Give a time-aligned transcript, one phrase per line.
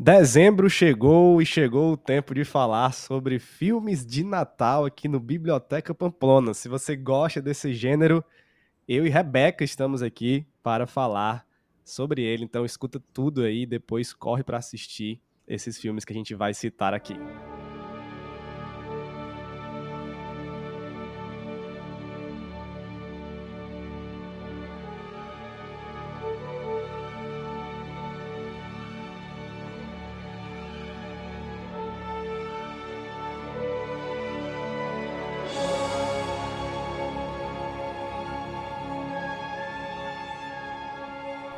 [0.00, 5.92] Dezembro chegou e chegou o tempo de falar sobre filmes de Natal aqui no Biblioteca
[5.92, 6.54] Pamplona.
[6.54, 8.24] Se você gosta desse gênero,
[8.86, 11.44] eu e Rebeca estamos aqui para falar
[11.84, 12.44] sobre ele.
[12.44, 16.94] Então escuta tudo aí, depois corre para assistir esses filmes que a gente vai citar
[16.94, 17.16] aqui.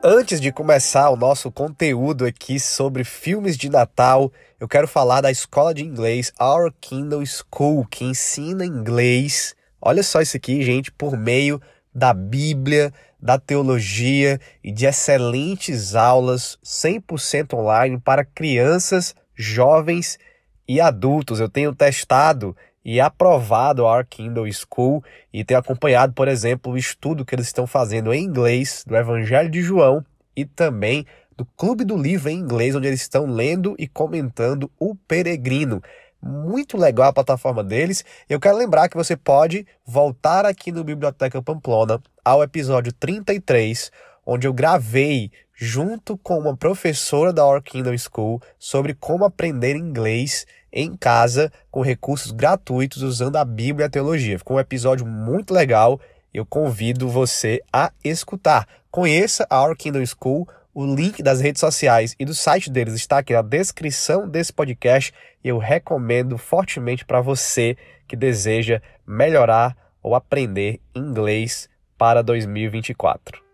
[0.00, 5.30] Antes de começar o nosso conteúdo aqui sobre filmes de Natal, eu quero falar da
[5.30, 9.56] escola de inglês Our Kindle School, que ensina inglês.
[9.82, 11.60] Olha só isso aqui, gente, por meio
[11.92, 20.16] da Bíblia, da teologia e de excelentes aulas 100% online para crianças, jovens
[20.68, 21.40] e adultos.
[21.40, 27.24] Eu tenho testado e aprovado a Kindle School e tenho acompanhado, por exemplo, o estudo
[27.24, 30.04] que eles estão fazendo em inglês do Evangelho de João
[30.36, 31.04] e também
[31.36, 35.80] do Clube do Livro em inglês, onde eles estão lendo e comentando O Peregrino.
[36.20, 38.04] Muito legal a plataforma deles.
[38.28, 43.92] Eu quero lembrar que você pode voltar aqui no Biblioteca Pamplona ao episódio 33,
[44.26, 50.46] onde eu gravei junto com uma professora da Our Kindle School sobre como aprender inglês
[50.72, 54.38] em casa com recursos gratuitos usando a Bíblia e a teologia.
[54.38, 56.00] Ficou um episódio muito legal.
[56.32, 58.68] Eu convido você a escutar.
[58.88, 60.48] Conheça a Our Kingdom School.
[60.72, 65.12] O link das redes sociais e do site deles está aqui na descrição desse podcast.
[65.42, 67.76] E eu recomendo fortemente para você
[68.06, 73.47] que deseja melhorar ou aprender inglês para 2024.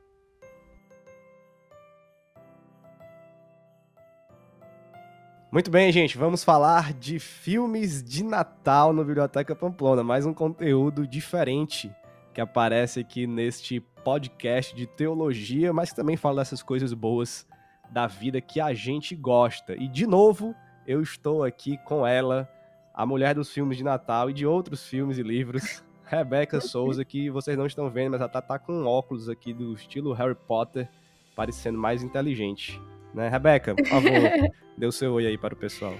[5.54, 11.06] Muito bem, gente, vamos falar de filmes de Natal no Biblioteca Pamplona, mais um conteúdo
[11.06, 11.94] diferente
[12.34, 17.46] que aparece aqui neste podcast de teologia, mas que também fala dessas coisas boas
[17.88, 19.76] da vida que a gente gosta.
[19.76, 20.56] E de novo,
[20.88, 22.50] eu estou aqui com ela,
[22.92, 27.30] a mulher dos filmes de Natal e de outros filmes e livros, Rebeca Souza, que
[27.30, 30.90] vocês não estão vendo, mas ela tá, tá com óculos aqui do estilo Harry Potter,
[31.36, 32.82] parecendo mais inteligente.
[33.14, 33.28] Né?
[33.28, 34.10] Rebeca, por favor,
[34.76, 35.94] dê o seu oi aí para o pessoal.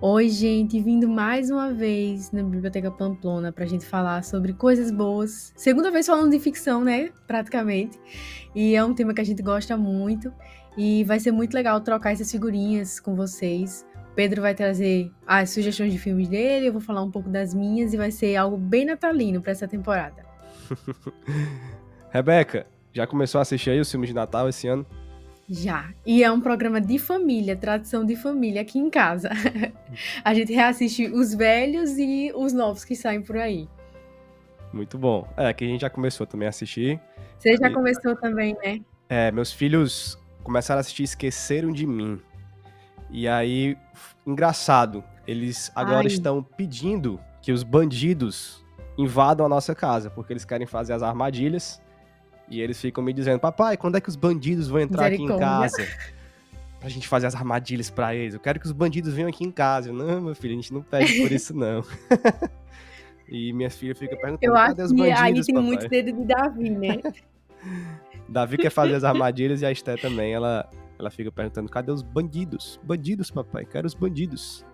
[0.00, 4.90] Oi, gente, vindo mais uma vez na Biblioteca Pamplona para a gente falar sobre coisas
[4.90, 5.52] boas.
[5.56, 7.10] Segunda vez falando de ficção, né?
[7.26, 7.98] Praticamente.
[8.54, 10.32] E é um tema que a gente gosta muito.
[10.76, 13.86] E vai ser muito legal trocar essas figurinhas com vocês.
[14.14, 17.92] Pedro vai trazer as sugestões de filmes dele, eu vou falar um pouco das minhas
[17.92, 20.24] e vai ser algo bem natalino para essa temporada.
[22.10, 24.86] Rebeca, já começou a assistir aí os filmes de Natal esse ano?
[25.48, 25.90] Já.
[26.06, 29.30] E é um programa de família, tradição de família aqui em casa.
[30.24, 33.68] a gente reassiste os velhos e os novos que saem por aí.
[34.72, 35.28] Muito bom.
[35.36, 37.00] É, que a gente já começou também a assistir.
[37.38, 37.72] Você já e...
[37.72, 38.80] começou também, né?
[39.08, 42.20] É, meus filhos começaram a assistir Esqueceram de Mim.
[43.10, 43.76] E aí,
[44.26, 46.06] engraçado, eles agora Ai.
[46.06, 48.64] estão pedindo que os bandidos
[48.96, 51.80] invadam a nossa casa, porque eles querem fazer as armadilhas
[52.48, 55.38] e eles ficam me dizendo, papai, quando é que os bandidos vão entrar aqui em
[55.38, 55.86] casa?
[56.78, 58.34] Pra gente fazer as armadilhas para eles.
[58.34, 59.88] Eu quero que os bandidos venham aqui em casa.
[59.88, 61.82] Eu, não, meu filho, a gente não pede por isso, não.
[63.26, 65.62] e minha filha fica perguntando, Eu acho que aí tem papai?
[65.62, 67.00] muito dedo de Davi, né?
[68.28, 70.68] Davi quer fazer as armadilhas e a Esté também, ela,
[70.98, 72.78] ela fica perguntando, cadê os bandidos?
[72.82, 74.64] Bandidos, papai, quero os bandidos.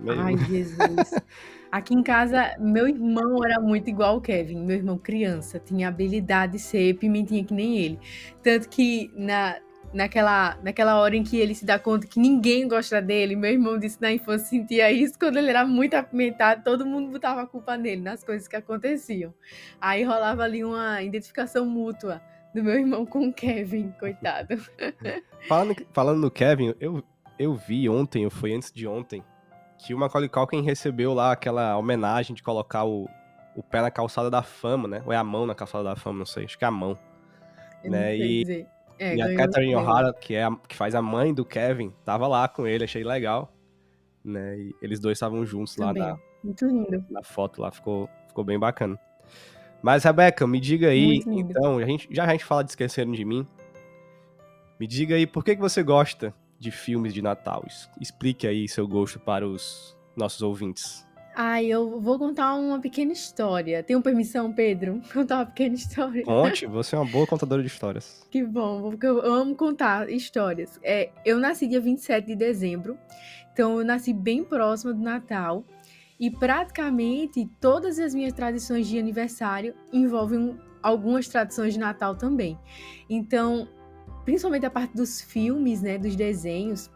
[0.00, 0.20] Meio...
[0.20, 1.14] Ai, Jesus.
[1.72, 6.52] Aqui em casa, meu irmão era muito igual o Kevin, meu irmão criança, tinha habilidade
[6.52, 7.98] de ser pimentinha que nem ele.
[8.42, 9.56] Tanto que na,
[9.90, 13.78] naquela, naquela hora em que ele se dá conta que ninguém gosta dele, meu irmão
[13.78, 17.74] disse na infância sentia isso, quando ele era muito apimentado, todo mundo botava a culpa
[17.74, 19.32] nele, nas coisas que aconteciam.
[19.80, 22.20] Aí rolava ali uma identificação mútua
[22.54, 24.58] do meu irmão com o Kevin, coitado.
[25.48, 27.02] Falando, falando no Kevin, eu,
[27.38, 29.24] eu vi ontem, ou foi antes de ontem,
[29.82, 33.08] que o Macaulay Culkin recebeu lá aquela homenagem de colocar o,
[33.56, 35.02] o pé na calçada da fama, né?
[35.04, 36.96] Ou é a mão na calçada da fama, não sei, acho que é a mão.
[37.82, 38.16] Eu né?
[38.16, 38.64] e,
[38.96, 42.28] é, e a Catherine O'Hara, que, é a, que faz a mãe do Kevin, tava
[42.28, 43.52] lá com ele, achei legal.
[44.24, 44.56] né?
[44.56, 46.00] E eles dois estavam juntos Também.
[46.00, 47.04] lá na, Muito lindo.
[47.10, 48.96] na foto lá, ficou, ficou bem bacana.
[49.82, 53.24] Mas, Rebeca, me diga aí, então, a gente, já a gente fala de Esqueceram de
[53.24, 53.44] Mim,
[54.78, 56.32] me diga aí, por que, que você gosta
[56.62, 57.64] de filmes de Natal?
[58.00, 61.06] Explique aí seu gosto para os nossos ouvintes.
[61.34, 63.82] Ah, eu vou contar uma pequena história.
[63.82, 65.00] Tenho permissão, Pedro?
[65.12, 66.22] Contar uma pequena história.
[66.24, 68.26] Conte, você é uma boa contadora de histórias.
[68.30, 70.78] Que bom, porque eu amo contar histórias.
[70.82, 72.98] É, eu nasci dia 27 de dezembro,
[73.50, 75.64] então eu nasci bem próxima do Natal.
[76.20, 82.58] E praticamente todas as minhas tradições de aniversário envolvem algumas tradições de Natal também.
[83.08, 83.66] Então,
[84.24, 86.90] principalmente a parte dos filmes, né, dos desenhos,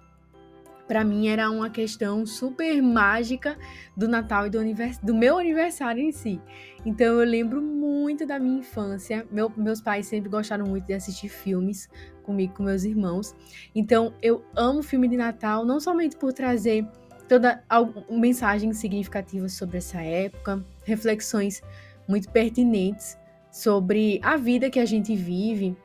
[0.86, 3.58] para mim era uma questão super mágica
[3.96, 4.58] do Natal e do,
[5.02, 6.40] do meu aniversário em si.
[6.84, 9.26] Então eu lembro muito da minha infância.
[9.30, 11.88] Meu, meus pais sempre gostaram muito de assistir filmes
[12.22, 13.34] comigo, com meus irmãos.
[13.74, 16.86] Então eu amo filme de Natal, não somente por trazer
[17.28, 17.62] toda
[18.08, 21.62] mensagens significativas sobre essa época, reflexões
[22.06, 23.18] muito pertinentes
[23.50, 25.76] sobre a vida que a gente vive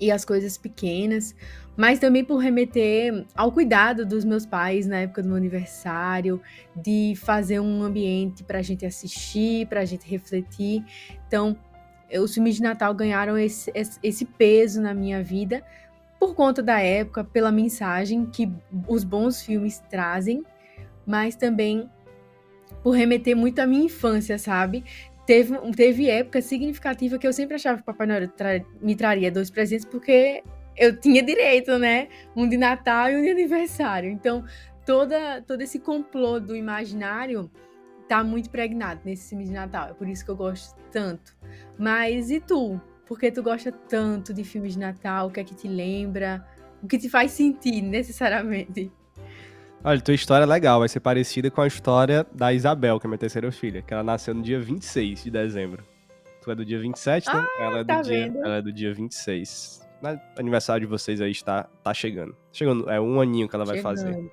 [0.00, 1.34] e as coisas pequenas,
[1.76, 6.40] mas também por remeter ao cuidado dos meus pais na época do meu aniversário,
[6.74, 10.84] de fazer um ambiente para a gente assistir, para a gente refletir.
[11.26, 11.56] Então,
[12.18, 15.62] os filmes de Natal ganharam esse, esse peso na minha vida
[16.20, 18.52] por conta da época, pela mensagem que
[18.86, 20.44] os bons filmes trazem,
[21.06, 21.88] mas também
[22.82, 24.84] por remeter muito à minha infância, sabe?
[25.30, 29.30] Teve, teve época significativa que eu sempre achava que o Papai Noel tra me traria
[29.30, 30.42] dois presentes, porque
[30.76, 32.08] eu tinha direito, né?
[32.34, 34.10] Um de Natal e um de aniversário.
[34.10, 34.44] Então,
[34.84, 37.48] toda, todo esse complô do imaginário
[38.08, 39.90] tá muito pregnado nesse filme de Natal.
[39.90, 41.36] É por isso que eu gosto tanto.
[41.78, 42.80] Mas e tu?
[43.06, 45.28] Por que tu gosta tanto de filmes de Natal?
[45.28, 46.44] O que é que te lembra?
[46.82, 48.90] O que te faz sentir necessariamente?
[49.82, 53.08] Olha, tua história é legal, vai ser parecida com a história da Isabel, que é
[53.08, 55.82] minha terceira filha, que ela nasceu no dia 26 de dezembro.
[56.42, 57.32] Tu é do dia 27, né?
[57.34, 59.88] Ah, ela, é tá do dia, ela é do dia 26.
[60.02, 62.36] O aniversário de vocês aí está, tá chegando.
[62.52, 63.96] Chegando, é um aninho que ela vai chegando.
[63.96, 64.30] fazer.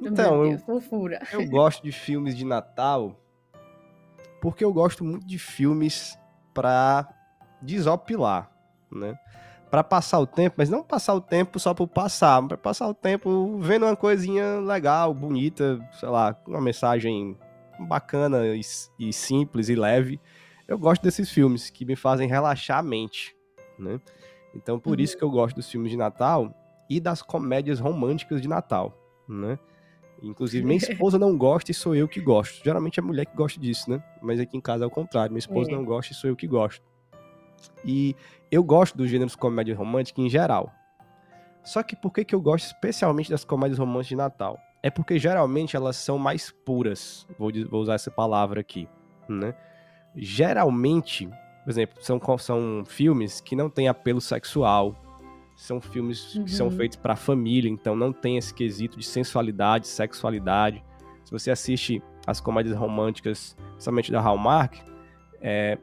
[0.00, 1.20] Então, Deus, eu, fofura.
[1.32, 3.16] eu gosto de filmes de Natal
[4.40, 6.18] porque eu gosto muito de filmes
[6.54, 7.08] pra
[7.60, 8.50] desopilar,
[8.90, 9.18] né?
[9.70, 12.94] Pra passar o tempo, mas não passar o tempo só por passar, pra passar o
[12.94, 17.36] tempo vendo uma coisinha legal, bonita, sei lá, uma mensagem
[17.78, 18.60] bacana e,
[18.98, 20.18] e simples e leve.
[20.66, 23.36] Eu gosto desses filmes que me fazem relaxar a mente,
[23.78, 24.00] né?
[24.54, 25.04] Então, por uhum.
[25.04, 26.54] isso que eu gosto dos filmes de Natal
[26.88, 28.96] e das comédias românticas de Natal,
[29.28, 29.58] né?
[30.22, 32.62] Inclusive, minha esposa não gosta e sou eu que gosto.
[32.64, 34.02] Geralmente é a mulher que gosta disso, né?
[34.20, 35.30] Mas aqui em casa é o contrário.
[35.30, 35.74] Minha esposa é.
[35.74, 36.82] não gosta e sou eu que gosto.
[37.84, 38.14] E
[38.50, 40.72] eu gosto dos gêneros comédia romântica em geral.
[41.62, 44.58] Só que por que, que eu gosto especialmente das comédias românticas de Natal?
[44.82, 47.26] É porque geralmente elas são mais puras.
[47.38, 48.88] Vou, vou usar essa palavra aqui,
[49.28, 49.54] né?
[50.14, 51.28] Geralmente
[51.68, 54.94] por exemplo, são, são filmes que não têm apelo sexual,
[55.54, 56.44] são filmes uhum.
[56.44, 56.72] que são uhum.
[56.72, 60.82] feitos para família, então não tem esse quesito de sensualidade, sexualidade.
[61.26, 64.78] Se você assiste as comédias românticas, principalmente da Hallmark,
[65.40, 65.78] é,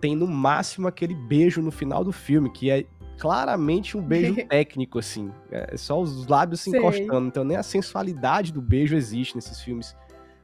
[0.00, 2.84] tem no máximo aquele beijo no final do filme, que é
[3.18, 5.30] claramente um beijo técnico, assim.
[5.50, 6.80] É só os lábios se Sei.
[6.80, 7.26] encostando.
[7.26, 9.96] Então nem a sensualidade do beijo existe nesses filmes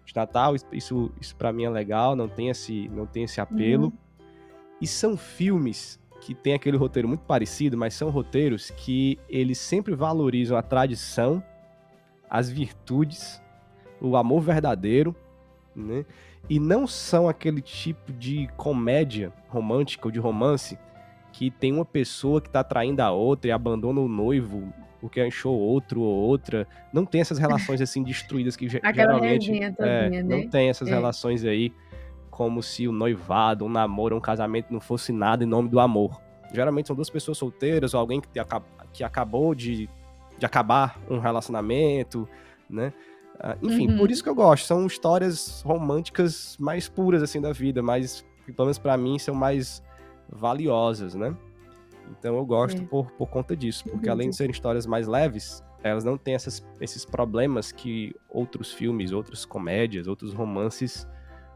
[0.04, 0.54] de Natal.
[0.72, 3.86] Isso, isso para mim é legal, não tem esse, não tem esse apelo.
[3.86, 3.92] Uhum.
[4.80, 9.94] E são filmes que têm aquele roteiro muito parecido, mas são roteiros que eles sempre
[9.94, 11.42] valorizam a tradição,
[12.28, 13.40] as virtudes,
[14.00, 15.14] o amor verdadeiro,
[15.74, 16.04] né?
[16.48, 20.78] E não são aquele tipo de comédia romântica ou de romance
[21.32, 25.58] que tem uma pessoa que tá traindo a outra e abandona o noivo porque achou
[25.58, 26.66] outro ou outra.
[26.92, 30.22] Não tem essas relações assim destruídas que geralmente é, né?
[30.22, 30.90] não tem essas é.
[30.92, 31.72] relações aí
[32.30, 36.20] como se o noivado, um namoro, um casamento não fosse nada em nome do amor.
[36.52, 38.28] Geralmente são duas pessoas solteiras ou alguém que,
[38.92, 39.88] que acabou de,
[40.38, 42.28] de acabar um relacionamento,
[42.68, 42.92] né?
[43.36, 43.98] Uh, enfim, uhum.
[43.98, 44.66] por isso que eu gosto.
[44.66, 49.82] São histórias românticas mais puras, assim, da vida, mas, pelo menos pra mim, são mais
[50.28, 51.36] valiosas, né?
[52.10, 52.84] Então eu gosto é.
[52.84, 54.12] por, por conta disso, porque uhum.
[54.12, 59.12] além de serem histórias mais leves, elas não têm essas, esses problemas que outros filmes,
[59.12, 61.06] outras comédias, outros romances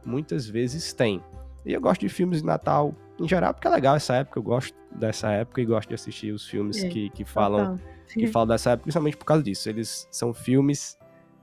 [0.05, 1.23] muitas vezes tem.
[1.65, 4.43] E eu gosto de filmes de Natal em geral, porque é legal essa época, eu
[4.43, 8.49] gosto dessa época e gosto de assistir os filmes é, que, que falam que falam
[8.49, 9.69] dessa época, principalmente por causa disso.
[9.69, 10.99] Eles são filmes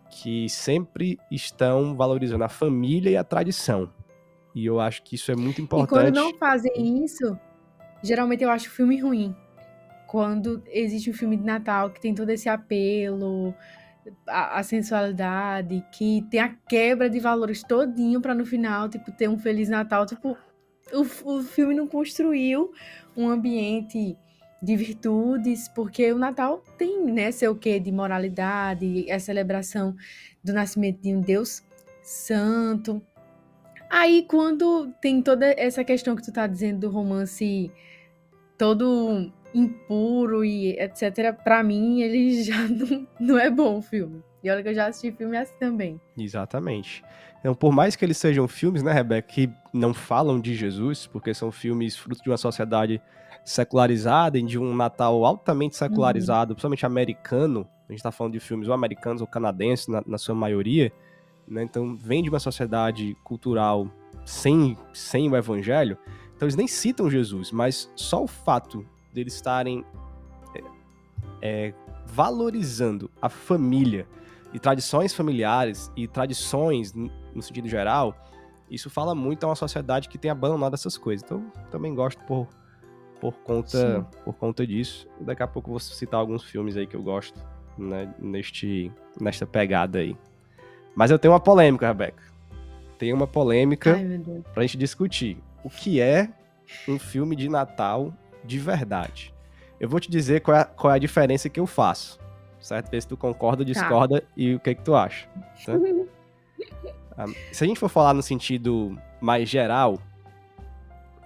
[0.10, 3.92] que sempre estão valorizando a família e a tradição.
[4.54, 5.90] E eu acho que isso é muito importante.
[5.90, 7.38] E quando não fazem isso,
[8.02, 9.36] geralmente eu acho o filme ruim.
[10.08, 13.54] Quando existe um filme de Natal que tem todo esse apelo,
[14.28, 19.30] a, a, sensualidade, que tem a quebra de valores todinho para no final, tipo, ter
[19.30, 20.06] um Feliz Natal.
[20.06, 20.38] Tipo,
[20.94, 22.72] o, o filme não construiu
[23.16, 24.18] um ambiente
[24.62, 29.96] de virtudes, porque o Natal tem, né, seu quê de moralidade, a celebração
[30.44, 31.64] do nascimento de um Deus
[32.02, 33.02] santo.
[33.90, 37.72] Aí, quando tem toda essa questão que tu tá dizendo do romance
[38.58, 44.22] todo impuro e etc., pra mim, ele já não, não é bom o filme.
[44.44, 46.00] E olha que eu já assisti filme assim também.
[46.18, 47.04] Exatamente.
[47.40, 51.34] Então, por mais que eles sejam filmes, né, Rebeca, que não falam de Jesus, porque
[51.34, 53.02] são filmes fruto de uma sociedade
[53.48, 56.56] secularizada e de um Natal altamente secularizado, uhum.
[56.56, 60.36] principalmente americano, a gente está falando de filmes ou americanos ou canadenses, na, na sua
[60.36, 60.92] maioria,
[61.48, 63.90] né, então vem de uma sociedade cultural
[64.26, 65.98] sem, sem o evangelho,
[66.36, 69.86] então eles nem citam Jesus, mas só o fato deles estarem
[70.54, 70.62] é,
[71.42, 71.74] é,
[72.06, 74.06] valorizando a família
[74.54, 78.14] e tradições familiares e tradições no sentido geral,
[78.70, 81.24] isso fala muito a uma sociedade que tem abandonado essas coisas.
[81.24, 82.50] Então, também gosto por,
[83.20, 85.08] por conta por conta disso.
[85.20, 87.40] Daqui a pouco eu vou citar alguns filmes aí que eu gosto
[87.78, 90.16] né, neste nesta pegada aí.
[90.96, 92.24] Mas eu tenho uma polêmica, Rebeca.
[92.98, 95.38] Tem uma polêmica Ai, pra gente discutir.
[95.64, 96.30] O que é
[96.88, 99.34] um filme de Natal de verdade?
[99.80, 102.20] Eu vou te dizer qual é, qual é a diferença que eu faço
[102.68, 102.90] certo?
[102.90, 103.72] Ver se tu concorda, tá.
[103.72, 104.28] discorda tá.
[104.36, 105.28] e o que é que tu acha.
[105.66, 105.74] Tá?
[107.20, 109.98] Ah, se a gente for falar no sentido mais geral,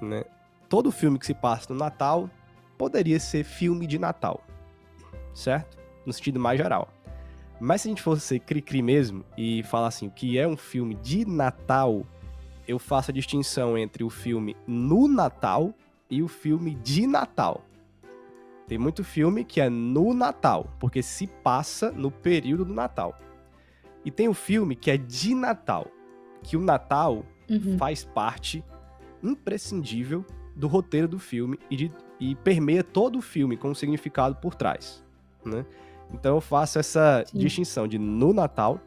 [0.01, 0.23] né,
[0.71, 2.29] todo filme que se passa no Natal
[2.77, 4.41] poderia ser filme de Natal,
[5.33, 5.77] certo?
[6.05, 6.87] No sentido mais geral.
[7.59, 10.55] Mas se a gente fosse ser cri-cri mesmo e falar assim, o que é um
[10.55, 12.07] filme de Natal,
[12.65, 15.73] eu faço a distinção entre o filme no Natal
[16.09, 17.65] e o filme de Natal.
[18.65, 23.19] Tem muito filme que é no Natal, porque se passa no período do Natal.
[24.05, 25.85] E tem o filme que é de Natal,
[26.41, 27.77] que o Natal uhum.
[27.77, 28.63] faz parte
[29.21, 34.35] imprescindível do roteiro do filme e, de, e permeia todo o filme com um significado
[34.35, 35.03] por trás.
[35.45, 35.65] Né?
[36.13, 37.39] Então eu faço essa Sim.
[37.39, 38.79] distinção de no Natal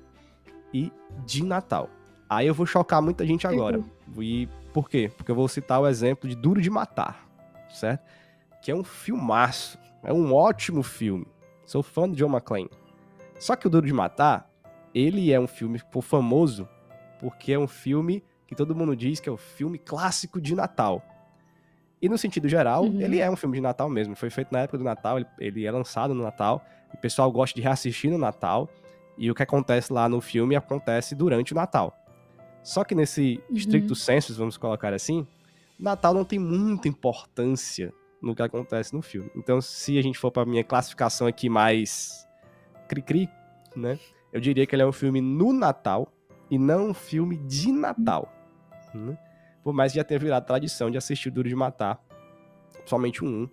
[0.73, 0.93] e
[1.25, 1.89] de Natal.
[2.29, 3.79] Aí eu vou chocar muita gente agora.
[3.79, 4.23] Uhum.
[4.23, 5.11] E por quê?
[5.17, 7.27] Porque eu vou citar o exemplo de Duro de Matar,
[7.71, 8.05] certo?
[8.65, 9.79] que é um filmaço.
[10.03, 11.27] É um ótimo filme.
[11.67, 12.71] Sou fã do John McClane.
[13.39, 14.51] Só que o Duro de Matar,
[14.95, 16.67] ele é um filme que ficou famoso
[17.21, 21.03] porque é um filme que todo mundo diz que é o filme clássico de Natal.
[22.05, 23.01] E no sentido geral, uhum.
[23.01, 24.15] ele é um filme de Natal mesmo.
[24.15, 26.63] Foi feito na época do Natal, ele, ele é lançado no Natal.
[26.93, 28.69] E o pessoal gosta de reassistir no Natal.
[29.17, 31.97] E o que acontece lá no filme acontece durante o Natal.
[32.63, 33.57] Só que nesse uhum.
[33.57, 35.27] estricto senso, vamos colocar assim,
[35.81, 39.31] Natal não tem muita importância no que acontece no filme.
[39.35, 42.29] Então, se a gente for para minha classificação aqui mais
[42.87, 43.31] cri-cri,
[43.75, 43.99] né?
[44.31, 46.13] Eu diria que ele é um filme no Natal
[46.51, 48.31] e não um filme de Natal.
[48.93, 49.17] Né?
[49.65, 51.99] Por mais que já tenha virado tradição de assistir Duro de Matar,
[52.85, 53.49] somente um,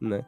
[0.00, 0.24] né?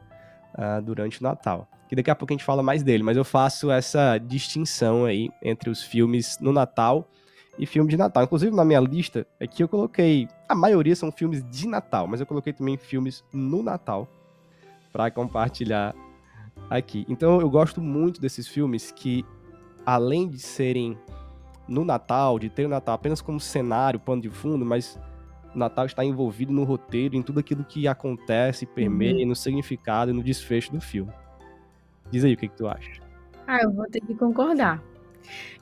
[0.53, 1.67] Uh, durante o Natal.
[1.87, 5.29] Que daqui a pouco a gente fala mais dele, mas eu faço essa distinção aí
[5.41, 7.09] entre os filmes no Natal
[7.57, 8.23] e filme de Natal.
[8.23, 10.27] Inclusive, na minha lista, aqui eu coloquei.
[10.47, 14.07] A maioria são filmes de Natal, mas eu coloquei também filmes no Natal
[14.91, 15.95] para compartilhar
[16.69, 17.05] aqui.
[17.07, 19.25] Então, eu gosto muito desses filmes que,
[19.85, 20.97] além de serem
[21.67, 24.99] no Natal, de ter o Natal apenas como cenário, pano de fundo, mas
[25.55, 29.29] Natal está envolvido no roteiro, em tudo aquilo que acontece, permeia, uhum.
[29.29, 31.11] no significado e no desfecho do filme.
[32.11, 33.01] Diz aí o que, que tu acha.
[33.47, 34.83] Ah, eu vou ter que concordar.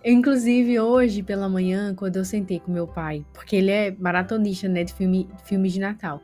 [0.04, 4.84] Inclusive, hoje pela manhã, quando eu sentei com meu pai, porque ele é maratonista, né,
[4.84, 6.22] de filme, filmes de Natal.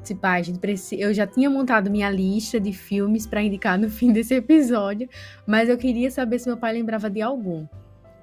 [0.00, 1.00] Disse, pai, a gente precisa...
[1.00, 5.08] eu já tinha montado minha lista de filmes para indicar no fim desse episódio,
[5.46, 7.66] mas eu queria saber se meu pai lembrava de algum.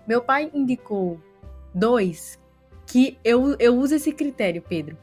[0.08, 1.22] Meu pai indicou
[1.74, 2.40] dois
[2.88, 4.98] que eu, eu uso esse critério, Pedro,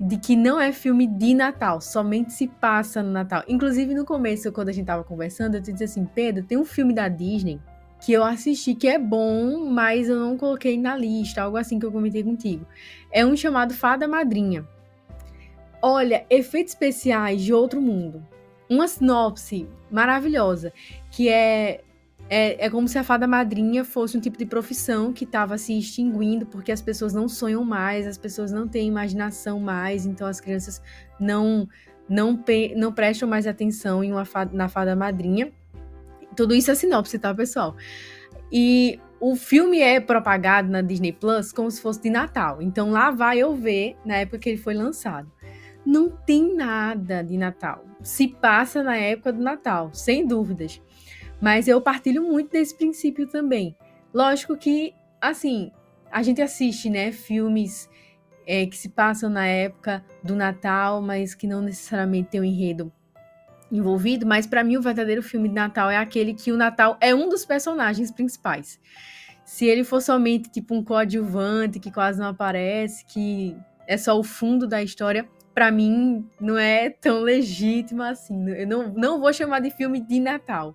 [0.00, 3.42] de que não é filme de Natal, somente se passa no Natal.
[3.48, 6.64] Inclusive, no começo, quando a gente tava conversando, eu te disse assim, Pedro, tem um
[6.64, 7.60] filme da Disney
[8.00, 11.84] que eu assisti que é bom, mas eu não coloquei na lista, algo assim que
[11.84, 12.64] eu comentei contigo.
[13.10, 14.64] É um chamado Fada Madrinha.
[15.82, 18.24] Olha, efeitos especiais de outro mundo.
[18.70, 20.72] Uma sinopse maravilhosa,
[21.10, 21.80] que é
[22.28, 25.78] é, é como se a fada madrinha fosse um tipo de profissão que estava se
[25.78, 30.40] extinguindo porque as pessoas não sonham mais, as pessoas não têm imaginação mais, então as
[30.40, 30.82] crianças
[31.18, 31.68] não
[32.08, 32.42] não,
[32.74, 35.52] não prestam mais atenção em uma fada, na fada madrinha.
[36.34, 37.76] Tudo isso é sinopse, tá, pessoal?
[38.50, 42.62] E o filme é propagado na Disney Plus como se fosse de Natal.
[42.62, 45.30] Então lá vai eu ver na época que ele foi lançado.
[45.84, 47.84] Não tem nada de Natal.
[48.02, 50.80] Se passa na época do Natal, sem dúvidas.
[51.40, 53.76] Mas eu partilho muito desse princípio também.
[54.12, 55.70] Lógico que, assim,
[56.10, 57.88] a gente assiste, né, filmes
[58.46, 62.92] é, que se passam na época do Natal, mas que não necessariamente tem um enredo
[63.70, 64.26] envolvido.
[64.26, 67.28] Mas para mim, o verdadeiro filme de Natal é aquele que o Natal é um
[67.28, 68.80] dos personagens principais.
[69.44, 74.24] Se ele for somente tipo um coadjuvante que quase não aparece, que é só o
[74.24, 78.48] fundo da história, para mim não é tão legítimo assim.
[78.50, 80.74] Eu não, não vou chamar de filme de Natal.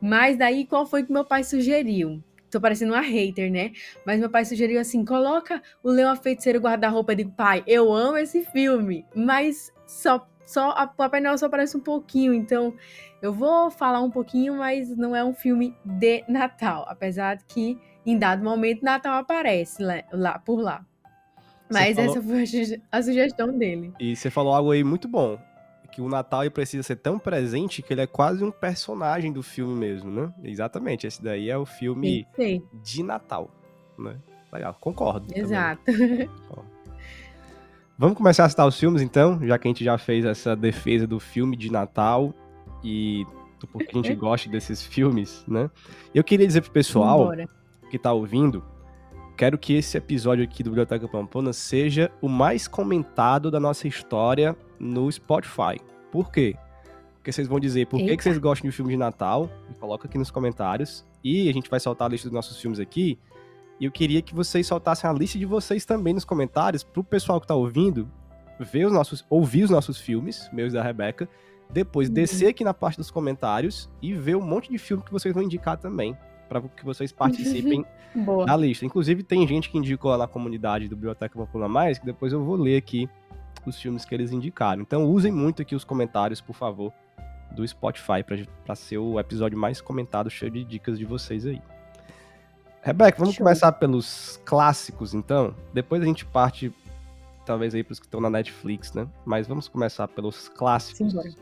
[0.00, 2.22] Mas daí qual foi que meu pai sugeriu?
[2.50, 3.72] Tô parecendo uma hater, né?
[4.06, 7.14] Mas meu pai sugeriu assim: coloca o Leão a Feiticeiro guarda-roupa.
[7.14, 11.80] Digo, pai, eu amo esse filme, mas só, só a Papai Noel só aparece um
[11.80, 12.74] pouquinho, então
[13.20, 16.86] eu vou falar um pouquinho, mas não é um filme de Natal.
[16.88, 20.84] Apesar de que em dado momento Natal aparece lá, lá por lá.
[21.70, 22.10] Mas falou...
[22.10, 23.92] essa foi a sugestão dele.
[24.00, 25.38] E você falou algo aí muito bom
[25.98, 29.74] que o Natal precisa ser tão presente que ele é quase um personagem do filme
[29.74, 30.32] mesmo, né?
[30.44, 32.62] Exatamente, esse daí é o filme sim, sim.
[32.80, 33.50] de Natal,
[33.98, 34.14] né?
[34.52, 35.26] Legal, concordo.
[35.34, 35.82] Exato.
[37.98, 41.04] Vamos começar a citar os filmes então, já que a gente já fez essa defesa
[41.04, 42.32] do filme de Natal
[42.84, 43.26] e
[43.58, 45.68] do porquê a gente gosta desses filmes, né?
[46.14, 47.48] Eu queria dizer pro pessoal Vambora.
[47.90, 48.64] que tá ouvindo,
[49.36, 54.56] quero que esse episódio aqui do Biblioteca Pampona seja o mais comentado da nossa história
[54.78, 55.78] no Spotify.
[56.10, 56.56] Por quê?
[57.14, 60.16] Porque vocês vão dizer por que, que vocês gostam de filme de Natal, coloca aqui
[60.16, 61.04] nos comentários.
[61.22, 63.18] E a gente vai soltar a lista dos nossos filmes aqui.
[63.80, 67.40] E eu queria que vocês soltassem a lista de vocês também nos comentários, pro pessoal
[67.40, 68.08] que tá ouvindo
[68.58, 71.28] ver os nossos, ouvir os nossos filmes, meus e da Rebeca,
[71.70, 72.14] depois uhum.
[72.14, 75.42] descer aqui na parte dos comentários e ver um monte de filme que vocês vão
[75.42, 76.16] indicar também,
[76.48, 77.84] para que vocês participem
[78.46, 78.84] da lista.
[78.84, 82.42] Inclusive, tem gente que indicou lá na comunidade do Biblioteca Popular Mais, que depois eu
[82.42, 83.08] vou ler aqui
[83.68, 84.82] os filmes que eles indicaram.
[84.82, 86.92] Então usem muito aqui os comentários, por favor,
[87.52, 88.22] do Spotify
[88.64, 91.60] para ser o episódio mais comentado, cheio de dicas de vocês aí.
[92.82, 93.44] Rebeca, vamos Show.
[93.44, 95.54] começar pelos clássicos, então.
[95.74, 96.72] Depois a gente parte,
[97.44, 99.06] talvez, aí pros que estão na Netflix, né?
[99.26, 101.12] Mas vamos começar pelos clássicos.
[101.12, 101.34] Sim,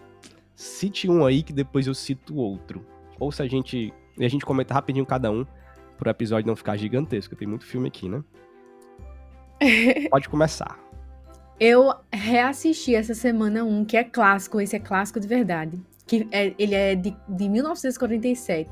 [0.55, 2.85] Cite um aí que depois eu cito outro.
[3.21, 3.93] Ou se a gente.
[4.19, 5.47] E a gente comenta rapidinho cada um,
[5.99, 7.37] pro episódio não ficar gigantesco.
[7.37, 8.25] Tem muito filme aqui, né?
[10.11, 10.86] Pode começar.
[11.59, 15.81] Eu reassisti essa semana um que é clássico, esse é clássico de verdade.
[16.07, 18.71] Que é, ele é de, de 1947,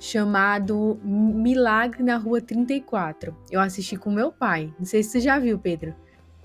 [0.00, 3.36] chamado Milagre na Rua 34.
[3.50, 4.72] Eu assisti com meu pai.
[4.78, 5.94] Não sei se você já viu, Pedro.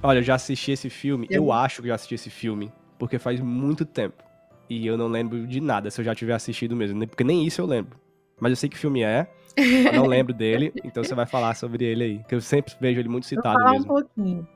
[0.04, 1.26] Olha, eu já assisti esse filme.
[1.30, 4.22] Eu, eu acho que já assisti esse filme, porque faz muito tempo.
[4.70, 7.62] E eu não lembro de nada se eu já tiver assistido mesmo, porque nem isso
[7.62, 7.98] eu lembro.
[8.39, 11.84] Mas eu sei que filme é, eu não lembro dele, então você vai falar sobre
[11.84, 13.86] ele aí, que eu sempre vejo ele muito citado Vou falar mesmo.
[13.86, 14.48] um pouquinho.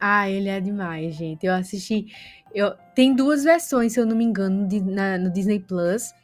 [0.00, 1.44] Ah, ele é demais, gente.
[1.44, 2.06] Eu assisti.
[2.54, 6.14] Eu, tem duas versões, se eu não me engano, de, na, no Disney Plus,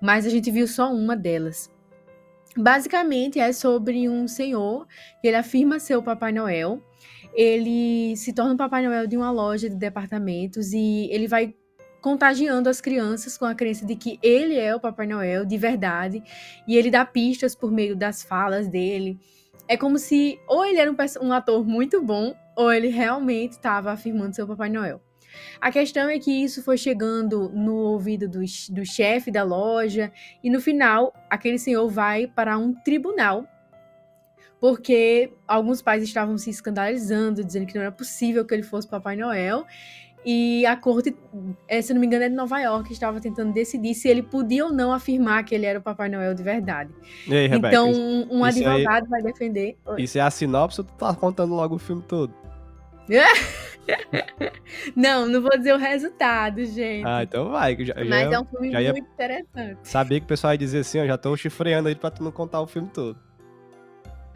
[0.00, 1.70] mas a gente viu só uma delas.
[2.56, 4.86] Basicamente é sobre um senhor
[5.20, 6.82] que ele afirma ser o Papai Noel.
[7.34, 11.54] Ele se torna o Papai Noel de uma loja de departamentos e ele vai
[12.00, 16.22] contagiando as crianças com a crença de que ele é o Papai Noel de verdade
[16.66, 19.18] e ele dá pistas por meio das falas dele.
[19.68, 23.92] É como se ou ele era um, um ator muito bom ou ele realmente estava
[23.92, 25.00] afirmando ser o Papai Noel.
[25.60, 28.40] A questão é que isso foi chegando no ouvido do,
[28.70, 30.10] do chefe da loja,
[30.42, 33.46] e no final, aquele senhor vai para um tribunal,
[34.58, 39.14] porque alguns pais estavam se escandalizando, dizendo que não era possível que ele fosse Papai
[39.14, 39.66] Noel,
[40.28, 41.14] e a corte,
[41.68, 44.64] eh, se não me engano, é de Nova York, estava tentando decidir se ele podia
[44.64, 46.92] ou não afirmar que ele era o Papai Noel de verdade.
[47.28, 47.92] Aí, Rebeca, então,
[48.28, 49.76] um, advogado aí, vai defender.
[49.96, 52.34] Isso é a sinopse ou tu tá contando logo o filme todo?
[54.96, 57.06] não, não vou dizer o resultado, gente.
[57.06, 57.76] Ah, então vai.
[57.84, 58.98] Já, Mas já, é um filme muito ia...
[58.98, 59.78] interessante.
[59.82, 62.32] Sabia que o pessoal ia dizer assim, ó, já tô chifreando aí pra tu não
[62.32, 63.18] contar o filme todo.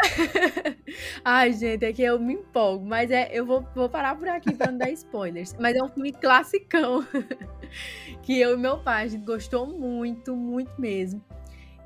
[1.25, 4.55] Ai, gente, é que eu me empolgo, mas é, eu vou, vou parar por aqui
[4.55, 5.55] pra não dar spoilers.
[5.59, 7.07] Mas é um filme classicão
[8.23, 11.23] que eu e meu pai a gente gostou muito, muito mesmo.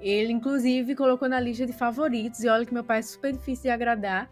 [0.00, 3.64] Ele, inclusive, colocou na lista de favoritos, e olha que meu pai é super difícil
[3.64, 4.30] de agradar,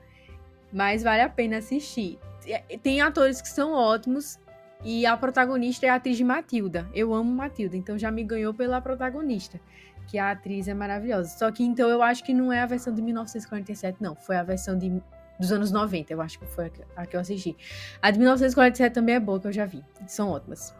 [0.70, 2.18] mas vale a pena assistir.
[2.46, 4.38] É, tem atores que são ótimos
[4.84, 6.88] e a protagonista é a atriz de Matilda.
[6.92, 9.60] Eu amo Matilda, então já me ganhou pela protagonista,
[10.08, 11.30] que a atriz é maravilhosa.
[11.30, 14.16] Só que então eu acho que não é a versão de 1947, não.
[14.16, 15.00] Foi a versão de,
[15.38, 17.56] dos anos 90, eu acho que foi a que eu assisti.
[18.00, 19.84] A de 1947 também é boa, que eu já vi.
[20.06, 20.74] São ótimas.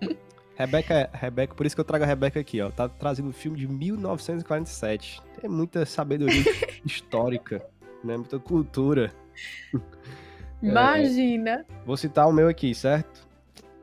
[0.54, 2.70] Rebeca, Rebeca, por isso que eu trago a Rebeca aqui, ó.
[2.70, 5.22] Tá trazendo um filme de 1947.
[5.40, 6.44] Tem muita sabedoria
[6.84, 7.64] histórica,
[8.04, 8.16] né?
[8.16, 9.12] Muita cultura.
[10.62, 11.66] Imagina.
[11.68, 13.32] É, vou citar o meu aqui, certo?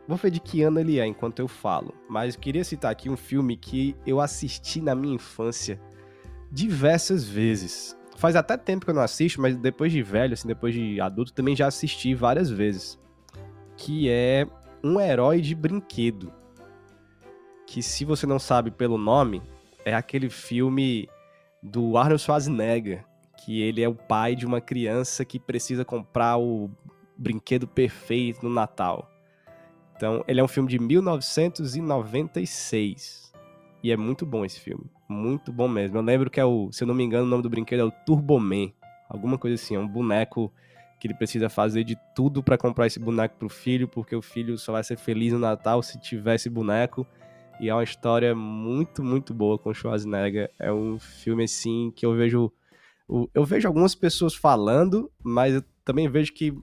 [0.09, 1.93] vou ver de que ano ele é enquanto eu falo.
[2.09, 5.79] Mas eu queria citar aqui um filme que eu assisti na minha infância
[6.51, 7.95] diversas vezes.
[8.17, 11.31] Faz até tempo que eu não assisto, mas depois de velho, assim, depois de adulto,
[11.31, 12.99] também já assisti várias vezes.
[13.77, 14.47] Que é
[14.83, 16.33] Um Herói de Brinquedo.
[17.67, 19.43] Que se você não sabe pelo nome,
[19.85, 21.07] é aquele filme
[21.61, 23.05] do Arnold Schwarzenegger,
[23.39, 26.69] que ele é o pai de uma criança que precisa comprar o
[27.17, 29.09] brinquedo perfeito no Natal.
[29.95, 33.29] Então, ele é um filme de 1996.
[33.83, 34.85] E é muito bom esse filme.
[35.07, 35.97] Muito bom mesmo.
[35.97, 37.83] Eu lembro que é o, se eu não me engano, o nome do brinquedo é
[37.83, 38.73] o Turboman.
[39.09, 40.53] Alguma coisa assim, é um boneco
[40.99, 44.57] que ele precisa fazer de tudo para comprar esse boneco pro filho, porque o filho
[44.57, 47.07] só vai ser feliz no Natal se tiver esse boneco.
[47.59, 50.51] E é uma história muito, muito boa com Schwarzenegger.
[50.59, 52.51] É um filme assim que eu vejo
[53.33, 56.53] eu vejo algumas pessoas falando, mas eu também vejo que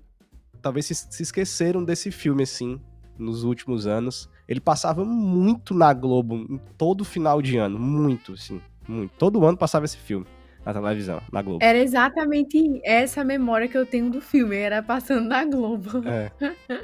[0.62, 2.80] talvez se, esqueceram desse filme assim
[3.18, 4.30] nos últimos anos.
[4.48, 9.12] Ele passava muito na Globo, em todo final de ano, muito, assim, muito.
[9.18, 10.26] Todo ano passava esse filme
[10.64, 11.64] na televisão, na Globo.
[11.64, 16.06] Era exatamente essa memória que eu tenho do filme, era passando na Globo.
[16.06, 16.30] É.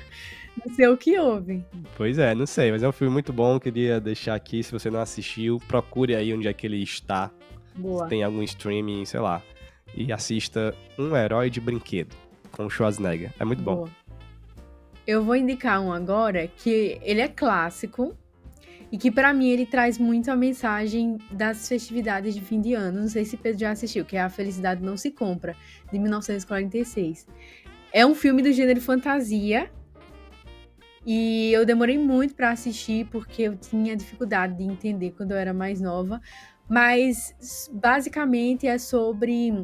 [0.65, 1.65] não sei o que houve.
[1.97, 4.91] Pois é, não sei, mas é um filme muito bom, queria deixar aqui, se você
[4.91, 7.31] não assistiu, procure aí onde é que ele está.
[7.75, 8.05] Boa.
[8.05, 9.43] Se tem algum streaming, sei lá.
[9.95, 12.15] E assista Um Herói de Brinquedo,
[12.51, 13.33] com o Schwarzenegger.
[13.39, 13.77] É muito Boa.
[13.77, 13.89] bom.
[15.07, 18.17] Eu vou indicar um agora que ele é clássico
[18.91, 23.01] e que para mim ele traz muito a mensagem das festividades de fim de ano.
[23.01, 25.57] Não sei se Pedro já assistiu, que é A Felicidade Não Se Compra,
[25.91, 27.27] de 1946.
[27.91, 29.71] É um filme do gênero fantasia
[31.05, 35.53] e eu demorei muito para assistir porque eu tinha dificuldade de entender quando eu era
[35.53, 36.21] mais nova,
[36.73, 39.63] mas basicamente é sobre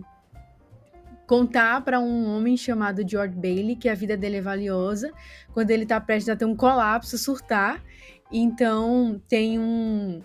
[1.26, 5.10] contar para um homem chamado George Bailey que a vida dele é valiosa,
[5.54, 7.82] quando ele está prestes a ter um colapso, surtar.
[8.30, 10.20] Então tem um,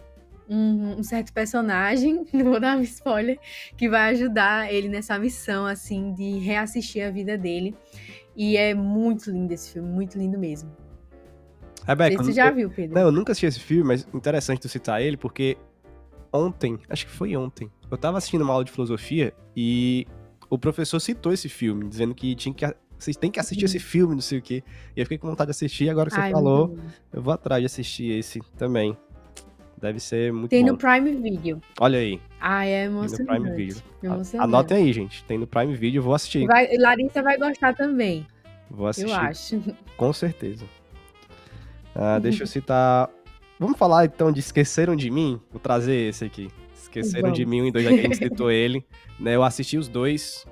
[0.50, 3.40] um, um, certo personagem, não vou dar um spoiler,
[3.78, 7.74] que vai ajudar ele nessa missão, assim, de reassistir a vida dele.
[8.36, 10.70] E é muito lindo esse filme, muito lindo mesmo.
[11.88, 12.94] Rebeca, você já viu, Pedro?
[12.94, 15.58] Não, eu nunca assisti esse filme, mas interessante tu citar ele, porque
[16.34, 20.08] ontem, acho que foi ontem, eu tava assistindo uma aula de filosofia e
[20.50, 22.66] o professor citou esse filme, dizendo que tinha que
[22.98, 24.64] vocês têm que assistir esse filme, não sei o quê.
[24.96, 26.78] E eu fiquei com vontade de assistir, agora que você Ai, falou,
[27.12, 28.98] eu vou atrás de assistir esse também.
[29.78, 30.72] Deve ser muito Tem bom.
[30.72, 31.62] no Prime Video.
[31.82, 32.22] Olha aí.
[32.40, 33.28] Ah, é emocionante.
[33.28, 33.84] Tem no Prime Video.
[34.42, 35.22] Anotem aí, gente.
[35.26, 36.48] Tem no Prime Video, vou assistir.
[36.48, 38.26] Vai, Larissa vai gostar também.
[38.72, 39.12] Vou assistir.
[39.12, 39.62] Eu acho.
[39.98, 40.64] Com certeza.
[41.94, 43.10] Ah, deixa eu citar.
[43.64, 45.40] Vamos falar então de Esqueceram de Mim?
[45.50, 46.50] Vou trazer esse aqui.
[46.76, 48.86] Esqueceram de Mim, um e dois, já que a gente citou ele.
[49.18, 50.46] Né, eu assisti os dois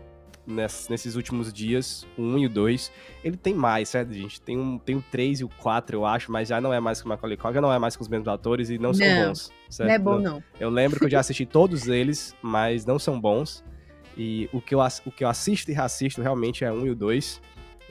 [0.47, 2.89] nesses últimos dias, o 1 e o 2.
[3.21, 4.39] Ele tem mais, certo, gente?
[4.39, 7.01] Tem, um, tem o 3 e o 4, eu acho, mas já não é mais
[7.01, 8.93] com o Macaulay Culkin, já não é mais com os mesmos atores e não, não
[8.93, 9.51] são bons.
[9.69, 9.87] Certo?
[9.89, 10.43] Não é bom, não.
[10.57, 13.61] Eu lembro que eu já assisti todos eles, mas não são bons.
[14.17, 16.89] E o que eu, o que eu assisto e reassisto realmente é o 1 e
[16.91, 17.41] o 2.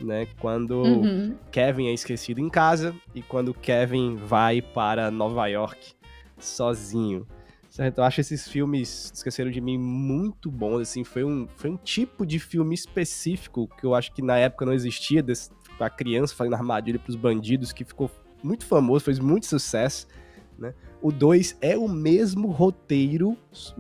[0.01, 1.37] Né, quando uhum.
[1.53, 5.93] Kevin é esquecido em casa e quando Kevin vai para Nova York
[6.39, 7.27] sozinho.
[7.69, 7.99] Certo?
[7.99, 12.27] Eu acho esses filmes Esqueceram de Mim muito bons, assim, foi um, foi um tipo
[12.27, 16.55] de filme específico que eu acho que na época não existia, desse, a criança fazendo
[16.55, 18.11] armadilha pros bandidos, que ficou
[18.43, 20.09] muito famoso, fez muito sucesso,
[20.59, 20.75] né?
[21.01, 23.37] O 2 é o mesmo roteiro,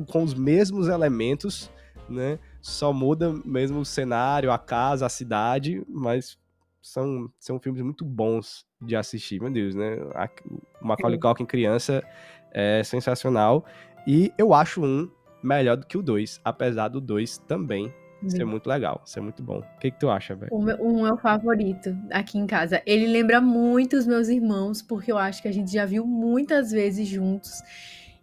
[0.06, 1.70] com os mesmos elementos,
[2.08, 2.38] né?
[2.60, 6.38] Só muda mesmo o cenário, a casa, a cidade, mas
[6.82, 9.96] são, são filmes muito bons de assistir, meu Deus, né?
[10.80, 12.02] o Macaulay Culkin criança
[12.52, 13.64] é sensacional.
[14.06, 15.10] E eu acho um
[15.42, 17.92] melhor do que o dois, apesar do dois também
[18.28, 19.60] ser muito legal, ser muito bom.
[19.60, 20.50] O que, que tu acha, velho?
[20.52, 22.82] Um é o favorito aqui em casa.
[22.84, 26.70] Ele lembra muito os meus irmãos, porque eu acho que a gente já viu muitas
[26.70, 27.62] vezes juntos.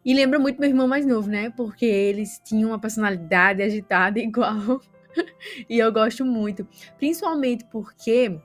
[0.08, 1.50] E lembra muito meu irmão mais novo, né?
[1.50, 4.80] Porque eles tinham uma personalidade agitada igual.
[5.70, 6.66] e eu gosto muito.
[6.98, 8.40] Principalmente porque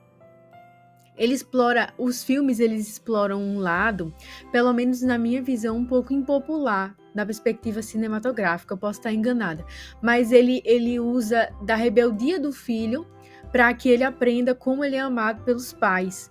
[1.15, 4.13] ele explora, os filmes eles exploram um lado,
[4.51, 8.73] pelo menos na minha visão, um pouco impopular da perspectiva cinematográfica.
[8.73, 9.65] Eu posso estar enganada,
[10.01, 13.07] mas ele ele usa da rebeldia do filho
[13.53, 16.29] para que ele aprenda como ele é amado pelos pais.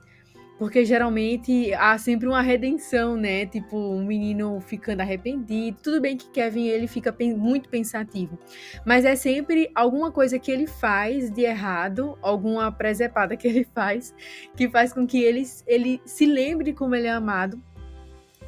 [0.62, 3.44] Porque geralmente há sempre uma redenção, né?
[3.46, 5.76] Tipo, um menino ficando arrependido.
[5.82, 8.38] Tudo bem que Kevin ele fica muito pensativo,
[8.86, 14.14] mas é sempre alguma coisa que ele faz de errado, alguma presepada que ele faz,
[14.56, 17.60] que faz com que ele, ele se lembre como ele é amado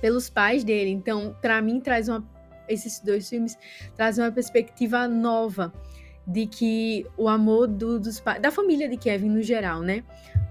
[0.00, 0.90] pelos pais dele.
[0.90, 2.24] Então, para mim traz uma
[2.68, 3.58] esses dois filmes
[3.94, 5.72] trazem uma perspectiva nova
[6.26, 10.02] de que o amor do, dos da família de Kevin no geral, né?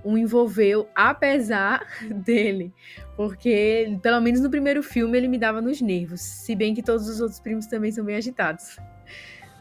[0.04, 1.88] o envolveu, apesar
[2.26, 2.74] dele.
[3.16, 6.22] Porque, pelo menos no primeiro filme, ele me dava nos nervos.
[6.22, 8.78] Se bem que todos os outros primos também são bem agitados.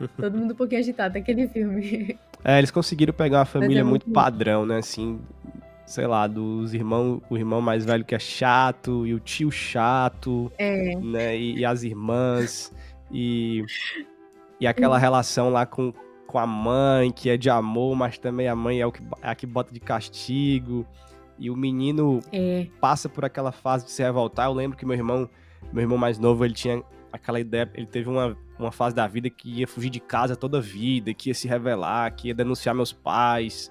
[0.18, 2.18] Todo mundo um pouquinho agitado naquele filme.
[2.44, 4.78] É, eles conseguiram pegar uma família é muito, muito padrão, né?
[4.78, 5.20] Assim,
[5.86, 10.50] sei lá, dos irmãos, o irmão mais velho que é chato, e o tio chato,
[10.58, 10.96] é.
[10.96, 11.36] né?
[11.36, 12.72] E, e as irmãs,
[13.12, 13.64] e,
[14.62, 15.92] e aquela relação lá com,
[16.24, 19.28] com a mãe, que é de amor, mas também a mãe é, o que, é
[19.28, 20.86] a que bota de castigo.
[21.36, 22.68] E o menino é.
[22.80, 24.46] passa por aquela fase de se revoltar.
[24.46, 25.28] Eu lembro que meu irmão,
[25.72, 26.80] meu irmão mais novo, ele tinha
[27.12, 30.58] aquela ideia, ele teve uma, uma fase da vida que ia fugir de casa toda
[30.58, 33.68] a vida, que ia se revelar, que ia denunciar meus pais.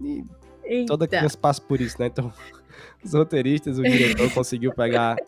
[0.00, 0.24] E
[0.64, 0.86] Eita.
[0.86, 2.06] toda criança passa por isso, né?
[2.06, 2.32] Então,
[3.04, 5.18] os roteiristas, o diretor conseguiu pegar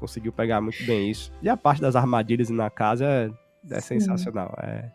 [0.00, 1.32] conseguiu pegar muito bem isso.
[1.40, 3.30] E a parte das armadilhas na casa é,
[3.70, 4.54] é sensacional.
[4.62, 4.90] É,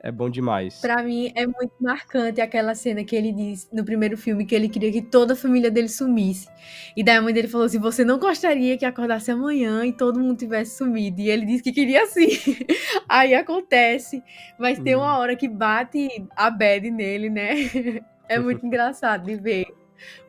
[0.00, 0.80] é bom demais.
[0.80, 4.68] Para mim é muito marcante aquela cena que ele diz no primeiro filme que ele
[4.68, 6.48] queria que toda a família dele sumisse.
[6.96, 10.20] E daí a mãe dele falou assim: "Você não gostaria que acordasse amanhã e todo
[10.20, 12.28] mundo tivesse sumido?" E ele disse que queria sim.
[13.08, 14.22] Aí acontece,
[14.58, 14.84] mas hum.
[14.84, 15.20] tem uma hum.
[15.20, 17.54] hora que bate a bad nele, né?
[18.28, 19.66] É muito engraçado de ver.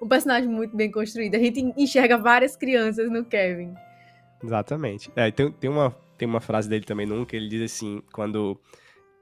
[0.01, 1.35] Um personagem muito bem construído.
[1.35, 3.73] A gente enxerga várias crianças no Kevin.
[4.43, 5.11] Exatamente.
[5.15, 8.59] É, tem, tem, uma, tem uma frase dele também num que ele diz assim, quando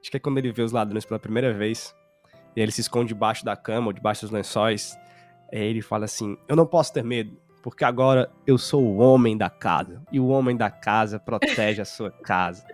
[0.00, 1.94] Acho que é quando ele vê os ladrões pela primeira vez,
[2.54, 4.96] e ele se esconde debaixo da cama ou debaixo dos lençóis,
[5.52, 9.36] aí ele fala assim: Eu não posso ter medo, porque agora eu sou o homem
[9.36, 12.64] da casa, e o homem da casa protege a sua casa.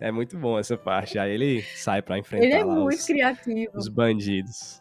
[0.00, 1.18] É muito bom essa parte.
[1.18, 3.72] Aí ele sai para enfrentar ele é muito os, criativo.
[3.74, 4.80] os bandidos.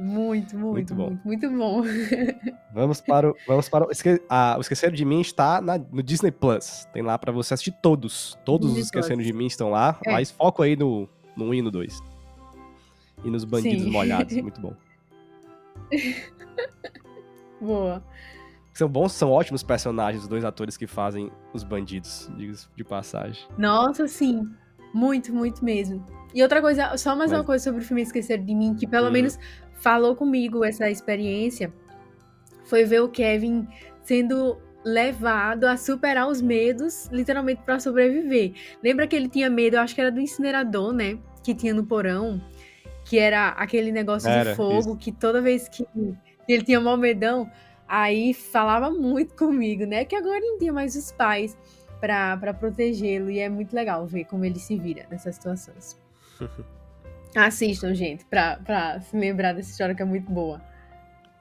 [0.00, 1.18] Muito, muito, muito bom.
[1.24, 1.82] Muito, muito bom.
[2.72, 3.36] vamos para o.
[3.46, 6.86] Vamos para o, esque, ah, o Esqueceram de Mim está na, no Disney Plus.
[6.92, 8.38] Tem lá para você assistir todos.
[8.44, 9.98] Todos Disney os Esqueceram de Mim estão lá.
[10.06, 10.12] É.
[10.12, 12.00] Mas foco aí no, no 1 e no 2.
[13.24, 13.90] E nos bandidos Sim.
[13.90, 14.34] molhados.
[14.40, 14.74] Muito bom.
[17.60, 18.02] Boa.
[18.72, 23.46] São bons, são ótimos personagens, os dois atores que fazem os bandidos, de, de passagem.
[23.58, 24.48] Nossa, sim.
[24.94, 26.04] Muito, muito mesmo.
[26.34, 27.40] E outra coisa, só mais Mas...
[27.40, 29.12] uma coisa sobre o filme Esquecer de Mim, que pelo hum.
[29.12, 29.38] menos
[29.80, 31.72] falou comigo essa experiência
[32.64, 33.66] foi ver o Kevin
[34.02, 38.52] sendo levado a superar os medos, literalmente para sobreviver.
[38.82, 41.84] Lembra que ele tinha medo, eu acho que era do incinerador, né, que tinha no
[41.84, 42.40] porão,
[43.04, 44.96] que era aquele negócio era, de fogo isso.
[44.96, 45.86] que toda vez que
[46.48, 47.50] ele tinha mal medão,
[47.86, 51.56] aí falava muito comigo, né, que agora não tinha mais os pais
[52.00, 56.00] para protegê-lo e é muito legal ver como ele se vira nessas situações.
[57.34, 60.60] Assistam, gente, pra, pra se lembrar dessa história que é muito boa.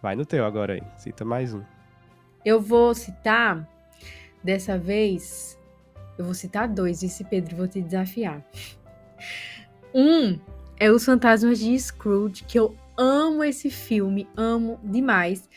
[0.01, 0.83] Vai no teu agora aí.
[0.97, 1.63] Cita mais um.
[2.45, 3.67] Eu vou citar,
[4.43, 5.57] dessa vez,
[6.17, 8.43] eu vou citar dois, esse Pedro, vou te desafiar.
[9.93, 10.39] Um
[10.79, 15.49] é Os Fantasmas de Scrooge, que eu amo esse filme, amo demais.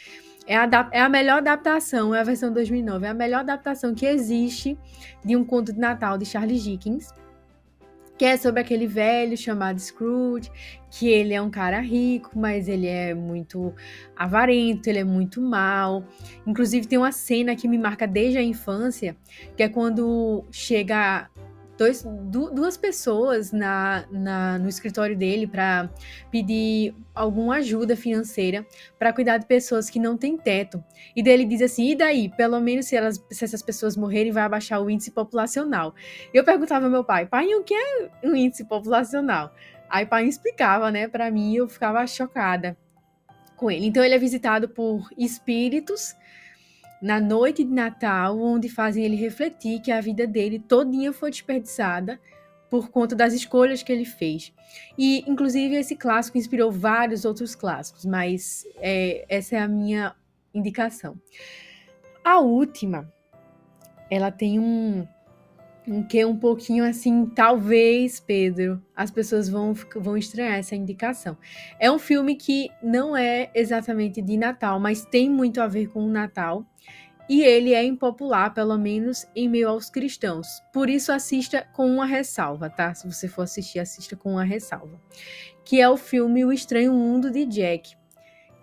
[0.46, 4.06] É a, é a melhor adaptação, é a versão 2009, é a melhor adaptação que
[4.06, 4.76] existe
[5.24, 7.14] de um conto de Natal de Charles Dickens
[8.22, 10.48] que é sobre aquele velho chamado Scrooge,
[10.88, 13.74] que ele é um cara rico, mas ele é muito
[14.14, 16.04] avarento, ele é muito mal.
[16.46, 19.16] Inclusive tem uma cena que me marca desde a infância,
[19.56, 21.28] que é quando chega
[21.76, 25.90] dois, duas pessoas na, na, no escritório dele para
[26.30, 28.66] pedir alguma ajuda financeira
[28.98, 30.82] para cuidar de pessoas que não têm teto.
[31.14, 32.28] E daí ele diz assim: e daí?
[32.28, 35.94] Pelo menos se, elas, se essas pessoas morrerem, vai abaixar o índice populacional.
[36.32, 39.54] Eu perguntava ao meu pai: pai, o que é um índice populacional?
[39.88, 42.76] Aí pai explicava, né, para mim, eu ficava chocada
[43.56, 43.86] com ele.
[43.86, 46.16] Então ele é visitado por espíritos
[47.02, 52.20] na noite de Natal, onde fazem ele refletir que a vida dele todinha foi desperdiçada
[52.70, 54.50] por conta das escolhas que ele fez.
[54.96, 60.14] E, inclusive, esse clássico inspirou vários outros clássicos, mas é, essa é a minha
[60.54, 61.20] indicação.
[62.24, 63.12] A última,
[64.08, 65.06] ela tem um,
[65.86, 71.36] um que um pouquinho assim, talvez, Pedro, as pessoas vão, vão estranhar essa indicação.
[71.78, 76.04] É um filme que não é exatamente de Natal, mas tem muito a ver com
[76.04, 76.64] o Natal.
[77.32, 80.46] E ele é impopular, pelo menos em meio aos cristãos.
[80.70, 82.92] Por isso, assista com uma ressalva, tá?
[82.92, 85.00] Se você for assistir, assista com uma ressalva.
[85.64, 87.96] Que é o filme O Estranho Mundo de Jack,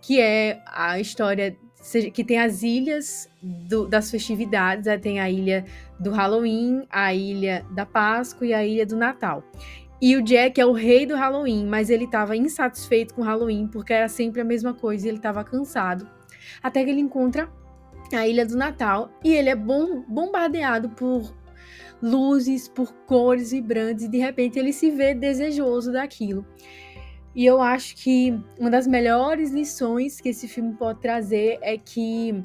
[0.03, 1.57] que é a história
[2.13, 4.99] que tem as ilhas do, das festividades, né?
[4.99, 5.65] tem a ilha
[5.99, 9.43] do Halloween, a ilha da Páscoa e a ilha do Natal.
[9.99, 13.67] E o Jack é o rei do Halloween, mas ele estava insatisfeito com o Halloween
[13.67, 16.07] porque era sempre a mesma coisa e ele estava cansado.
[16.61, 17.49] Até que ele encontra
[18.15, 21.33] a ilha do Natal e ele é bom, bombardeado por
[22.01, 26.45] luzes, por cores vibrantes e de repente ele se vê desejoso daquilo.
[27.35, 32.43] E eu acho que uma das melhores lições que esse filme pode trazer é que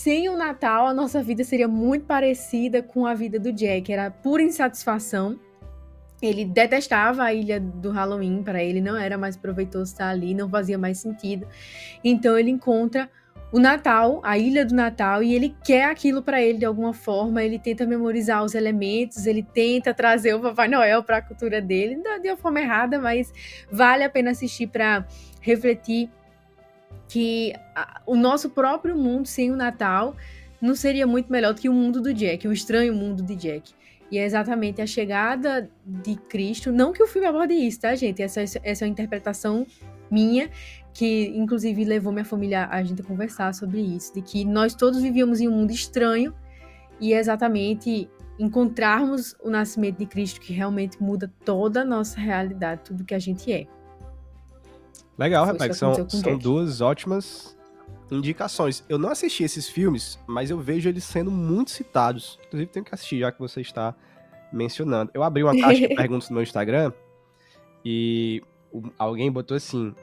[0.00, 3.92] sem o Natal, a nossa vida seria muito parecida com a vida do Jack.
[3.92, 5.38] Era pura insatisfação.
[6.22, 10.48] Ele detestava a ilha do Halloween, para ele não era mais proveitoso estar ali, não
[10.48, 11.46] fazia mais sentido.
[12.04, 13.08] Então ele encontra
[13.52, 17.42] o Natal, a Ilha do Natal, e ele quer aquilo para ele de alguma forma.
[17.42, 22.00] Ele tenta memorizar os elementos, ele tenta trazer o Papai Noel para a cultura dele,
[22.22, 23.32] de uma forma errada, mas
[23.70, 25.04] vale a pena assistir para
[25.40, 26.08] refletir
[27.08, 27.52] que
[28.06, 30.14] o nosso próprio mundo sem o Natal
[30.60, 33.72] não seria muito melhor do que o mundo do Jack, o estranho mundo de Jack.
[34.10, 38.20] E é exatamente a chegada de Cristo, não que o filme aborde isso, tá, gente?
[38.22, 39.64] Essa, essa é uma interpretação
[40.10, 40.50] minha,
[40.92, 45.00] que inclusive levou minha família a gente a conversar sobre isso, de que nós todos
[45.00, 46.34] vivíamos em um mundo estranho
[47.00, 52.82] e é exatamente encontrarmos o nascimento de Cristo que realmente muda toda a nossa realidade,
[52.84, 53.66] tudo que a gente é.
[55.16, 57.56] Legal, Rebeca, são, são duas ótimas
[58.10, 58.84] indicações.
[58.88, 62.38] Eu não assisti esses filmes, mas eu vejo eles sendo muito citados.
[62.46, 63.94] Inclusive, tenho que assistir, já que você está
[64.52, 65.10] mencionando.
[65.14, 66.92] Eu abri uma caixa de perguntas no meu Instagram
[67.84, 68.42] e
[68.98, 69.94] alguém botou assim.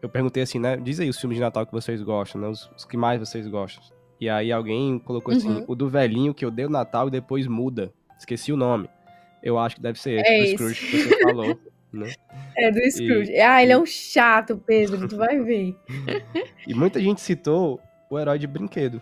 [0.00, 0.76] Eu perguntei assim, né?
[0.76, 2.48] Diz aí os filmes de Natal que vocês gostam, né?
[2.48, 3.82] Os, os que mais vocês gostam.
[4.20, 5.56] E aí alguém colocou assim, uhum.
[5.56, 7.92] assim: o do velhinho que eu dei o Natal e depois muda.
[8.18, 8.88] Esqueci o nome.
[9.42, 11.58] Eu acho que deve ser esse, é Scrooge que você falou.
[11.96, 12.12] Né?
[12.56, 13.32] É do Scrooge.
[13.32, 13.40] E...
[13.40, 15.76] Ah, ele é um chato, Pedro, tu vai ver.
[16.66, 17.80] e muita gente citou
[18.10, 19.00] o herói de brinquedo.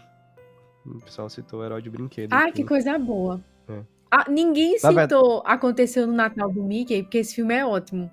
[0.86, 2.32] O pessoal citou o herói de brinquedo.
[2.32, 3.42] Ah, que coisa boa.
[3.68, 3.80] É.
[4.10, 5.42] Ah, ninguém citou verdade...
[5.44, 8.10] Aconteceu no Natal do Mickey, porque esse filme é ótimo.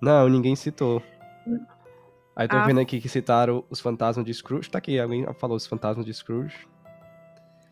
[0.00, 1.02] Não, ninguém citou.
[2.36, 2.66] Aí tô ah.
[2.66, 4.70] vendo aqui que citaram os fantasmas de Scrooge.
[4.70, 6.68] Tá aqui, alguém falou os fantasmas de Scrooge.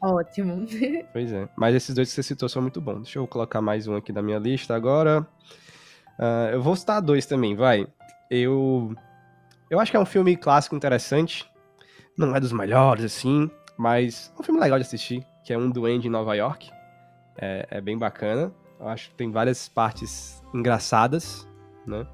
[0.00, 0.66] Ótimo.
[1.12, 1.48] Pois é.
[1.56, 3.02] Mas esses dois que você citou são muito bons.
[3.02, 5.26] Deixa eu colocar mais um aqui na minha lista agora.
[6.18, 7.86] Uh, eu vou citar dois também, vai.
[8.30, 8.94] Eu.
[9.70, 11.50] Eu acho que é um filme clássico interessante.
[12.16, 15.68] Não é dos melhores, assim, mas é um filme legal de assistir, que é um
[15.68, 16.70] Duende em Nova York.
[17.36, 18.52] É, é bem bacana.
[18.78, 21.48] Eu acho que tem várias partes engraçadas,
[21.86, 22.06] né?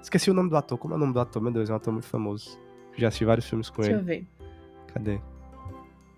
[0.00, 0.78] Esqueci o nome do ator.
[0.78, 1.42] Como é o nome do ator?
[1.42, 2.58] Meu Deus, é um ator muito famoso.
[2.96, 4.04] Já assisti vários filmes com Deixa ele.
[4.04, 4.92] Deixa eu ver.
[4.92, 5.20] Cadê?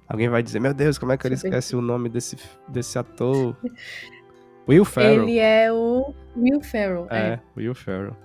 [0.08, 1.78] Alguém vai dizer, meu Deus, como é que Deixa ele esquece ver.
[1.78, 2.36] o nome desse,
[2.68, 3.56] desse ator?
[4.68, 5.22] Will Ferrell.
[5.22, 7.06] Ele é o Will Ferrell.
[7.10, 7.40] É, é.
[7.56, 8.16] Will Ferrell.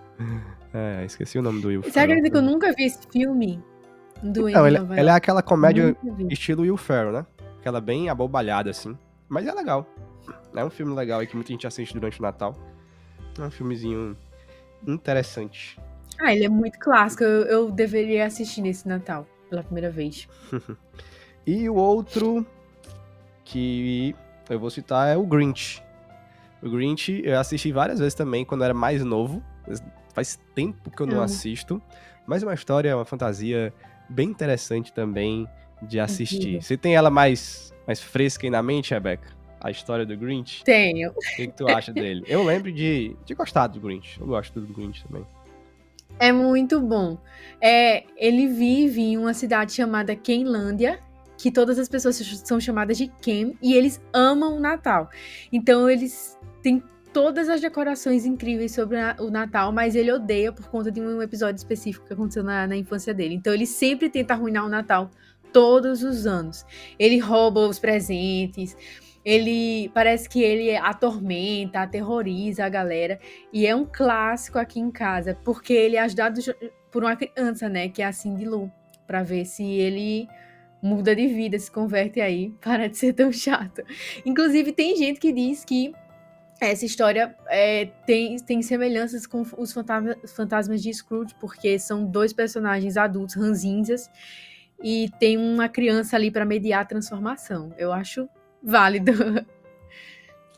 [0.73, 2.21] É, esqueci o nome do Will Você Ferrell.
[2.21, 3.63] Você que eu nunca vi esse filme?
[4.21, 5.95] Do Não, ele, é aquela comédia
[6.29, 7.25] estilo Will Ferrell, né?
[7.59, 8.97] Aquela bem abobalhada, assim.
[9.29, 9.87] Mas é legal.
[10.55, 12.55] É um filme legal aí que muita gente assiste durante o Natal.
[13.39, 14.17] É um filmezinho
[14.87, 15.79] interessante.
[16.19, 17.23] Ah, ele é muito clássico.
[17.23, 20.27] Eu, eu deveria assistir nesse Natal, pela primeira vez.
[21.45, 22.45] e o outro
[23.45, 24.15] que
[24.49, 25.83] eu vou citar é o Grinch.
[26.61, 29.43] O Grinch eu assisti várias vezes também quando era mais novo.
[30.13, 31.81] Faz tempo que eu não assisto.
[32.25, 33.73] Mas é uma história, uma fantasia
[34.09, 35.47] bem interessante também
[35.81, 36.61] de assistir.
[36.61, 39.35] Você tem ela mais, mais fresca aí na mente, Rebeca?
[39.59, 40.63] A história do Grinch?
[40.63, 41.11] Tenho.
[41.11, 42.23] O que, que tu acha dele?
[42.27, 44.19] Eu lembro de, de gostar do Grinch.
[44.19, 45.25] Eu gosto do Grinch também.
[46.19, 47.17] É muito bom.
[47.61, 50.99] É, ele vive em uma cidade chamada Kenlândia,
[51.37, 55.09] que todas as pessoas são chamadas de Ken, e eles amam o Natal.
[55.51, 56.36] Então eles
[56.67, 61.21] tem todas as decorações incríveis sobre o Natal, mas ele odeia por conta de um
[61.21, 63.35] episódio específico que aconteceu na, na infância dele.
[63.35, 65.09] Então ele sempre tenta arruinar o Natal
[65.53, 66.65] todos os anos.
[66.99, 68.75] Ele rouba os presentes,
[69.23, 73.17] ele parece que ele atormenta, aterroriza a galera
[73.53, 76.41] e é um clássico aqui em casa, porque ele é ajudado
[76.91, 78.69] por uma criança, né, que é a Cindy Lou,
[79.07, 80.27] para ver se ele
[80.83, 83.81] muda de vida, se converte aí, para de ser tão chato.
[84.25, 85.93] Inclusive tem gente que diz que
[86.59, 92.97] essa história é, tem, tem semelhanças com os fantasmas de Scrooge, porque são dois personagens
[92.97, 94.09] adultos, ranzinhas,
[94.81, 97.73] e tem uma criança ali para mediar a transformação.
[97.77, 98.27] Eu acho
[98.61, 99.11] válido.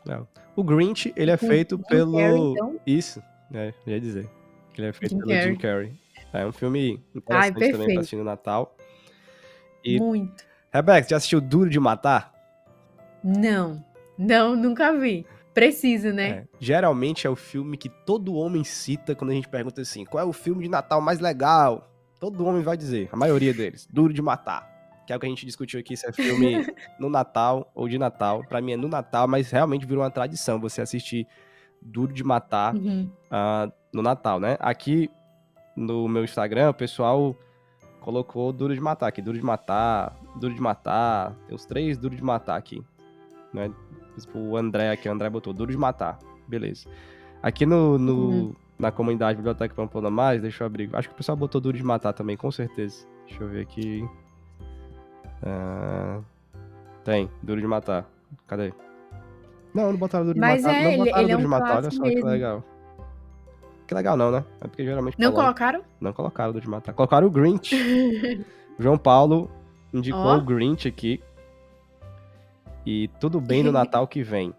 [0.04, 0.26] Não.
[0.56, 2.16] O Grinch, ele é feito Jim pelo.
[2.16, 2.80] Carrey, então?
[2.86, 3.22] Isso,
[3.54, 4.28] é, ia dizer.
[4.76, 5.52] Ele é feito Jim pelo Carrey.
[5.52, 5.92] Jim Carrey.
[6.32, 8.76] É um filme interessante Ai, também pra assistir no Natal.
[9.84, 9.98] E...
[9.98, 10.44] Muito.
[10.72, 12.32] Rebeca, já assistiu Duro de Matar?
[13.24, 13.84] Não,
[14.16, 15.26] não, nunca vi.
[15.54, 16.28] Precisa, né?
[16.30, 20.22] É, geralmente é o filme que todo homem cita quando a gente pergunta assim: qual
[20.22, 21.90] é o filme de Natal mais legal?
[22.20, 24.68] Todo homem vai dizer, a maioria deles, Duro de Matar.
[25.06, 26.66] Que é o que a gente discutiu aqui, se é filme
[27.00, 28.44] no Natal ou de Natal.
[28.48, 31.26] Para mim é no Natal, mas realmente virou uma tradição você assistir
[31.82, 33.10] Duro de Matar uhum.
[33.26, 34.56] uh, no Natal, né?
[34.60, 35.10] Aqui
[35.74, 37.34] no meu Instagram, o pessoal
[38.00, 39.22] colocou Duro de Matar aqui.
[39.22, 41.34] Duro de Matar, Duro de Matar.
[41.46, 42.82] Tem os três Duro de Matar aqui.
[43.52, 43.72] Né?
[44.26, 46.18] Tipo, o André aqui, o André botou Duro de Matar.
[46.46, 46.88] Beleza.
[47.42, 48.54] Aqui no, no uhum.
[48.78, 50.90] na comunidade Biblioteca Pampona Mais, deixa eu abrir.
[50.92, 53.06] Acho que o pessoal botou Duro de Matar também, com certeza.
[53.26, 54.08] Deixa eu ver aqui.
[55.42, 56.24] Uh,
[57.04, 58.06] tem, Duro de Matar.
[58.46, 58.72] Cadê?
[59.74, 60.76] Não, não botaram Duro de Mas Matar.
[60.76, 62.20] É, não ele, botaram ele Duro é um de Matar, olha só mesmo.
[62.20, 62.64] que legal.
[63.86, 64.44] Que legal não, né?
[64.60, 65.16] É porque geralmente.
[65.18, 65.82] Não colocaram?
[66.00, 66.92] Não colocaram Duro de Matar.
[66.92, 67.74] Colocaram o Grinch.
[68.78, 69.50] João Paulo
[69.92, 70.36] indicou oh.
[70.36, 71.22] o Grinch aqui.
[72.84, 74.54] E tudo bem no Natal que vem.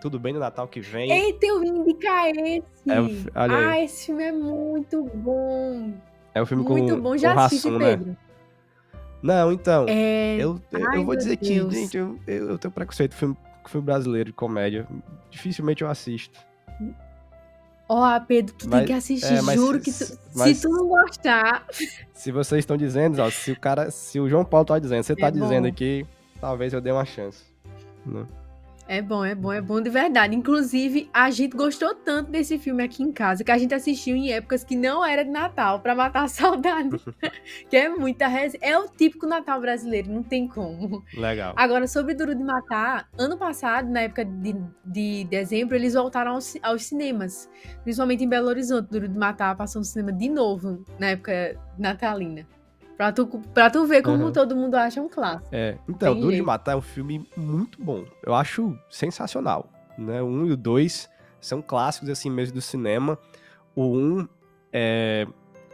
[0.00, 1.10] Tudo bem no Natal que vem.
[1.10, 2.62] Eita, eu vim indicar esse.
[2.88, 5.92] É o, ah, esse filme é muito bom.
[6.34, 7.78] É o filme muito com Muito bom, já assisti, né?
[7.78, 8.06] Pedro.
[8.08, 8.16] Né?
[9.22, 10.36] Não, então, é...
[10.36, 11.72] eu, eu, Ai, eu vou dizer Deus.
[11.72, 13.36] que, gente, eu, eu tenho preconceito com filme,
[13.66, 14.86] filme brasileiro de comédia.
[15.30, 16.38] Dificilmente eu assisto.
[17.88, 20.68] Ó, oh, Pedro, tu mas, tem que assistir, é, juro que tu, mas, se tu
[20.68, 21.64] não gostar.
[22.12, 25.14] Se vocês estão dizendo, ó, se o cara, se o João Paulo tá dizendo, você
[25.14, 26.04] tá é dizendo aqui,
[26.40, 27.44] talvez eu dê uma chance.
[28.04, 28.26] Né?
[28.88, 30.36] É bom, é bom, é bom de verdade.
[30.36, 34.32] Inclusive, a gente gostou tanto desse filme aqui em casa que a gente assistiu em
[34.32, 36.90] épocas que não era de Natal, para matar a saudade.
[37.68, 38.56] que é muita res...
[38.60, 41.02] É o típico Natal brasileiro, não tem como.
[41.14, 41.52] Legal.
[41.56, 46.56] Agora, sobre Duro de Matar, ano passado, na época de, de dezembro, eles voltaram aos,
[46.62, 47.50] aos cinemas.
[47.82, 52.46] Principalmente em Belo Horizonte, Duro de Matar passou no cinema de novo, na época natalina.
[52.96, 54.32] Pra tu, pra tu ver como uhum.
[54.32, 55.48] todo mundo acha um clássico.
[55.52, 56.42] É, então, Tem Duro jeito.
[56.42, 58.04] de Matar é um filme muito bom.
[58.22, 59.68] Eu acho sensacional.
[59.98, 60.22] Né?
[60.22, 61.08] O 1 um e o 2
[61.40, 63.18] são clássicos, assim, mesmo do cinema.
[63.74, 64.28] O 1 um
[64.72, 65.26] é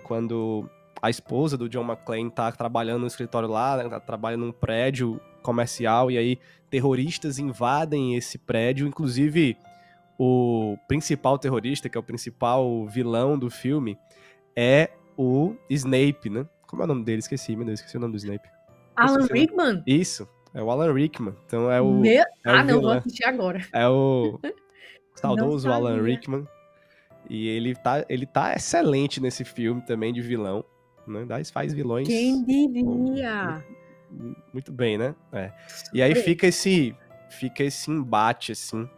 [0.02, 0.68] quando
[1.00, 3.88] a esposa do John McClane tá trabalhando no escritório lá, né?
[3.88, 6.38] tá trabalhando num prédio comercial, e aí
[6.70, 9.56] terroristas invadem esse prédio, inclusive
[10.18, 13.98] o principal terrorista, que é o principal vilão do filme,
[14.54, 16.46] é o Snape, né?
[16.72, 17.18] Como é o nome dele?
[17.18, 18.48] Esqueci, meu Deus, esqueci o nome do Snape.
[18.96, 19.82] Alan Rickman?
[19.86, 21.34] Isso, é o Alan Rickman.
[21.44, 21.92] Então é o.
[21.92, 22.10] Meu...
[22.10, 23.60] É ah, o não, vou assistir agora.
[23.74, 24.40] É o
[25.14, 26.48] saudoso Alan Rickman.
[27.28, 30.64] E ele tá, ele tá excelente nesse filme também de vilão.
[31.06, 31.26] Né?
[31.52, 32.08] Faz vilões.
[32.08, 33.62] Quem diria?
[34.10, 35.14] Muito, muito bem, né?
[35.30, 35.52] É.
[35.92, 36.96] E aí fica esse,
[37.28, 38.88] fica esse embate, assim,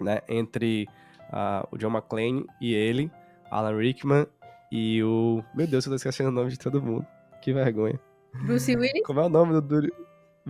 [0.00, 0.20] né?
[0.28, 0.86] Entre
[1.32, 3.10] uh, o John McClane e ele,
[3.50, 4.28] Alan Rickman,
[4.76, 5.40] e o.
[5.54, 7.06] Meu Deus, eu tô esquecendo o nome de todo mundo.
[7.40, 8.00] Que vergonha.
[8.44, 9.06] Bruce Willis?
[9.06, 9.62] Como é o nome do.
[9.62, 9.92] do...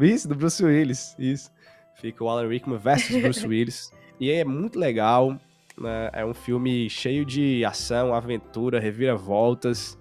[0.02, 1.14] Isso, do Bruce Willis.
[1.18, 1.52] Isso.
[1.96, 3.92] Fica o Alan Rickman versus Bruce Willis.
[4.18, 5.38] E é muito legal.
[5.78, 6.08] Né?
[6.14, 9.98] É um filme cheio de ação, aventura, reviravoltas.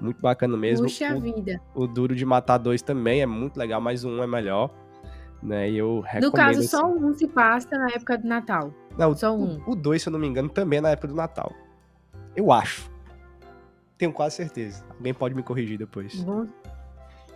[0.00, 0.86] Muito bacana mesmo.
[0.86, 1.60] Puxa o, vida.
[1.74, 4.70] O Duro de Matar 2 também é muito legal, mas um é melhor.
[5.42, 5.72] Né?
[5.72, 6.26] E eu recomendo.
[6.26, 6.68] No caso, assim.
[6.68, 8.72] só um se passa na época do Natal.
[8.96, 9.60] Não, só um.
[9.66, 11.52] O 2, se eu não me engano, também é na época do Natal.
[12.36, 12.93] Eu acho.
[13.96, 14.84] Tenho quase certeza.
[14.90, 16.14] Alguém pode me corrigir depois.
[16.22, 16.46] Bom.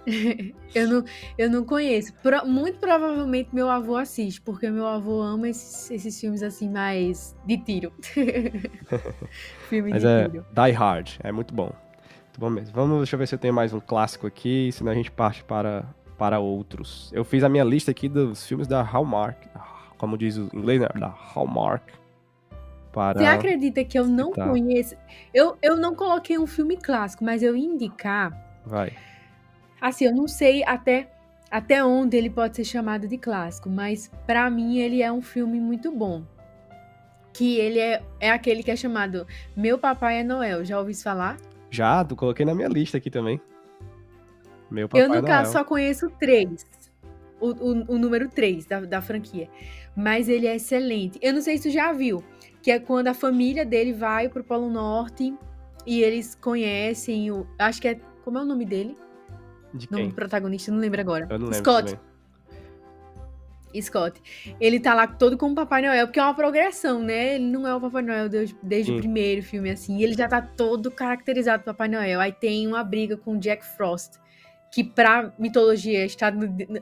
[0.74, 1.04] eu, não,
[1.36, 2.12] eu não conheço.
[2.22, 7.36] Pro, muito provavelmente meu avô assiste, porque meu avô ama esses, esses filmes assim mais
[7.44, 7.92] de tiro.
[9.68, 10.46] Filme Mas de é tiro.
[10.50, 11.66] Die Hard, é muito bom.
[11.66, 12.74] Muito bom mesmo.
[12.74, 15.44] Vamos, deixa eu ver se eu tenho mais um clássico aqui, senão a gente parte
[15.44, 15.84] para,
[16.16, 17.10] para outros.
[17.12, 19.46] Eu fiz a minha lista aqui dos filmes da Hallmark,
[19.98, 20.88] como diz o inglês, né?
[20.98, 21.98] Da Hallmark
[23.18, 24.48] Você acredita que eu não citar.
[24.48, 24.96] conheço?
[25.32, 28.32] Eu, eu não coloquei um filme clássico, mas eu ia indicar.
[28.64, 28.92] Vai.
[29.80, 31.08] Assim, eu não sei até,
[31.50, 35.60] até onde ele pode ser chamado de clássico, mas para mim ele é um filme
[35.60, 36.22] muito bom.
[37.32, 39.26] Que ele é, é aquele que é chamado
[39.56, 40.64] Meu Papai é Noel.
[40.64, 41.36] Já ouviu falar?
[41.70, 43.40] Já, tu coloquei na minha lista aqui também.
[44.70, 46.66] Meu Papai Eu, no é caso, só conheço três.
[47.40, 49.48] O, o, o número 3 da, da franquia.
[49.94, 51.18] Mas ele é excelente.
[51.22, 52.22] Eu não sei se tu já viu
[52.62, 55.34] que é quando a família dele vai pro Polo Norte
[55.86, 57.46] e eles conhecem o.
[57.58, 58.00] Acho que é.
[58.24, 58.96] Como é o nome dele?
[59.72, 60.08] De quem?
[60.08, 61.26] O protagonista, não lembro agora.
[61.30, 61.58] Eu não lembro.
[61.58, 61.96] Scott.
[61.96, 63.82] Também.
[63.82, 64.20] Scott.
[64.60, 67.36] Ele tá lá todo como Papai Noel, porque é uma progressão, né?
[67.36, 70.02] Ele não é o Papai Noel desde, desde o primeiro filme, assim.
[70.02, 72.20] Ele já tá todo caracterizado Papai Noel.
[72.20, 74.18] Aí tem uma briga com Jack Frost
[74.70, 76.04] que para mitologia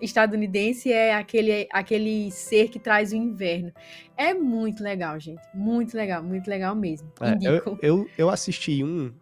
[0.03, 3.73] estadunidense é aquele, aquele ser que traz o inverno.
[4.17, 5.43] É muito legal, gente.
[5.55, 7.11] Muito legal, muito legal mesmo.
[7.21, 9.13] É, eu, eu, eu, assisti um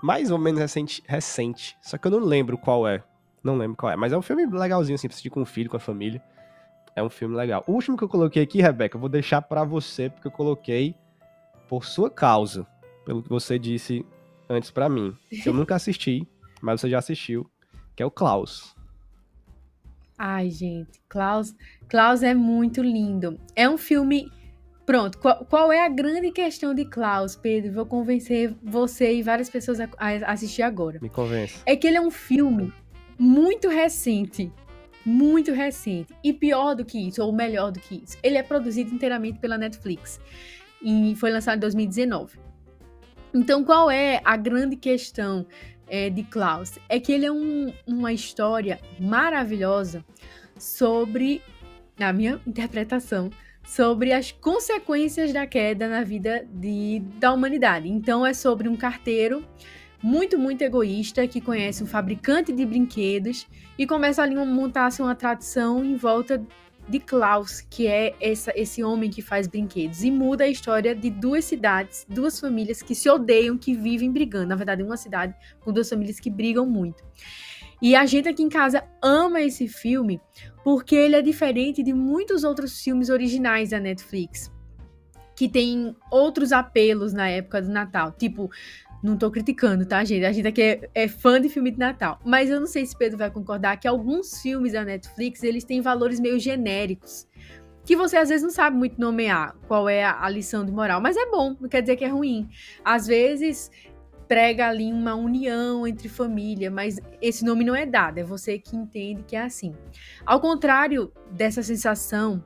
[0.00, 3.02] mais ou menos recente, recente, só que eu não lembro qual é.
[3.42, 5.68] Não lembro qual é, mas é um filme legalzinho, assim, pra assistir com o filho,
[5.68, 6.22] com a família.
[6.94, 7.64] É um filme legal.
[7.66, 10.94] O último que eu coloquei aqui, Rebeca, eu vou deixar para você, porque eu coloquei
[11.68, 12.66] por sua causa,
[13.04, 14.06] pelo que você disse
[14.48, 15.16] antes para mim.
[15.44, 16.28] Eu nunca assisti,
[16.60, 17.50] mas você já assistiu
[17.94, 18.74] que é o Klaus.
[20.18, 21.54] Ai, gente, Klaus,
[21.88, 23.40] Klaus é muito lindo.
[23.56, 24.30] É um filme.
[24.84, 27.72] Pronto, qual, qual, é a grande questão de Klaus, Pedro?
[27.72, 30.98] Vou convencer você e várias pessoas a, a assistir agora.
[31.00, 31.60] Me convence.
[31.66, 32.72] É que ele é um filme
[33.18, 34.52] muito recente.
[35.04, 36.14] Muito recente.
[36.22, 39.58] E pior do que isso, ou melhor do que isso, ele é produzido inteiramente pela
[39.58, 40.20] Netflix.
[40.80, 42.38] e foi lançado em 2019.
[43.34, 45.46] Então, qual é a grande questão
[45.86, 46.78] é, de Klaus?
[46.88, 50.04] É que ele é um, uma história maravilhosa
[50.58, 51.42] sobre,
[51.98, 53.30] na minha interpretação,
[53.64, 57.88] sobre as consequências da queda na vida de, da humanidade.
[57.88, 59.44] Então, é sobre um carteiro
[60.02, 63.46] muito, muito egoísta que conhece um fabricante de brinquedos
[63.78, 66.44] e começa ali a montar-se uma tradição em volta
[66.88, 71.10] de Klaus, que é essa, esse homem que faz brinquedos, e muda a história de
[71.10, 74.48] duas cidades, duas famílias que se odeiam, que vivem brigando.
[74.48, 77.02] Na verdade, uma cidade com duas famílias que brigam muito.
[77.80, 80.20] E a gente aqui em casa ama esse filme
[80.62, 84.52] porque ele é diferente de muitos outros filmes originais da Netflix,
[85.34, 88.48] que tem outros apelos na época do Natal, tipo
[89.02, 90.24] não tô criticando, tá, gente?
[90.24, 92.20] A gente aqui é, é, fã de filme de Natal.
[92.24, 95.80] Mas eu não sei se Pedro vai concordar que alguns filmes da Netflix, eles têm
[95.80, 97.26] valores meio genéricos.
[97.84, 101.00] Que você às vezes não sabe muito nomear qual é a, a lição de moral.
[101.00, 102.48] Mas é bom, não quer dizer que é ruim.
[102.84, 103.72] Às vezes
[104.28, 108.74] prega ali uma união entre família, mas esse nome não é dado, é você que
[108.74, 109.74] entende que é assim.
[110.24, 112.42] Ao contrário dessa sensação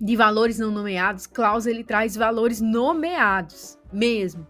[0.00, 4.46] de valores não nomeados, Klaus ele traz valores nomeados mesmo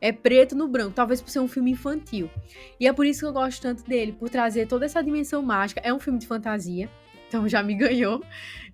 [0.00, 2.30] é preto no branco, talvez por ser um filme infantil.
[2.78, 5.80] E é por isso que eu gosto tanto dele, por trazer toda essa dimensão mágica.
[5.84, 6.88] É um filme de fantasia,
[7.26, 8.22] então já me ganhou.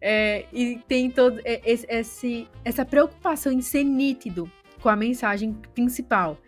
[0.01, 4.51] É, e tem todo esse, essa preocupação em ser nítido
[4.81, 6.39] com a mensagem principal.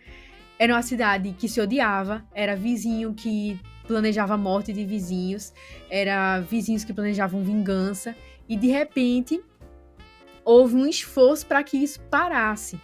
[0.59, 5.53] Era uma cidade que se odiava, era vizinho que planejava a morte de vizinhos,
[5.89, 8.15] era vizinhos que planejavam vingança,
[8.49, 9.41] e de repente
[10.43, 12.79] houve um esforço para que isso parasse.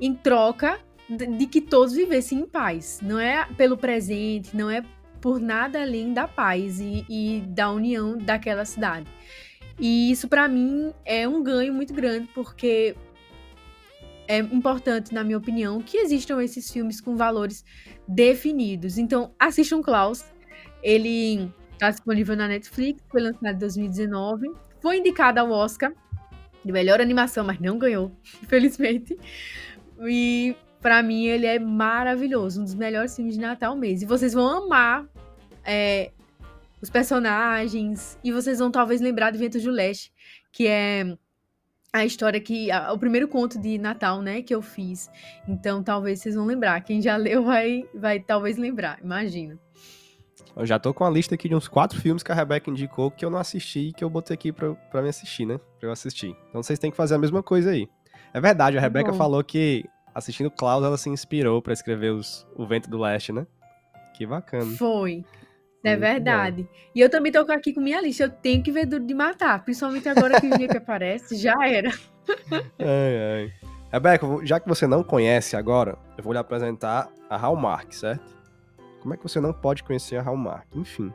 [0.00, 0.78] Em troca,
[1.08, 3.00] de que todos vivessem em paz.
[3.02, 4.82] Não é pelo presente, não é
[5.20, 9.06] por nada além da paz e, e da união daquela cidade.
[9.80, 12.96] E isso para mim é um ganho muito grande porque
[14.26, 17.64] é importante, na minha opinião, que existam esses filmes com valores
[18.06, 18.98] definidos.
[18.98, 20.24] Então, assistam Klaus.
[20.82, 24.52] Ele está disponível na Netflix, foi lançado em 2019.
[24.80, 25.92] Foi indicado ao Oscar
[26.64, 29.18] de melhor animação, mas não ganhou, infelizmente.
[30.06, 34.04] E para mim ele é maravilhoso, um dos melhores filmes de Natal mesmo.
[34.04, 35.06] E vocês vão amar
[35.64, 36.10] é,
[36.80, 40.12] os personagens e vocês vão talvez lembrar de Ventos do Leste,
[40.52, 41.16] que é
[41.92, 45.10] a história que a, o primeiro conto de Natal, né, que eu fiz.
[45.46, 46.80] Então talvez vocês vão lembrar.
[46.82, 49.58] Quem já leu vai vai talvez lembrar, imagina.
[50.56, 53.10] Eu já tô com a lista aqui de uns quatro filmes que a Rebeca indicou
[53.10, 55.58] que eu não assisti e que eu botei aqui pra, pra me assistir, né?
[55.78, 56.34] Pra eu assistir.
[56.48, 57.88] Então vocês têm que fazer a mesma coisa aí.
[58.32, 59.84] É verdade, a Rebeca falou que
[60.18, 63.46] assistindo Klaus, ela se inspirou para escrever os, O Vento do Leste, né?
[64.14, 64.66] Que bacana.
[64.76, 65.24] Foi.
[65.84, 66.62] É Muito verdade.
[66.64, 66.68] Bom.
[66.94, 68.24] E eu também tô aqui com minha lista.
[68.24, 69.64] Eu tenho que ver Duro de Matar.
[69.64, 71.90] Principalmente agora que o dia que aparece, já era.
[72.78, 73.52] ai, ai.
[73.92, 78.36] Rebeca, já que você não conhece agora, eu vou lhe apresentar a Hallmark, certo?
[79.00, 80.66] Como é que você não pode conhecer a Hallmark?
[80.74, 81.12] Enfim.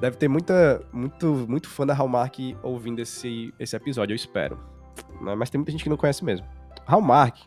[0.00, 4.58] Deve ter muita, muito, muito fã da Hallmark ouvindo esse, esse episódio, eu espero.
[5.22, 5.34] Né?
[5.34, 6.46] Mas tem muita gente que não conhece mesmo.
[6.84, 7.38] Hallmark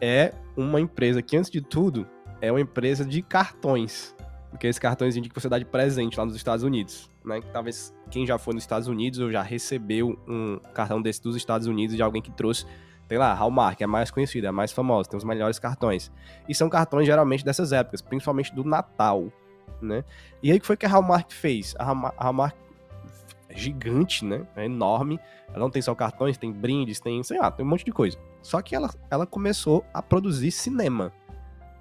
[0.00, 2.06] é uma empresa que, antes de tudo,
[2.40, 4.14] é uma empresa de cartões.
[4.50, 7.10] Porque esses cartões que você dá de presente lá nos Estados Unidos.
[7.24, 7.40] Né?
[7.52, 11.66] Talvez quem já foi nos Estados Unidos ou já recebeu um cartão desse dos Estados
[11.66, 12.64] Unidos de alguém que trouxe,
[13.08, 16.10] sei lá, Hallmark, é a mais conhecida, é a mais famosa, tem os melhores cartões.
[16.48, 19.30] E são cartões geralmente dessas épocas, principalmente do Natal.
[19.82, 20.04] Né?
[20.42, 21.74] E aí o que foi que a Hallmark fez?
[21.78, 21.84] A
[22.18, 22.56] Hallmark
[23.48, 24.46] é gigante, né?
[24.56, 25.20] É enorme.
[25.48, 28.18] Ela não tem só cartões, tem brindes, tem, sei lá, tem um monte de coisa.
[28.46, 31.12] Só que ela, ela começou a produzir cinema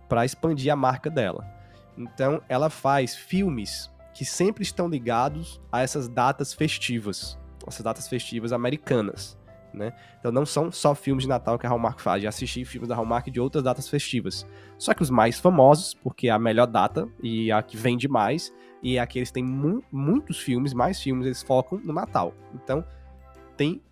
[0.09, 1.45] para expandir a marca dela.
[1.95, 7.37] Então, ela faz filmes que sempre estão ligados a essas datas festivas,
[7.67, 9.37] essas datas festivas americanas.
[9.71, 9.93] Né?
[10.17, 12.95] Então não são só filmes de Natal que a Hallmark faz, já assisti filmes da
[12.95, 14.47] Hallmark de outras datas festivas.
[14.79, 18.51] Só que os mais famosos, porque é a melhor data e a que vende mais,
[18.81, 22.33] e é a que eles têm mu muitos filmes, mais filmes, eles focam no Natal.
[22.55, 22.83] Então
[23.55, 23.83] tem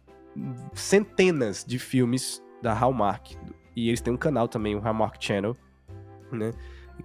[0.73, 3.35] centenas de filmes da Hallmark.
[3.75, 5.55] E eles têm um canal também, o Hallmark Channel,
[6.31, 6.51] né?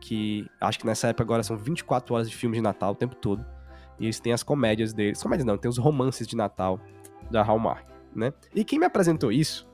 [0.01, 3.17] Que acho que nessa época agora são 24 horas de filmes de Natal o tempo
[3.17, 3.45] todo.
[3.99, 5.21] E eles têm as comédias deles.
[5.21, 6.81] Comédias não, tem os romances de Natal
[7.31, 7.85] da Hallmark,
[8.15, 8.33] né?
[8.55, 9.69] E quem me apresentou isso,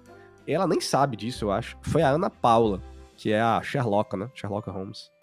[0.46, 2.80] ela nem sabe disso, eu acho, foi a Ana Paula,
[3.16, 4.30] que é a Sherlock, né?
[4.34, 5.13] Sherlock Holmes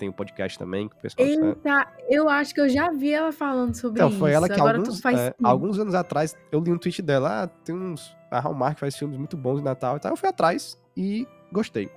[0.00, 3.30] tem um podcast também que o pessoal Eita, eu acho que eu já vi ela
[3.30, 4.16] falando sobre então, isso.
[4.16, 7.42] Então, foi ela que Agora alguns, é, alguns anos atrás eu li um tweet dela,
[7.42, 8.16] ah, tem uns.
[8.30, 10.12] A Hallmark faz filmes muito bons de Natal e tal.
[10.12, 11.90] Eu fui atrás e gostei.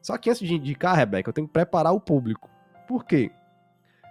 [0.00, 2.48] Só que antes de indicar, Rebeca, eu tenho que preparar o público.
[2.88, 3.30] Por quê?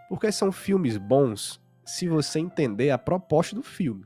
[0.08, 4.06] Porque são filmes bons se você entender a proposta do filme.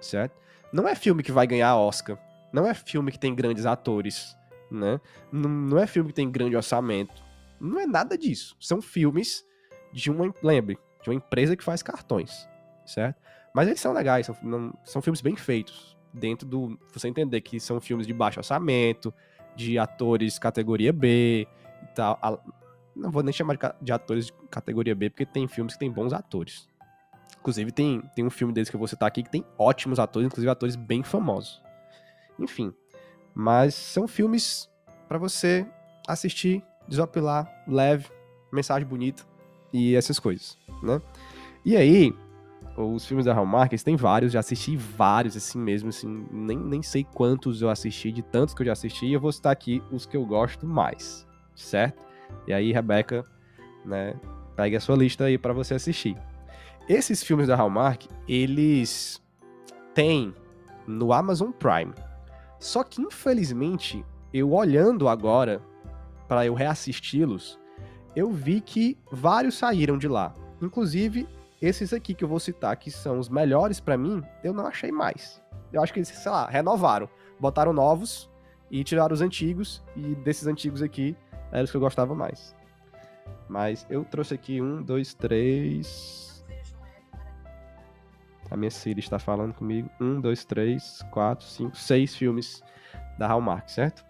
[0.00, 0.34] Certo?
[0.72, 2.16] Não é filme que vai ganhar Oscar.
[2.52, 4.36] Não é filme que tem grandes atores,
[4.70, 5.00] né?
[5.30, 7.27] Não, não é filme que tem grande orçamento.
[7.60, 8.56] Não é nada disso.
[8.60, 9.44] São filmes
[9.92, 12.48] de uma, lembre, de uma empresa que faz cartões,
[12.86, 13.20] certo?
[13.54, 15.96] Mas eles são legais, são, não, são filmes bem feitos.
[16.12, 16.78] Dentro do.
[16.92, 19.12] Você entender que são filmes de baixo orçamento,
[19.54, 21.46] de atores categoria B
[21.82, 22.18] e tal.
[22.22, 22.38] A,
[22.96, 25.90] não vou nem chamar de, de, atores de categoria B, porque tem filmes que tem
[25.90, 26.68] bons atores.
[27.38, 30.26] Inclusive, tem, tem um filme deles que eu vou citar aqui que tem ótimos atores,
[30.26, 31.62] inclusive atores bem famosos.
[32.38, 32.72] Enfim.
[33.34, 34.68] Mas são filmes
[35.08, 35.66] para você
[36.06, 38.06] assistir, desopilar, leve,
[38.52, 39.22] mensagem bonita
[39.72, 41.00] e essas coisas, né?
[41.64, 42.14] E aí,
[42.76, 46.82] os filmes da Hallmark, eles têm vários, já assisti vários, assim mesmo, assim, nem, nem
[46.82, 50.06] sei quantos eu assisti, de tantos que eu já assisti, eu vou citar aqui os
[50.06, 52.02] que eu gosto mais, certo?
[52.46, 53.24] E aí, Rebeca,
[53.84, 54.14] né,
[54.56, 56.16] pegue a sua lista aí para você assistir.
[56.88, 59.22] Esses filmes da Hallmark, eles
[59.94, 60.34] têm
[60.86, 61.92] no Amazon Prime.
[62.58, 65.60] Só que, infelizmente, eu olhando agora
[66.28, 67.58] para eu reassisti-los,
[68.14, 70.34] eu vi que vários saíram de lá.
[70.60, 71.26] Inclusive,
[71.60, 74.92] esses aqui que eu vou citar, que são os melhores para mim, eu não achei
[74.92, 75.42] mais.
[75.72, 77.08] Eu acho que eles, sei lá, renovaram.
[77.40, 78.30] Botaram novos
[78.70, 79.82] e tiraram os antigos.
[79.96, 81.16] E desses antigos aqui,
[81.50, 82.54] eram os que eu gostava mais.
[83.48, 86.44] Mas eu trouxe aqui um, dois, três.
[88.50, 89.90] A minha Siri está falando comigo.
[90.00, 92.62] Um, dois, três, quatro, cinco, seis filmes
[93.18, 94.07] da Hallmark, certo?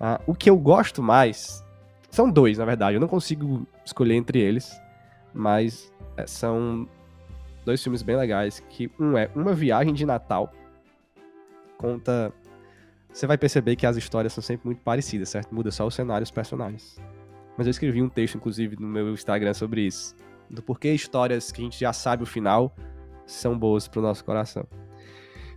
[0.00, 1.62] Ah, o que eu gosto mais.
[2.10, 2.96] São dois, na verdade.
[2.96, 4.80] Eu não consigo escolher entre eles.
[5.34, 6.88] Mas é, são
[7.64, 8.60] dois filmes bem legais.
[8.70, 10.52] Que um é Uma Viagem de Natal.
[11.76, 12.32] Conta.
[13.12, 15.54] Você vai perceber que as histórias são sempre muito parecidas, certo?
[15.54, 16.98] Muda só o cenário e os personagens.
[17.56, 20.14] Mas eu escrevi um texto, inclusive, no meu Instagram sobre isso.
[20.48, 22.74] Do porquê histórias que a gente já sabe o final
[23.26, 24.64] são boas pro nosso coração.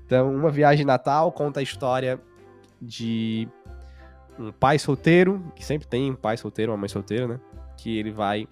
[0.06, 2.20] Então, Uma Viagem de Natal conta a história
[2.82, 3.48] de
[4.40, 7.40] um pai solteiro, que sempre tem um pai solteiro, uma mãe solteira, né?
[7.78, 8.48] Que ele vai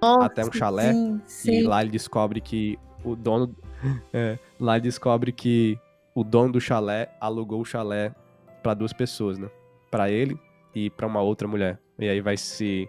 [0.00, 0.92] nossa, até um chalé.
[0.92, 1.52] Sim, sim.
[1.60, 3.54] E lá ele descobre que o dono.
[4.12, 5.78] É, lá ele descobre que
[6.12, 8.12] o dono do chalé alugou o chalé
[8.60, 9.48] para duas pessoas, né?
[9.88, 10.36] Para ele
[10.74, 11.80] e para uma outra mulher.
[11.96, 12.88] E aí vai se.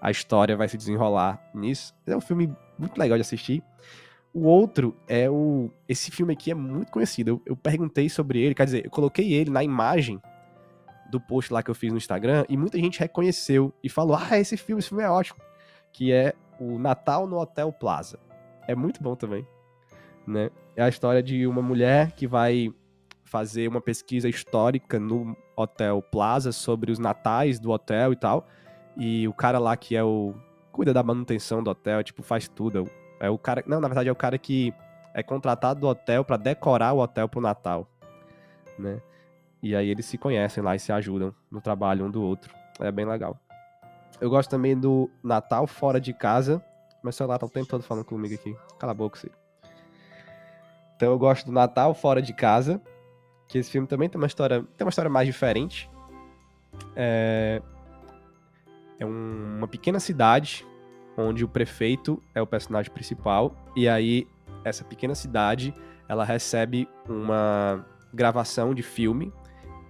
[0.00, 1.92] A história vai se desenrolar nisso.
[2.06, 3.64] É um filme muito legal de assistir.
[4.32, 5.72] O outro é o.
[5.88, 7.30] Esse filme aqui é muito conhecido.
[7.30, 10.20] Eu, eu perguntei sobre ele, quer dizer, eu coloquei ele na imagem
[11.08, 14.38] do post lá que eu fiz no Instagram e muita gente reconheceu e falou: Ah,
[14.38, 15.40] esse filme, esse filme é ótimo.
[15.92, 18.18] Que é o Natal no Hotel Plaza.
[18.66, 19.46] É muito bom também,
[20.26, 20.50] né?
[20.76, 22.72] É a história de uma mulher que vai
[23.24, 28.46] fazer uma pesquisa histórica no Hotel Plaza sobre os natais do hotel e tal.
[28.96, 30.34] E o cara lá que é o
[30.72, 32.88] cuida da manutenção do hotel, tipo, faz tudo.
[33.20, 34.72] É o cara, não, na verdade é o cara que
[35.12, 37.88] é contratado do hotel para decorar o hotel pro Natal,
[38.78, 39.00] né?
[39.62, 42.54] E aí eles se conhecem lá e se ajudam no trabalho um do outro.
[42.80, 43.38] É bem legal.
[44.20, 46.62] Eu gosto também do Natal Fora de Casa.
[47.02, 48.56] Meu celular tá o tempo todo falando comigo aqui.
[48.78, 49.34] Cala a boca, Ciro.
[50.96, 52.80] Então eu gosto do Natal Fora de Casa.
[53.48, 55.90] Que esse filme também tem uma história, tem uma história mais diferente.
[56.94, 57.62] É,
[58.98, 59.56] é um...
[59.58, 60.66] uma pequena cidade
[61.16, 63.54] onde o prefeito é o personagem principal.
[63.74, 64.26] E aí,
[64.64, 65.74] essa pequena cidade,
[66.08, 69.32] ela recebe uma gravação de filme.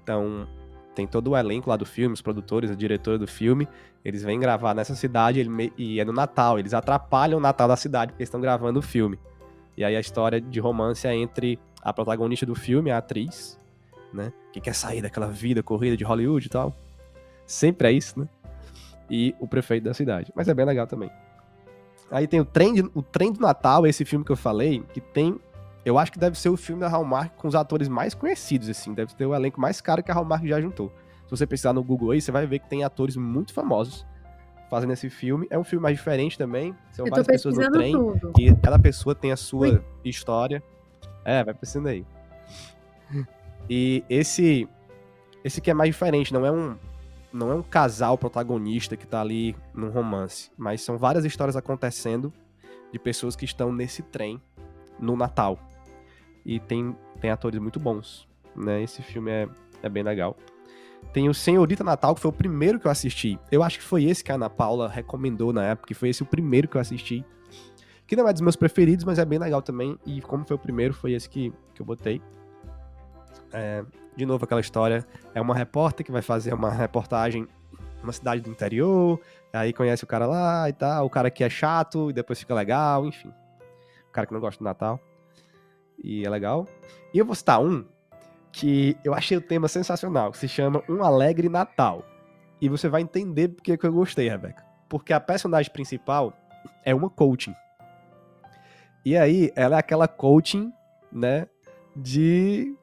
[0.09, 0.48] Então,
[0.94, 3.68] tem todo o elenco lá do filme, os produtores, a diretora do filme,
[4.02, 7.76] eles vêm gravar nessa cidade ele, e é no Natal, eles atrapalham o Natal da
[7.76, 9.18] cidade porque estão gravando o filme.
[9.76, 13.59] E aí a história de romance é entre a protagonista do filme, a atriz,
[14.11, 16.74] né, que quer sair daquela vida corrida de Hollywood e tal.
[17.46, 18.26] Sempre é isso, né?
[19.11, 20.32] E o prefeito da cidade.
[20.34, 21.11] Mas é bem legal também.
[22.11, 25.02] Aí tem o trem, de, o trem do Natal, esse filme que eu falei, que
[25.02, 25.38] tem
[25.89, 28.93] eu acho que deve ser o filme da Hallmark com os atores mais conhecidos, assim.
[28.93, 30.93] Deve ter o elenco mais caro que a Hallmark já juntou.
[31.24, 34.07] Se você precisar no Google aí, você vai ver que tem atores muito famosos
[34.68, 35.47] fazendo esse filme.
[35.49, 36.74] É um filme mais diferente também.
[36.91, 37.93] São várias pessoas no trem.
[37.93, 38.32] Tudo.
[38.39, 39.82] E cada pessoa tem a sua Ui.
[40.05, 40.62] história.
[41.24, 42.05] É, vai pensando aí.
[43.70, 44.66] E esse.
[45.45, 46.74] Esse que é mais diferente, não é um.
[47.30, 50.51] Não é um casal protagonista que tá ali num romance.
[50.57, 52.32] Mas são várias histórias acontecendo
[52.91, 54.41] de pessoas que estão nesse trem
[54.99, 55.59] no Natal
[56.49, 58.26] e tem, tem atores muito bons,
[58.57, 58.82] né?
[58.82, 59.46] Esse filme é,
[59.82, 60.34] é bem legal.
[61.12, 63.38] Tem o Senhorita Natal, que foi o primeiro que eu assisti.
[63.53, 66.22] Eu acho que foi esse que a Ana Paula recomendou na época, que foi esse
[66.22, 67.22] o primeiro que eu assisti.
[68.07, 69.99] Que não é dos meus preferidos, mas é bem legal também.
[70.07, 72.22] E como foi o primeiro, foi esse que, que eu botei.
[73.53, 73.84] É,
[74.16, 75.07] de novo, aquela história.
[75.34, 77.46] É uma repórter que vai fazer uma reportagem
[78.03, 79.20] numa cidade do interior.
[79.53, 81.05] Aí conhece o cara lá e tal.
[81.05, 83.28] O cara que é chato e depois fica legal, enfim.
[84.09, 84.99] O cara que não gosta do Natal
[86.03, 86.66] e é legal.
[87.12, 87.84] E eu vou citar um
[88.53, 92.05] que eu achei o tema sensacional, que se chama Um Alegre Natal.
[92.61, 94.64] E você vai entender porque que eu gostei, Rebeca.
[94.88, 96.32] Porque a personagem principal
[96.84, 97.55] é uma coaching.
[99.05, 100.72] E aí, ela é aquela coaching,
[101.12, 101.46] né,
[101.94, 102.74] de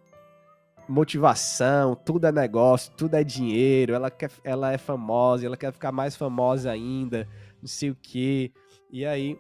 [0.88, 5.92] motivação, tudo é negócio, tudo é dinheiro, ela, quer, ela é famosa, ela quer ficar
[5.92, 7.28] mais famosa ainda,
[7.62, 8.52] não sei o quê.
[8.92, 9.38] E aí,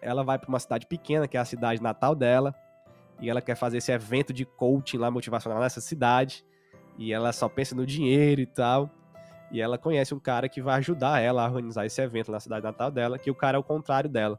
[0.00, 2.54] ela vai para uma cidade pequena, que é a cidade natal dela,
[3.20, 6.44] e ela quer fazer esse evento de coaching lá motivacional nessa cidade,
[6.98, 8.90] e ela só pensa no dinheiro e tal.
[9.50, 12.64] E ela conhece um cara que vai ajudar ela a organizar esse evento na cidade
[12.64, 14.38] natal dela, que o cara é o contrário dela.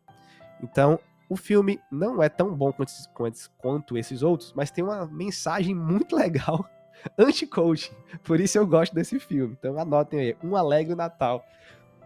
[0.61, 0.99] Então,
[1.30, 5.73] o filme não é tão bom quanto, quanto, quanto esses outros, mas tem uma mensagem
[5.73, 6.69] muito legal
[7.17, 7.93] anti-coaching.
[8.23, 9.55] Por isso eu gosto desse filme.
[9.59, 11.45] Então anotem aí, Um Alegre Natal,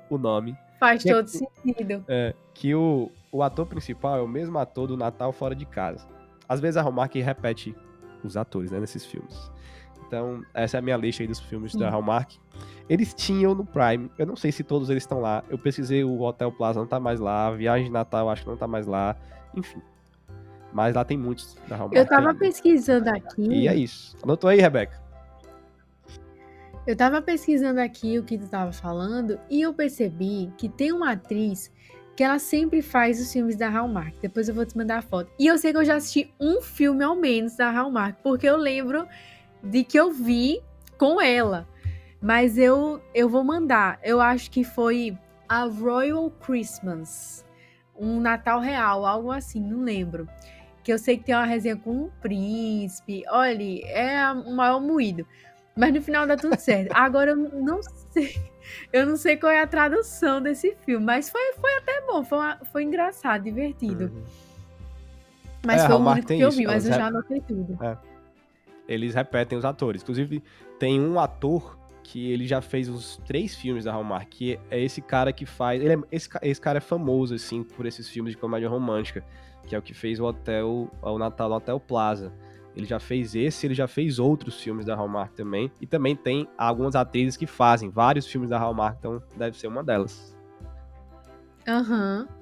[0.09, 0.57] o nome.
[0.79, 2.05] Faz todo é, sentido.
[2.07, 6.07] É, que o, o ator principal é o mesmo ator do Natal Fora de Casa.
[6.49, 7.75] Às vezes a Hallmark repete
[8.23, 9.51] os atores, né, nesses filmes.
[10.07, 11.79] Então, essa é a minha lista aí dos filmes Sim.
[11.79, 12.31] da Hallmark.
[12.89, 15.43] Eles tinham no Prime, eu não sei se todos eles estão lá.
[15.47, 18.49] Eu pesquisei, o Hotel Plaza não tá mais lá, a Viagem de Natal acho que
[18.49, 19.15] não tá mais lá.
[19.55, 19.79] Enfim.
[20.73, 21.95] Mas lá tem muitos da Hallmark.
[21.95, 23.43] Eu tava pesquisando aqui.
[23.43, 24.17] E é isso.
[24.23, 24.99] Anotou aí, Rebeca?
[26.87, 31.11] Eu tava pesquisando aqui o que tu tava falando e eu percebi que tem uma
[31.11, 31.71] atriz
[32.19, 34.13] que ela sempre faz os filmes da Hallmark.
[34.21, 35.31] Depois eu vou te mandar a foto.
[35.39, 38.57] E eu sei que eu já assisti um filme ao menos da Hallmark, porque eu
[38.57, 39.07] lembro
[39.63, 40.61] de que eu vi
[40.97, 41.65] com ela.
[42.21, 44.01] Mas eu, eu vou mandar.
[44.03, 45.17] Eu acho que foi
[45.47, 47.45] a Royal Christmas.
[47.97, 50.27] Um Natal Real, algo assim, não lembro.
[50.83, 53.23] Que eu sei que tem uma resenha com um príncipe.
[53.29, 55.25] Olha, é o maior moído.
[55.73, 56.91] Mas no final dá tudo certo.
[56.93, 57.79] Agora eu não
[58.11, 58.35] sei.
[58.91, 62.37] Eu não sei qual é a tradução desse filme, mas foi, foi até bom, foi,
[62.37, 64.05] uma, foi engraçado, divertido.
[64.05, 64.23] Uhum.
[65.65, 67.77] Mas é, foi o único que eu vi, mas eu já anotei tudo.
[67.83, 67.97] É.
[68.87, 70.01] Eles repetem os atores.
[70.01, 70.41] Inclusive,
[70.79, 75.01] tem um ator que ele já fez os três filmes da Hallmark, que é esse
[75.01, 75.81] cara que faz.
[75.81, 79.23] Ele é, esse, esse cara é famoso, assim, por esses filmes de comédia romântica,
[79.67, 82.33] que é o que fez o Hotel, o Natal no Hotel Plaza.
[82.75, 85.71] Ele já fez esse, ele já fez outros filmes da Hallmark também.
[85.81, 89.83] E também tem algumas atrizes que fazem vários filmes da Hallmark, então deve ser uma
[89.83, 90.37] delas.
[91.67, 92.27] Aham.
[92.29, 92.39] Uhum.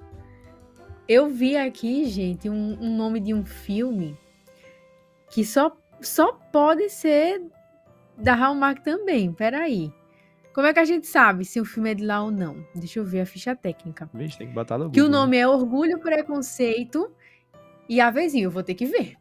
[1.07, 4.17] Eu vi aqui, gente, um, um nome de um filme
[5.29, 5.71] que só,
[6.01, 7.41] só pode ser
[8.17, 9.91] da Hallmark também, peraí.
[10.53, 12.65] Como é que a gente sabe se o filme é de lá ou não?
[12.75, 14.09] Deixa eu ver a ficha técnica.
[14.13, 14.93] Vixe, tem que botar no Google.
[14.95, 17.09] Que o nome é Orgulho, Preconceito
[17.87, 18.47] e Avezinho.
[18.47, 19.15] Eu vou ter que ver.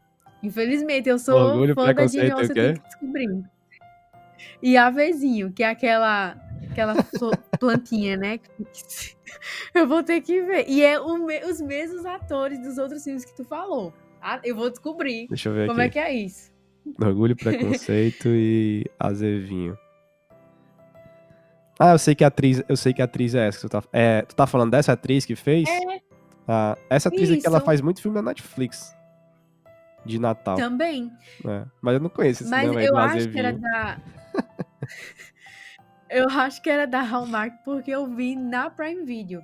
[0.47, 3.45] Infelizmente, eu sou Orgulho, fã da Jane Austen, tenho que descobrir.
[4.63, 6.37] E Avezinho, que é aquela,
[6.71, 6.95] aquela
[7.59, 8.39] plantinha, né?
[9.75, 10.67] Eu vou ter que ver.
[10.69, 13.93] E é o, os mesmos atores dos outros filmes que tu falou.
[14.21, 15.29] Ah, eu vou descobrir.
[15.29, 15.99] Deixa eu ver como aqui.
[15.99, 16.51] é que é isso.
[17.01, 19.77] Orgulho, Preconceito e Azevinho.
[21.79, 23.83] Ah, eu sei que a atriz, eu sei que atriz é essa que tu tá,
[23.93, 25.69] é, tu tá falando dessa atriz que fez?
[25.69, 26.01] É.
[26.49, 27.39] Ah, essa atriz Isso.
[27.39, 28.96] aqui, ela faz muito filme na Netflix.
[30.07, 30.57] De Natal.
[30.57, 31.13] Também.
[31.47, 33.99] É, mas eu não conheço esse Mas eu acho que era da...
[36.11, 39.43] eu acho que era da Hallmark porque eu vi na Prime Video.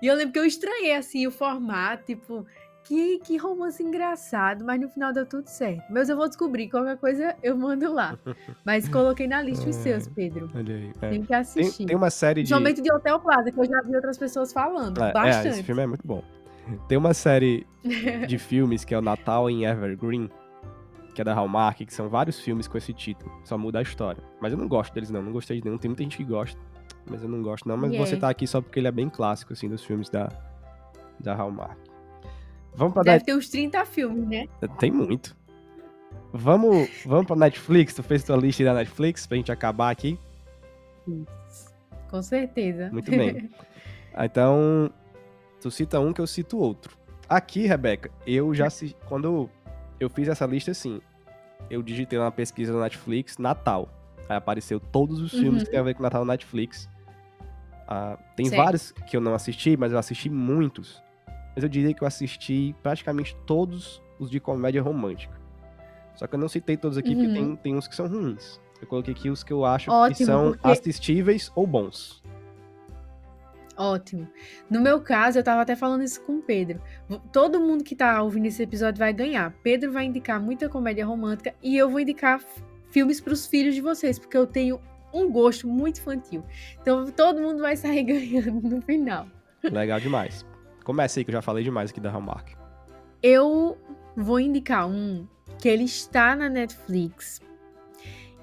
[0.00, 2.46] E eu lembro que eu estranhei, assim, o formato, tipo
[2.84, 5.82] que, que romance engraçado, mas no final deu tudo certo.
[5.90, 8.16] Mas eu vou descobrir, qualquer coisa eu mando lá.
[8.64, 10.50] Mas coloquei na lista os seus, Pedro.
[10.54, 10.92] Olha aí.
[11.00, 11.10] É.
[11.10, 11.78] Tem que assistir.
[11.78, 12.50] Tem, tem, uma série de.
[12.50, 15.02] Somente de Hotel Plaza, que eu já vi outras pessoas falando.
[15.02, 15.48] É, bastante.
[15.48, 16.22] É, esse filme é muito bom.
[16.88, 17.66] Tem uma série
[18.26, 20.30] de filmes que é o Natal em Evergreen,
[21.14, 23.30] que é da Hallmark, que são vários filmes com esse título.
[23.44, 24.22] Só muda a história.
[24.40, 25.22] Mas eu não gosto deles, não.
[25.22, 25.78] Não gostei de nenhum.
[25.78, 26.60] Tem muita gente que gosta.
[27.08, 27.76] Mas eu não gosto, não.
[27.76, 28.10] Mas yeah.
[28.10, 30.28] você tá aqui só porque ele é bem clássico, assim, dos filmes da,
[31.20, 31.78] da Hallmark.
[32.74, 33.26] Vamos pra Deve Net...
[33.26, 34.48] ter uns 30 filmes, né?
[34.78, 35.36] Tem muito.
[36.32, 37.94] Vamos, vamos pra Netflix?
[37.94, 40.18] Tu fez tua lista da Netflix pra gente acabar aqui?
[42.10, 42.90] Com certeza.
[42.90, 43.48] Muito bem.
[44.18, 44.90] então,
[45.64, 46.96] tu cita um que eu cito outro.
[47.28, 48.68] Aqui, Rebeca, eu já
[49.06, 49.48] quando
[49.98, 51.00] eu fiz essa lista assim,
[51.70, 53.88] eu digitei na pesquisa da Netflix Natal.
[54.28, 55.64] Aí apareceu todos os filmes uhum.
[55.64, 56.88] que tem a ver com Natal na Netflix.
[57.88, 58.62] Ah, tem certo.
[58.62, 61.02] vários que eu não assisti, mas eu assisti muitos
[61.54, 65.34] mas eu diria que eu assisti praticamente todos os de comédia romântica.
[66.16, 67.16] Só que eu não citei todos aqui, uhum.
[67.16, 68.60] porque tem, tem uns que são ruins.
[68.80, 70.68] Eu coloquei aqui os que eu acho Ótimo, que são porque...
[70.68, 72.22] assistíveis ou bons.
[73.76, 74.28] Ótimo.
[74.70, 76.80] No meu caso, eu tava até falando isso com o Pedro.
[77.32, 79.52] Todo mundo que tá ouvindo esse episódio vai ganhar.
[79.62, 82.40] Pedro vai indicar muita comédia romântica e eu vou indicar
[82.90, 84.80] filmes para os filhos de vocês, porque eu tenho
[85.12, 86.44] um gosto muito infantil.
[86.80, 89.26] Então todo mundo vai sair ganhando no final.
[89.62, 90.46] Legal demais.
[90.84, 92.52] Comece aí, que eu já falei demais aqui da Hallmark.
[93.22, 93.78] Eu
[94.16, 95.26] vou indicar um
[95.58, 97.40] que ele está na Netflix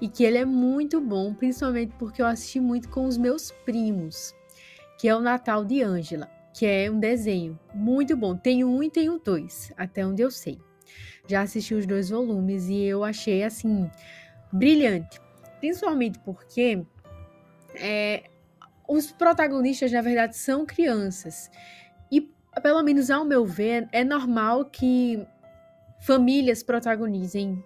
[0.00, 4.34] e que ele é muito bom, principalmente porque eu assisti muito com os meus primos,
[5.02, 8.36] que é o Natal de Ângela, que é um desenho muito bom.
[8.36, 10.60] Tem um e tem o dois, até onde eu sei.
[11.26, 13.90] Já assisti os dois volumes e eu achei assim
[14.52, 15.20] brilhante,
[15.58, 16.86] principalmente porque
[17.74, 18.30] é,
[18.88, 21.50] os protagonistas na verdade são crianças
[22.08, 22.30] e
[22.62, 25.26] pelo menos ao meu ver é normal que
[25.98, 27.60] famílias protagonizem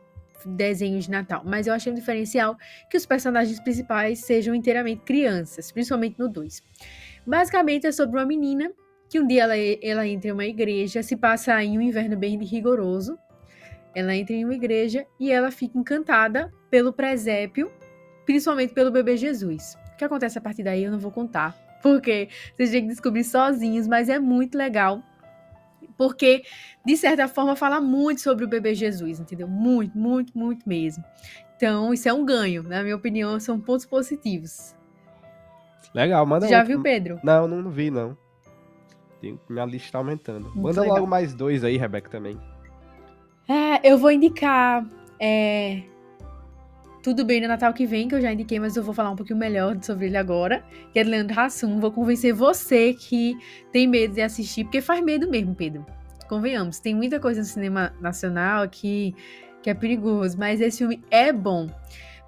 [0.46, 2.56] desenhos de Natal, mas eu achei um diferencial
[2.88, 6.62] que os personagens principais sejam inteiramente crianças, principalmente no 2.
[7.26, 8.70] Basicamente é sobre uma menina
[9.08, 12.38] que um dia ela, ela entra em uma igreja, se passa em um inverno bem
[12.44, 13.18] rigoroso.
[13.94, 17.70] Ela entra em uma igreja e ela fica encantada pelo presépio,
[18.24, 19.76] principalmente pelo bebê Jesus.
[19.92, 23.24] O que acontece a partir daí eu não vou contar, porque vocês têm que descobrir
[23.24, 25.02] sozinhos, mas é muito legal
[25.96, 26.44] porque
[26.84, 29.48] de certa forma fala muito sobre o bebê Jesus, entendeu?
[29.48, 31.02] Muito, muito, muito mesmo.
[31.56, 34.74] Então, isso é um ganho, na minha opinião, são pontos positivos.
[35.94, 36.74] Legal, manda Já outro.
[36.74, 37.20] viu, Pedro?
[37.22, 38.16] Não, não vi, não.
[39.20, 40.46] Tem, minha lista tá aumentando.
[40.46, 40.96] Muito manda legal.
[40.96, 42.38] logo mais dois aí, Rebeca, também.
[43.48, 44.84] É, eu vou indicar
[45.20, 45.82] é,
[47.02, 49.16] Tudo Bem no Natal que vem, que eu já indiquei, mas eu vou falar um
[49.16, 51.80] pouquinho melhor sobre ele agora, que é de Leandro Hassum.
[51.80, 53.36] Vou convencer você que
[53.72, 55.86] tem medo de assistir, porque faz medo mesmo, Pedro
[56.26, 59.14] convenhamos, tem muita coisa no cinema nacional que,
[59.62, 61.68] que é perigoso, mas esse filme é bom.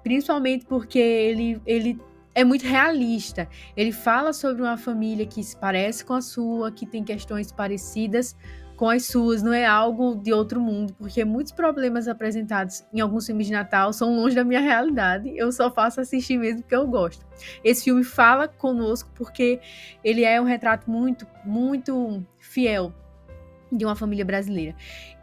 [0.03, 1.99] Principalmente porque ele, ele
[2.39, 3.49] é muito realista.
[3.75, 8.33] Ele fala sobre uma família que se parece com a sua, que tem questões parecidas
[8.77, 13.25] com as suas, não é algo de outro mundo, porque muitos problemas apresentados em alguns
[13.25, 15.33] filmes de Natal são longe da minha realidade.
[15.35, 17.27] Eu só faço assistir mesmo porque eu gosto.
[17.61, 19.59] Esse filme fala conosco porque
[20.01, 22.93] ele é um retrato muito, muito fiel
[23.69, 24.77] de uma família brasileira.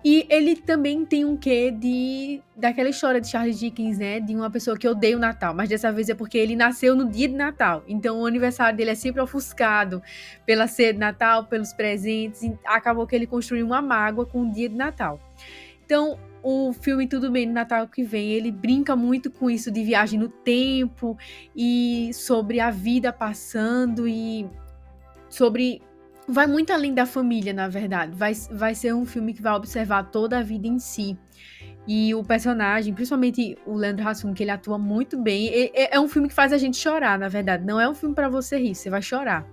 [0.08, 4.48] E ele também tem um quê de daquela história de Charles Dickens, né, de uma
[4.48, 7.34] pessoa que odeia o Natal, mas dessa vez é porque ele nasceu no dia de
[7.34, 7.82] Natal.
[7.88, 10.00] Então o aniversário dele é sempre ofuscado
[10.46, 14.68] pela ceia de Natal, pelos presentes, acabou que ele construiu uma mágoa com o dia
[14.68, 15.20] de Natal.
[15.84, 19.82] Então, o filme Tudo Bem no Natal que vem, ele brinca muito com isso de
[19.82, 21.18] viagem no tempo
[21.54, 24.46] e sobre a vida passando e
[25.28, 25.82] sobre
[26.28, 28.12] vai muito além da família, na verdade.
[28.14, 31.16] Vai, vai ser um filme que vai observar toda a vida em si.
[31.86, 36.08] E o personagem, principalmente o Leandro Hassum, que ele atua muito bem, é, é um
[36.08, 37.64] filme que faz a gente chorar, na verdade.
[37.64, 39.46] Não é um filme para você rir, você vai chorar.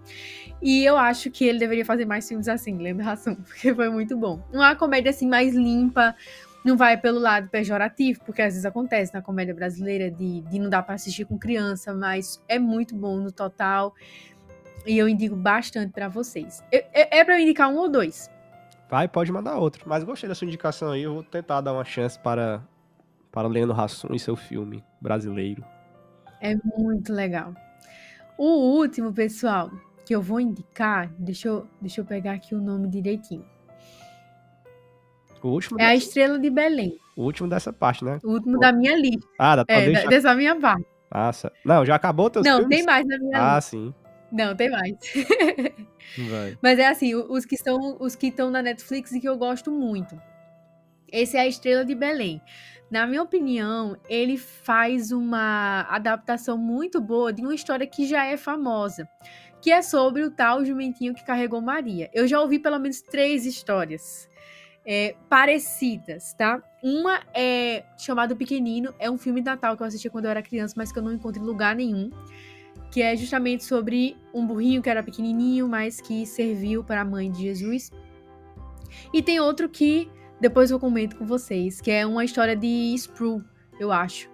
[0.59, 4.17] E eu acho que ele deveria fazer mais filmes assim, Leandro Hassum, porque foi muito
[4.17, 4.41] bom.
[4.51, 6.15] Uma comédia assim mais limpa,
[6.63, 10.69] não vai pelo lado pejorativo, porque às vezes acontece na comédia brasileira de, de não
[10.69, 13.93] dar para assistir com criança, mas é muito bom no total.
[14.85, 16.63] E eu indico bastante para vocês.
[16.71, 18.29] É, é para eu indicar um ou dois?
[18.89, 19.83] Vai, pode mandar outro.
[19.87, 21.03] Mas gostei da sua indicação aí.
[21.03, 22.61] Eu vou tentar dar uma chance para,
[23.31, 25.63] para Leandro Hassum e seu filme brasileiro.
[26.41, 27.53] É muito legal.
[28.37, 29.71] O último, pessoal,
[30.05, 33.45] que eu vou indicar, deixa eu, deixa eu pegar aqui o nome direitinho.
[35.41, 36.97] O último é a Estrela de Belém.
[37.15, 38.19] O último dessa parte, né?
[38.23, 38.59] O último o...
[38.59, 39.27] da minha lista.
[39.37, 40.85] Ah, da é, dessa minha parte.
[41.13, 41.51] Nossa.
[41.63, 42.77] Não, já acabou teus Não, filmes?
[42.77, 43.57] tem mais na minha ah, lista.
[43.57, 43.93] Ah, sim.
[44.33, 44.97] Não, tem mais.
[46.27, 46.57] Vai.
[46.61, 49.71] Mas é assim, os que estão os que estão na Netflix e que eu gosto
[49.71, 50.19] muito.
[51.11, 52.41] Esse é a Estrela de Belém.
[52.89, 58.35] Na minha opinião, ele faz uma adaptação muito boa de uma história que já é
[58.35, 59.07] famosa,
[59.61, 62.09] que é sobre o tal jumentinho que carregou Maria.
[62.11, 64.27] Eu já ouvi pelo menos três histórias
[64.83, 66.61] é, parecidas, tá?
[66.81, 70.41] Uma é chamado Pequenino, é um filme de Natal que eu assisti quando eu era
[70.41, 72.09] criança, mas que eu não encontro em lugar nenhum
[72.93, 77.31] que é justamente sobre um burrinho que era pequenininho, mas que serviu para a mãe
[77.31, 77.89] de Jesus.
[79.11, 80.07] E tem outro que
[80.39, 83.43] depois eu comento com vocês, que é uma história de Spru,
[83.79, 84.29] eu acho.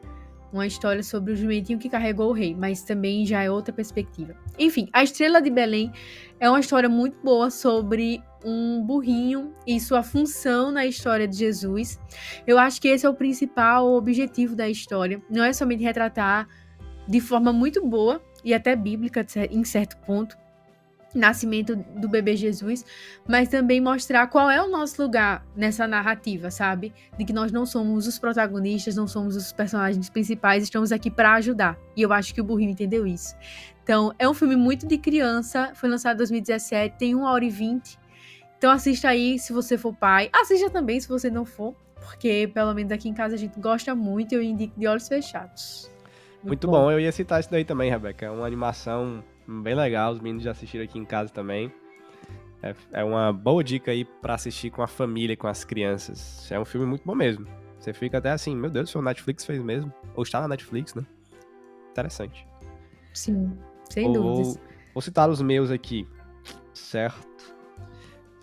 [0.51, 4.35] Uma história sobre o jumentinho que carregou o rei, mas também já é outra perspectiva.
[4.57, 5.89] Enfim, A Estrela de Belém
[6.37, 11.97] é uma história muito boa sobre um burrinho e sua função na história de Jesus.
[12.45, 15.21] Eu acho que esse é o principal objetivo da história.
[15.29, 16.45] Não é somente retratar
[17.07, 20.37] de forma muito boa e até bíblica em certo ponto,
[21.13, 22.85] nascimento do bebê Jesus,
[23.27, 26.93] mas também mostrar qual é o nosso lugar nessa narrativa, sabe?
[27.17, 31.33] De que nós não somos os protagonistas, não somos os personagens principais, estamos aqui para
[31.33, 31.77] ajudar.
[31.95, 33.35] E eu acho que o burrinho entendeu isso.
[33.83, 37.49] Então, é um filme muito de criança, foi lançado em 2017, tem 1 hora e
[37.49, 37.97] 20.
[38.59, 40.29] Então assista aí se você for pai.
[40.33, 43.95] Assista também se você não for, porque pelo menos aqui em casa a gente gosta
[43.95, 45.89] muito e eu indico de olhos fechados.
[46.43, 46.83] Muito, bom.
[46.83, 46.91] bom.
[46.91, 48.25] eu ia citar isso daí também, Rebeca.
[48.25, 51.71] É uma animação bem legal, os meninos já assistiram aqui em casa também.
[52.61, 56.51] É, é uma boa dica aí para assistir com a família, com as crianças.
[56.51, 57.47] É um filme muito bom mesmo.
[57.79, 59.93] Você fica até assim, meu Deus, o Netflix fez mesmo.
[60.13, 61.05] Ou está na Netflix, né?
[61.91, 62.45] Interessante.
[63.13, 63.57] Sim,
[63.89, 64.59] sem dúvidas.
[64.93, 66.07] Vou citar os meus aqui,
[66.73, 67.55] certo?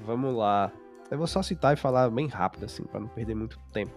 [0.00, 0.72] Vamos lá.
[1.10, 3.92] Eu vou só citar e falar bem rápido, assim, para não perder muito tempo.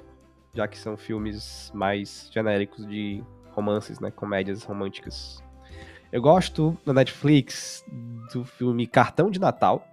[0.54, 4.12] Já que são filmes mais genéricos de romances, né?
[4.12, 5.44] Comédias românticas.
[6.12, 7.86] Eu gosto na Netflix
[8.34, 9.86] do filme Cartão de Natal.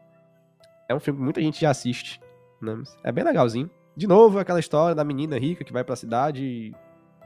[0.88, 2.20] É um filme que muita gente já assiste.
[2.60, 2.82] Né?
[3.04, 3.70] É bem legalzinho.
[3.94, 6.74] De novo, aquela história da menina rica que vai pra cidade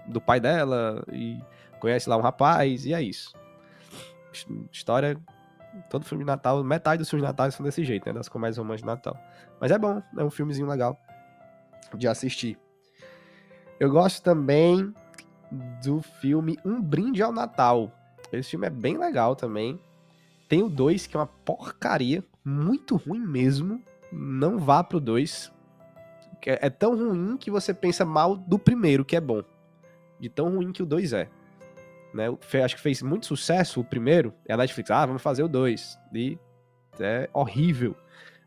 [0.06, 1.38] do pai dela e
[1.78, 3.34] conhece lá um rapaz, e é isso.
[4.72, 5.20] História.
[5.88, 8.12] Todo filme de Natal, metade dos filmes de Natal são desse jeito, né?
[8.12, 9.16] Das comédias românticas de Natal.
[9.60, 10.98] Mas é bom, é um filmezinho legal
[11.94, 12.58] de assistir.
[13.78, 14.92] Eu gosto também
[15.82, 17.92] do filme Um Brinde ao Natal.
[18.32, 19.80] Esse filme é bem legal também.
[20.48, 23.82] Tem o 2, que é uma porcaria, muito ruim mesmo.
[24.12, 25.52] Não vá pro 2.
[26.46, 29.42] É, é tão ruim que você pensa mal do primeiro, que é bom.
[30.18, 31.28] De tão ruim que o 2 é.
[32.12, 32.26] Né?
[32.64, 34.32] Acho que fez muito sucesso o primeiro.
[34.48, 35.98] E a Netflix, ah, vamos fazer o 2.
[36.14, 36.38] E
[36.98, 37.96] é horrível.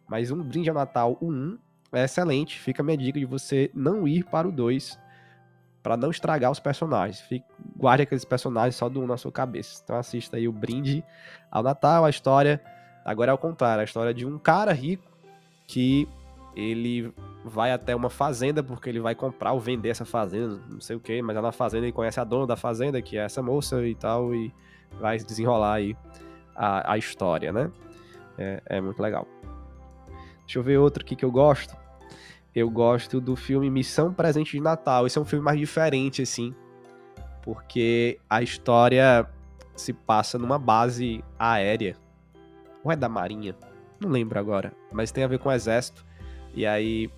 [0.08, 1.58] Mas um brinde ao Natal, o 1,
[1.94, 2.60] é excelente.
[2.60, 5.00] Fica a minha dica de você não ir para o 2
[5.84, 7.20] para não estragar os personagens.
[7.20, 9.82] Fique, guarde aqueles personagens só do 1 na sua cabeça.
[9.84, 11.04] Então assista aí o brinde
[11.52, 12.64] ao Natal, a história.
[13.04, 15.04] Agora é o contrário, a história de um cara rico
[15.68, 16.08] que
[16.56, 17.14] ele
[17.44, 21.00] vai até uma fazenda porque ele vai comprar ou vender essa fazenda, não sei o
[21.00, 23.86] que, mas lá na fazenda ele conhece a dona da fazenda, que é essa moça
[23.86, 24.54] e tal, e
[25.02, 25.98] vai desenrolar aí
[26.56, 27.70] a, a história, né?
[28.38, 29.28] É, é muito legal.
[30.46, 31.76] Deixa eu ver outro aqui que eu gosto.
[32.56, 35.08] Eu gosto do filme Missão Presente de Natal.
[35.08, 36.54] Esse é um filme mais diferente, assim,
[37.42, 39.28] porque a história
[39.76, 41.96] se passa numa base aérea.
[42.84, 43.56] Ou é da Marinha?
[44.00, 46.06] Não lembro agora, mas tem a ver com o exército.
[46.54, 47.10] E aí,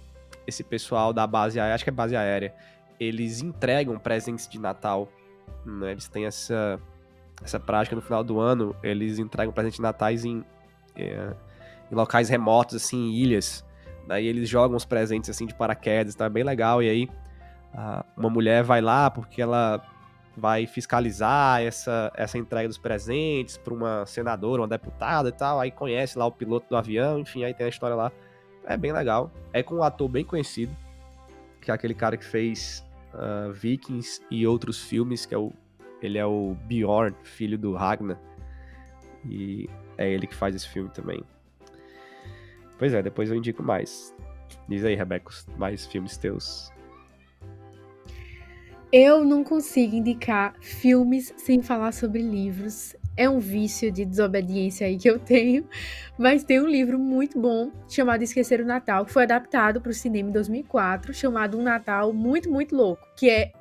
[0.47, 2.53] esse pessoal da base aérea, acho que é base aérea,
[2.97, 5.09] eles entregam presentes de Natal.
[5.65, 5.91] Né?
[5.91, 6.79] Eles têm essa,
[7.43, 10.45] essa prática no final do ano, eles entregam presentes de natais em,
[10.95, 11.33] é,
[11.91, 13.65] em locais remotos, assim, em ilhas.
[14.07, 16.81] Daí eles jogam os presentes assim de paraquedas, tá bem legal.
[16.81, 17.09] E aí
[18.15, 19.81] uma mulher vai lá porque ela
[20.37, 25.59] vai fiscalizar essa, essa entrega dos presentes para uma senadora, uma deputada e tal.
[25.59, 28.11] Aí conhece lá o piloto do avião, enfim, aí tem a história lá.
[28.65, 29.31] É bem legal.
[29.53, 30.75] É com um ator bem conhecido,
[31.61, 35.51] que é aquele cara que fez uh, Vikings e outros filmes, que é o.
[36.01, 38.19] Ele é o Bjorn, filho do Ragnar.
[39.27, 41.23] E é ele que faz esse filme também.
[42.77, 44.13] Pois é, depois eu indico mais.
[44.67, 46.71] Diz aí, Rebeca, mais filmes teus.
[48.91, 52.95] Eu não consigo indicar filmes sem falar sobre livros.
[53.17, 55.67] É um vício de desobediência aí que eu tenho.
[56.17, 59.93] Mas tem um livro muito bom chamado Esquecer o Natal, que foi adaptado para o
[59.93, 63.51] cinema em 2004, chamado Um Natal Muito, Muito Louco, que é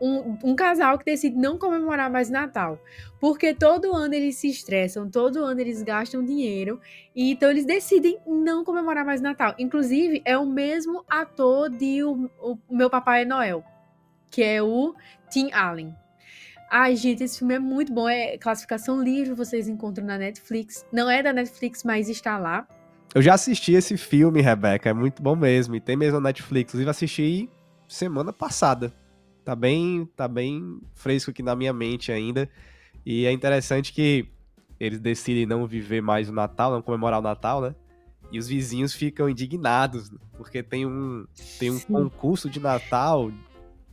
[0.00, 2.78] um, um, casal que decide não comemorar mais Natal.
[3.20, 6.80] Porque todo ano eles se estressam, todo ano eles gastam dinheiro,
[7.14, 9.54] e então eles decidem não comemorar mais Natal.
[9.58, 13.64] Inclusive, é o mesmo ator de O, o Meu Papai é Noel,
[14.30, 14.94] que é o
[15.30, 15.94] Tim Allen.
[16.70, 18.08] Ai, gente, esse filme é muito bom.
[18.08, 20.84] É classificação livre, vocês encontram na Netflix.
[20.92, 22.68] Não é da Netflix, mas está lá.
[23.14, 24.90] Eu já assisti esse filme, Rebeca.
[24.90, 25.74] É muito bom mesmo.
[25.74, 26.70] E tem mesmo na Netflix.
[26.70, 27.48] Inclusive, assisti
[27.88, 28.92] semana passada
[29.48, 32.50] tá bem, tá bem fresco aqui na minha mente ainda.
[33.04, 34.28] E é interessante que
[34.78, 37.74] eles decidem não viver mais o Natal, não comemorar o Natal, né?
[38.30, 41.26] E os vizinhos ficam indignados, porque tem um,
[41.58, 43.32] tem um concurso de Natal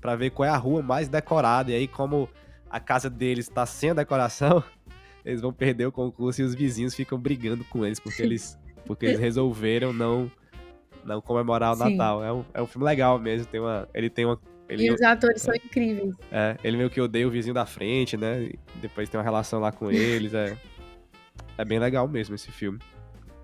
[0.02, 1.72] para ver qual é a rua mais decorada.
[1.72, 2.28] E aí, como
[2.70, 4.62] a casa deles tá sem a decoração,
[5.24, 9.06] eles vão perder o concurso e os vizinhos ficam brigando com eles, porque eles, porque
[9.06, 10.30] eles resolveram não,
[11.06, 11.92] não comemorar o Sim.
[11.92, 12.22] Natal.
[12.22, 14.38] É um, é um filme legal mesmo, tem uma, ele tem uma
[14.68, 16.16] ele, e os atores é, são incríveis.
[16.32, 18.50] É, ele meio que odeia o vizinho da frente, né?
[18.76, 20.34] depois tem uma relação lá com eles.
[20.34, 20.58] É,
[21.58, 22.80] é bem legal mesmo esse filme.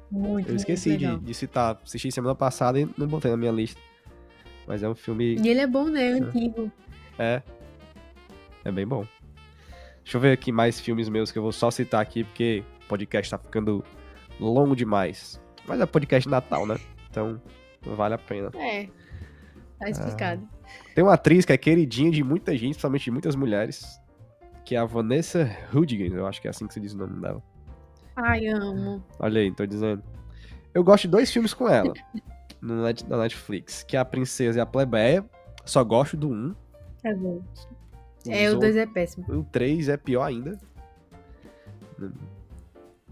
[0.09, 1.79] Muito, Eu esqueci de, de, citar.
[1.83, 3.79] Assisti semana passada e não botei na minha lista.
[4.67, 5.37] Mas é um filme.
[5.41, 6.09] E ele é bom, né?
[6.09, 6.71] É antigo.
[7.17, 7.41] É.
[8.65, 9.05] É bem bom.
[10.03, 12.87] Deixa eu ver aqui mais filmes meus que eu vou só citar aqui, porque o
[12.87, 13.83] podcast tá ficando
[14.39, 15.39] longo demais.
[15.65, 16.75] Mas é podcast de Natal, né?
[17.09, 17.41] Então,
[17.81, 18.51] vale a pena.
[18.55, 18.87] É.
[19.79, 20.47] Tá explicado.
[20.53, 20.60] Ah.
[20.93, 23.99] Tem uma atriz que é queridinha de muita gente, principalmente de muitas mulheres,
[24.65, 27.19] que é a Vanessa Hudgens, eu acho que é assim que se diz o nome
[27.19, 27.41] dela.
[28.15, 29.03] Ai, amo.
[29.19, 30.03] Olha aí, tô dizendo.
[30.73, 31.93] Eu gosto de dois filmes com ela
[32.61, 35.25] na Netflix, que é A Princesa e a Plebeia.
[35.65, 36.55] Só gosto do um.
[37.03, 37.41] É bom.
[38.27, 39.25] é, o dois é péssimo.
[39.29, 40.57] O três é pior ainda.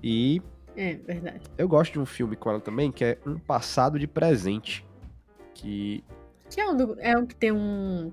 [0.03, 0.41] E
[0.76, 1.41] É, verdade.
[1.57, 4.86] Eu gosto de um filme com ela também, que é Um Passado de Presente.
[5.53, 6.03] Que.
[6.49, 8.11] Que é um, do, é um que tem um.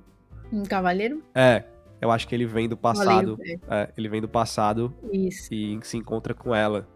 [0.53, 1.23] Um cavaleiro?
[1.35, 1.65] É,
[2.01, 3.37] eu acho que ele vem do passado.
[3.69, 5.53] É, ele vem do passado Isso.
[5.53, 6.87] e se encontra com ela.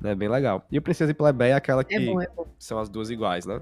[0.00, 0.64] Né, bem legal.
[0.70, 2.46] E o Princesa e Plebeia é aquela que É bom, é bom.
[2.58, 3.60] são as duas iguais, né?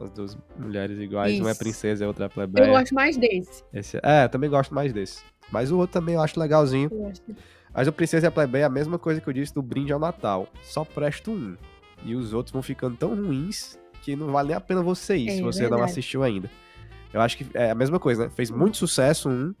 [0.00, 1.58] As duas mulheres iguais, uma é Isso.
[1.60, 2.66] princesa e outra é Eu plebeia.
[2.68, 3.64] gosto mais desse.
[3.72, 5.22] Esse- é, também gosto mais desse.
[5.50, 6.88] Mas o outro também eu acho legalzinho.
[6.92, 7.36] Eu gosto.
[7.74, 9.92] Mas o Princesa e a Plebeia é a mesma coisa que eu disse do brinde
[9.92, 10.48] ao Natal.
[10.62, 11.56] Só presta um.
[12.04, 15.28] E os outros vão ficando tão ruins que não vale nem a pena você ir,
[15.28, 15.90] É se você não verdade.
[15.90, 16.48] assistiu ainda.
[17.12, 18.30] Eu acho que é a mesma coisa, né?
[18.34, 19.52] Fez muito sucesso um.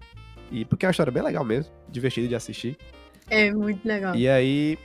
[0.52, 2.76] E porque é uma história bem legal mesmo, divertida de assistir.
[3.28, 4.14] É muito legal.
[4.14, 4.78] E aí,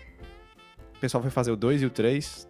[0.95, 2.49] o pessoal foi fazer o 2 e o 3.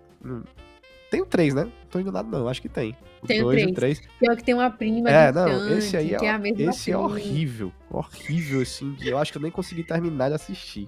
[1.09, 1.63] Tem o 3, né?
[1.65, 2.47] Não tô enganado, não.
[2.47, 2.95] Acho que tem.
[3.21, 3.99] O Tem o 2 e o três.
[3.99, 4.13] 3.
[4.19, 6.91] Pior que tem uma prima É, não, esse aí é, que é a mesma esse
[6.91, 7.09] é prima.
[7.09, 7.73] horrível.
[7.89, 8.95] Horrível, assim.
[9.01, 10.87] Eu acho que eu nem consegui terminar de assistir.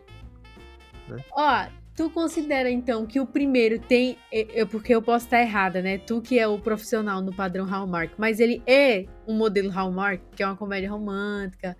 [1.31, 1.65] Ó,
[1.95, 4.17] tu considera então que o primeiro tem.
[4.31, 5.97] é- é porque eu posso estar errada, né?
[5.97, 10.41] Tu que é o profissional no padrão Hallmark, mas ele é um modelo Hallmark, que
[10.43, 11.77] é uma comédia romântica,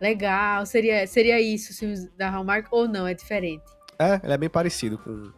[0.00, 0.64] legal.
[0.66, 3.06] Seria, seria isso os filmes da Hallmark ou não?
[3.06, 3.64] É diferente?
[3.98, 5.32] É, ele é bem parecido com,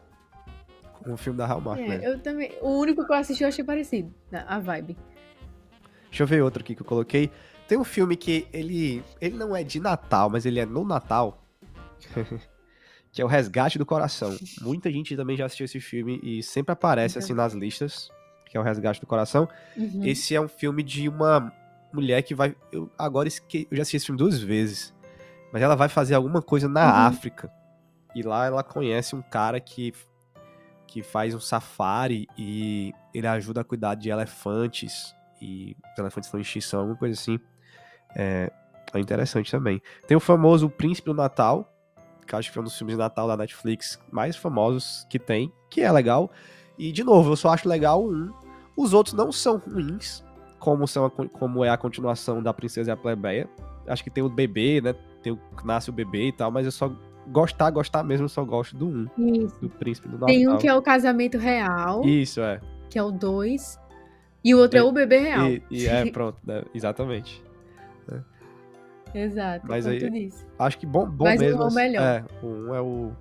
[1.02, 2.00] com o filme da Hallmark, É, né?
[2.02, 2.52] eu também.
[2.60, 4.96] O único que eu assisti eu achei parecido, a vibe.
[6.10, 7.30] Deixa eu ver outro aqui que eu coloquei.
[7.68, 11.42] Tem um filme que ele, ele não é de Natal, mas ele é no Natal.
[13.12, 14.36] que é o Resgate do Coração.
[14.60, 18.10] Muita gente também já assistiu esse filme e sempre aparece Nunca assim nas listas,
[18.46, 19.48] que é o Resgate do Coração.
[19.76, 20.04] Uhum.
[20.04, 21.52] Esse é um filme de uma
[21.92, 22.54] mulher que vai.
[22.70, 23.66] Eu agora esque...
[23.70, 24.94] eu já assisti esse filme duas vezes.
[25.52, 27.08] Mas ela vai fazer alguma coisa na Uhum.
[27.08, 27.52] África.
[28.14, 29.92] E lá ela conhece um cara que,
[30.86, 35.14] que faz um safari e ele ajuda a cuidar de elefantes.
[35.42, 37.40] E os elefantes estão em extinção, alguma coisa assim.
[38.14, 38.52] É,
[38.92, 39.80] é interessante também.
[40.06, 41.72] Tem o famoso Príncipe do Natal,
[42.30, 45.18] que eu acho que foi um dos filmes de Natal da Netflix mais famosos que
[45.18, 46.30] tem, que é legal.
[46.78, 48.30] E, de novo, eu só acho legal um.
[48.76, 50.24] Os outros não são ruins,
[50.60, 53.48] como, são a como é a continuação da Princesa e a Plebeia.
[53.86, 54.94] Acho que tem o bebê, né?
[55.22, 56.90] Tem o nasce o bebê e tal, mas eu só
[57.26, 59.56] gostar, gostar mesmo, eu só gosto do um, Isso.
[59.60, 60.28] do Príncipe do Natal.
[60.28, 62.60] Tem um que é o casamento real, Isso, é.
[62.88, 63.78] que é o 2.
[64.42, 65.48] E o outro é, É, o bebê real.
[65.48, 66.62] E, e é, pronto, né?
[66.72, 67.42] exatamente.
[69.14, 69.66] Exato.
[69.68, 70.46] Mas aí- tu disse.
[70.58, 71.60] Acho que bom, bom Mas um mesmo.
[71.60, 72.02] é o assim, melhor.
[72.02, 73.12] É, o um é o.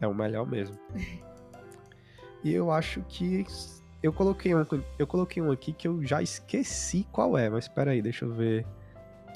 [0.00, 0.76] É o melhor mesmo.
[2.42, 3.46] e eu acho que.
[4.02, 4.66] Eu coloquei, um,
[4.98, 8.32] eu coloquei um aqui que eu já esqueci qual é, mas espera aí, deixa eu
[8.32, 8.66] ver.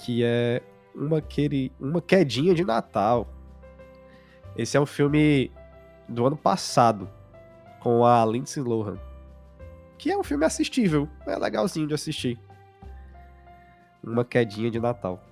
[0.04, 0.60] Que é
[0.92, 3.28] uma, queri, uma quedinha de Natal.
[4.56, 5.52] Esse é um filme
[6.08, 7.08] do ano passado,
[7.80, 8.98] com a Lindsay Lohan.
[9.98, 12.38] Que é um filme assistível, é legalzinho de assistir.
[14.02, 15.22] Uma quedinha de Natal.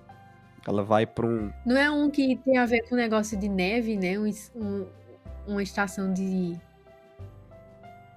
[0.67, 3.95] Ela vai pra um, Não é um que tem a ver com negócio de neve,
[3.97, 4.17] né?
[4.17, 4.85] Um, um-
[5.47, 6.59] uma estação de, de,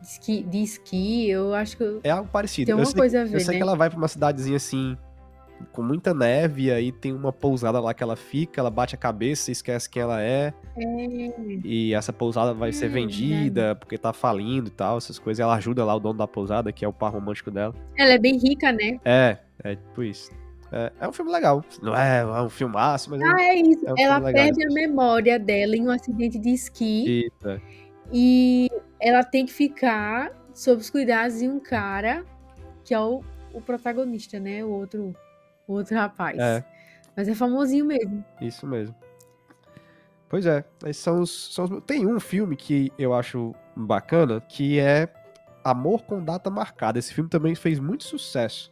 [0.03, 1.29] esqui, de esqui.
[1.29, 2.67] Eu acho que eu- É algo parecido.
[2.67, 3.57] tem eu uma coisa a eu ver, sei né?
[3.59, 4.97] que ela vai pra uma cidadezinha assim,
[5.73, 8.99] com muita neve, e aí tem uma pousada lá que ela fica, ela bate a
[8.99, 10.55] cabeça, esquece quem ela é,
[11.65, 15.41] e essa pousada vai ser É, vendida porque tá falindo e tal, essas coisas.
[15.41, 17.75] Ela ajuda lá o dono da pousada, que é o par romântico dela.
[17.99, 18.99] Ela é bem rica, né?
[19.05, 20.31] É, é tipo isso.
[20.71, 21.65] É, é um filme legal.
[21.83, 23.87] Não é, é um filmaço, mas é Ah, é isso.
[23.89, 27.31] É um ela legal perde de a memória dela em um acidente de esqui
[28.13, 32.25] e ela tem que ficar sob os cuidados de um cara
[32.85, 34.65] que é o, o protagonista, né?
[34.65, 35.15] O outro,
[35.67, 36.39] o outro rapaz.
[36.39, 36.65] É.
[37.17, 38.25] Mas é famosinho mesmo.
[38.41, 38.95] Isso mesmo.
[40.29, 40.63] Pois é,
[40.93, 45.09] são os, são os- Tem um filme que eu acho bacana, que é
[45.65, 46.99] Amor com Data Marcada.
[46.99, 48.71] Esse filme também fez muito sucesso.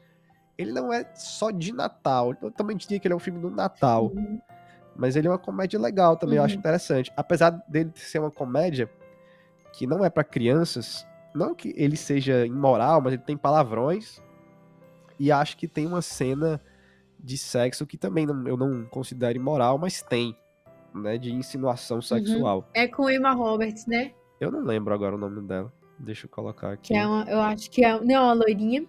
[0.58, 3.50] Ele não é só de Natal, eu também diria que ele é um filme do
[3.50, 4.10] Natal,
[4.94, 6.60] mas ele é uma comédia legal também, eu acho Uhum.
[6.60, 7.12] interessante.
[7.16, 8.90] Apesar dele ser uma comédia
[9.72, 14.22] que não é pra crianças, não que ele seja imoral, mas ele tem palavrões,
[15.18, 16.60] e acho que tem uma cena
[17.18, 20.34] de sexo que também não- eu não considero imoral, mas tem,
[20.94, 22.66] né, de insinuação sexual.
[22.72, 24.12] É com Emma Roberts, né?
[24.40, 25.70] Eu não lembro agora o nome dela.
[25.98, 26.88] Deixa eu colocar aqui.
[26.88, 28.84] Que é uma, eu acho que é, não é uma loirinha.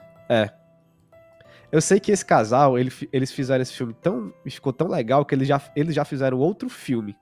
[1.71, 4.33] Eu sei que esse casal, ele eles fizeram esse filme tão.
[4.45, 7.15] ficou tão legal que eles já, eles já fizeram outro filme.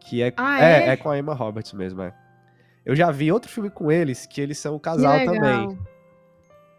[0.00, 0.32] Que é.
[0.36, 0.88] Ah, é, é?
[0.90, 2.14] é com a Emma Roberts mesmo, é.
[2.84, 5.78] Eu já vi outro filme com eles, que eles são o casal também.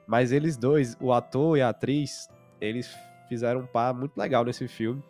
[0.06, 2.28] Mas eles dois, o ator e a atriz,
[2.60, 2.94] eles
[3.30, 5.02] fizeram um par muito legal nesse filme.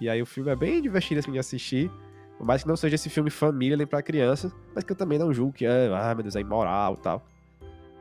[0.00, 1.90] E aí o filme é bem divertido assim de assistir.
[2.36, 5.18] Por mais que não seja esse filme família nem pra criança, mas que eu também
[5.18, 7.26] não julgo que é, ah, meu Deus, é imoral e tal.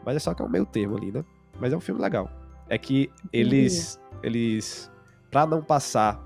[0.05, 1.25] Mas é só que é um meio termo ali, né?
[1.59, 2.29] Mas é um filme legal.
[2.69, 4.91] É que eles, eles,
[5.31, 6.21] pra não passar,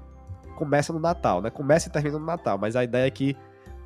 [0.56, 1.50] começa no Natal, né?
[1.50, 3.38] Começa e termina no Natal, mas a ideia é que,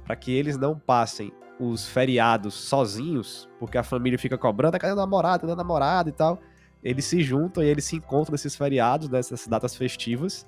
[0.05, 4.95] pra que eles não passem os feriados sozinhos, porque a família fica cobrando, cadê o
[4.95, 6.39] namorado, cadê o namorado e tal.
[6.83, 10.47] Eles se juntam e eles se encontram nesses feriados, nessas datas festivas,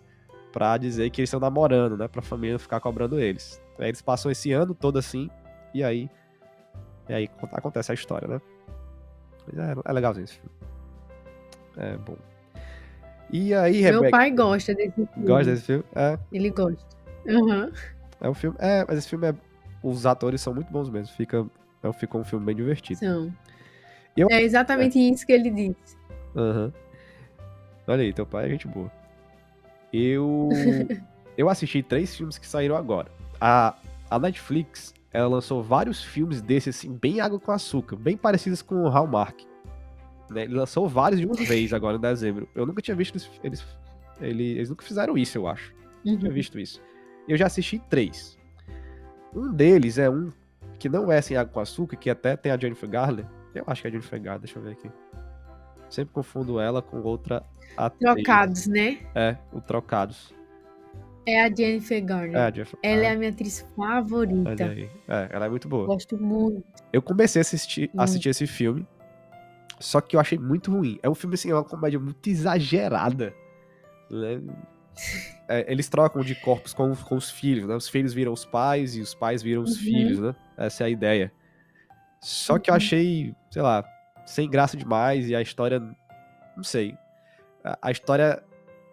[0.51, 2.07] para dizer que eles estão namorando, né?
[2.07, 3.61] Pra família ficar cobrando eles.
[3.79, 5.29] Aí eles passam esse ano todo assim,
[5.73, 6.09] e aí.
[7.09, 8.41] E aí acontece a história, né?
[9.55, 10.51] É, é legalzinho esse filme.
[11.77, 12.17] É bom.
[13.31, 15.27] E aí, Meu Rebeca, pai gosta desse filme.
[15.27, 15.83] Gosta desse filme?
[15.95, 16.17] É.
[16.31, 16.85] Ele gosta.
[17.25, 17.71] Uhum.
[18.21, 18.57] É um filme.
[18.59, 19.35] É, mas esse filme é.
[19.83, 21.13] Os atores são muito bons mesmo.
[21.15, 21.45] Fica,
[21.83, 22.99] é, fica um filme bem divertido.
[22.99, 23.33] São.
[24.15, 25.01] Eu, é exatamente é.
[25.01, 25.97] isso que ele disse.
[26.35, 26.71] Uhum.
[27.87, 28.91] Olha aí, teu pai é gente boa.
[29.93, 30.49] Eu.
[31.37, 33.11] eu assisti três filmes que saíram agora.
[33.39, 33.75] A,
[34.09, 38.83] a Netflix, ela lançou vários filmes desses, assim, bem água com açúcar, bem parecidos com
[38.83, 39.46] o Hallmark.
[40.29, 40.43] Né?
[40.43, 42.47] Ele lançou vários de uma vez agora em dezembro.
[42.53, 43.29] Eu nunca tinha visto eles.
[43.43, 43.65] Eles,
[44.19, 45.73] eles, eles nunca fizeram isso, eu acho.
[46.05, 46.13] Uhum.
[46.13, 46.81] Não tinha visto isso.
[47.27, 48.37] Eu já assisti três.
[49.35, 50.31] Um deles é um
[50.79, 53.25] que não é sem água com açúcar, que até tem a Jennifer Garner.
[53.53, 54.89] Eu acho que é a Jennifer Garner, deixa eu ver aqui.
[55.89, 57.43] Sempre confundo ela com outra
[57.75, 57.99] atriz.
[57.99, 58.99] Trocados, né?
[59.15, 60.33] É, o Trocados.
[61.25, 62.35] É a Jennifer Garner.
[62.35, 62.79] É a Jennifer...
[62.83, 63.13] Ela é ah.
[63.13, 64.63] a minha atriz favorita.
[65.07, 65.85] É, ela é muito boa.
[65.85, 66.63] Gosto muito.
[66.93, 68.87] Eu comecei a assistir, assistir esse filme
[69.79, 70.99] só que eu achei muito ruim.
[71.03, 73.33] É um filme, assim, é uma comédia muito exagerada.
[74.09, 74.41] Né?
[75.49, 77.73] É, eles trocam de corpos com, com os filhos, né?
[77.73, 79.83] Os filhos viram os pais e os pais viram os uhum.
[79.83, 80.35] filhos, né?
[80.57, 81.31] Essa é a ideia.
[82.19, 82.77] Só que eu uhum.
[82.77, 83.85] achei, sei lá,
[84.25, 85.79] sem graça demais e a história.
[86.53, 86.97] Não sei.
[87.63, 88.43] A, a história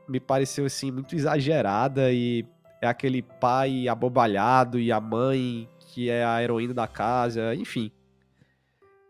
[0.09, 2.47] me pareceu, assim, muito exagerada e
[2.81, 7.91] é aquele pai abobalhado e a mãe que é a heroína da casa, enfim.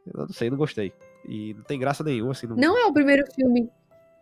[0.06, 0.94] Eu não sei, não gostei.
[1.28, 2.46] E não tem graça nenhuma, assim.
[2.46, 2.56] Não...
[2.56, 3.70] não é o primeiro filme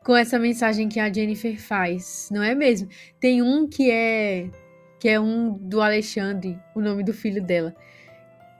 [0.04, 2.88] com essa mensagem que a Jennifer faz, não é mesmo?
[3.20, 4.50] Tem um que é
[4.98, 7.74] que é um do Alexandre, o nome do filho dela.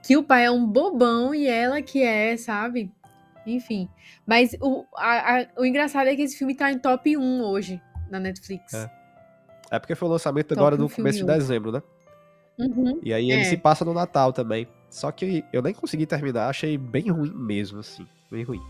[0.05, 2.91] Que o pai é um bobão e ela que é, sabe?
[3.47, 3.87] Enfim.
[4.25, 7.81] Mas o, a, a, o engraçado é que esse filme tá em top 1 hoje
[8.09, 8.73] na Netflix.
[8.73, 8.91] É,
[9.71, 11.81] é porque foi o lançamento top agora no começo de dezembro, né?
[12.59, 13.35] Uhum, e aí é.
[13.35, 14.67] ele se passa no Natal também.
[14.93, 18.61] Só que eu nem consegui terminar, achei bem ruim mesmo, assim bem ruim.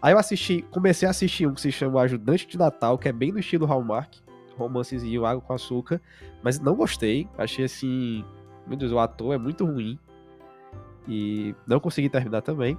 [0.00, 3.12] Aí eu assisti, comecei a assistir um que se chama Ajudante de Natal, que é
[3.12, 4.16] bem no estilo Hallmark,
[4.56, 6.00] romancezinho, água com açúcar,
[6.42, 8.24] mas não gostei, achei assim,
[8.66, 9.98] meu Deus, o ator é muito ruim
[11.06, 12.78] e não consegui terminar também.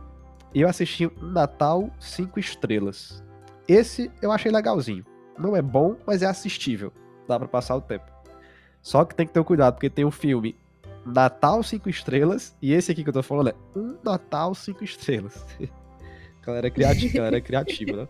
[0.52, 3.24] E eu assisti Natal 5 estrelas.
[3.68, 5.06] Esse eu achei legalzinho.
[5.38, 6.91] Não é bom, mas é assistível.
[7.28, 8.12] Dá para passar o tempo.
[8.82, 10.56] Só que tem que ter cuidado, porque tem um filme
[11.06, 15.46] Natal 5 estrelas e esse aqui que eu tô falando é um Natal 5 estrelas.
[16.46, 18.08] Galera criativa, galera criativa, né?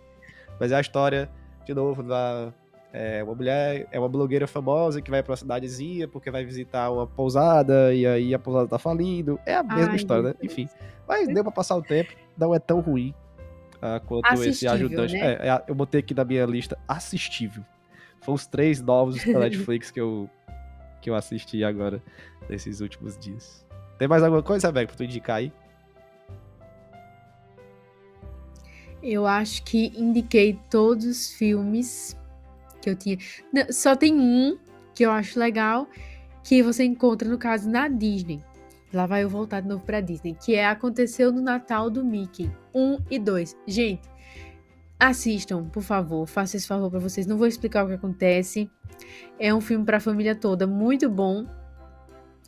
[0.59, 1.29] Mas é a história,
[1.65, 2.51] de novo, da.
[2.91, 6.91] É, uma mulher é uma blogueira famosa que vai pra uma cidadezinha porque vai visitar
[6.91, 9.39] uma pousada e aí a pousada tá falindo.
[9.45, 10.35] É a mesma Ai, história, né?
[10.41, 10.67] Enfim.
[11.07, 13.13] Mas deu pra passar o tempo, não é tão ruim
[13.77, 15.13] uh, quanto assistível, esse ajudante.
[15.13, 15.33] Né?
[15.33, 17.63] É, é, eu botei aqui na minha lista assistível.
[18.21, 20.29] Foram os três novos da Netflix que eu,
[21.01, 22.01] que eu assisti agora
[22.49, 23.65] nesses últimos dias.
[23.97, 25.51] Tem mais alguma coisa, Beck, pra tu indicar aí?
[29.01, 32.17] Eu acho que indiquei todos os filmes
[32.81, 33.17] que eu tinha.
[33.69, 34.57] Só tem um
[34.95, 35.87] que eu acho legal,
[36.43, 38.41] que você encontra, no caso, na Disney.
[38.93, 40.35] Lá vai eu voltar de novo pra Disney.
[40.35, 42.49] Que é Aconteceu no Natal do Mickey.
[42.73, 43.57] Um e dois.
[43.67, 44.07] Gente,
[44.99, 46.27] assistam, por favor.
[46.27, 47.25] Faça esse favor para vocês.
[47.25, 48.69] Não vou explicar o que acontece.
[49.39, 51.45] É um filme pra família toda, muito bom.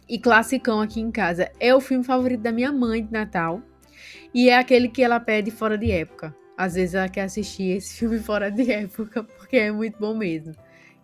[0.08, 1.52] E classicão aqui em casa.
[1.60, 3.62] É o filme favorito da minha mãe de Natal.
[4.34, 7.98] E é aquele que ela pede fora de época às vezes ela quer assistir esse
[8.00, 10.54] filme fora de época, porque é muito bom mesmo.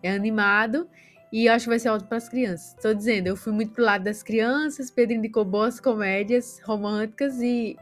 [0.02, 0.88] É animado
[1.32, 2.74] e eu acho que vai ser ótimo para as crianças.
[2.74, 7.76] Estou dizendo, eu fui muito pro lado das crianças, Pedro indicou boas comédias românticas e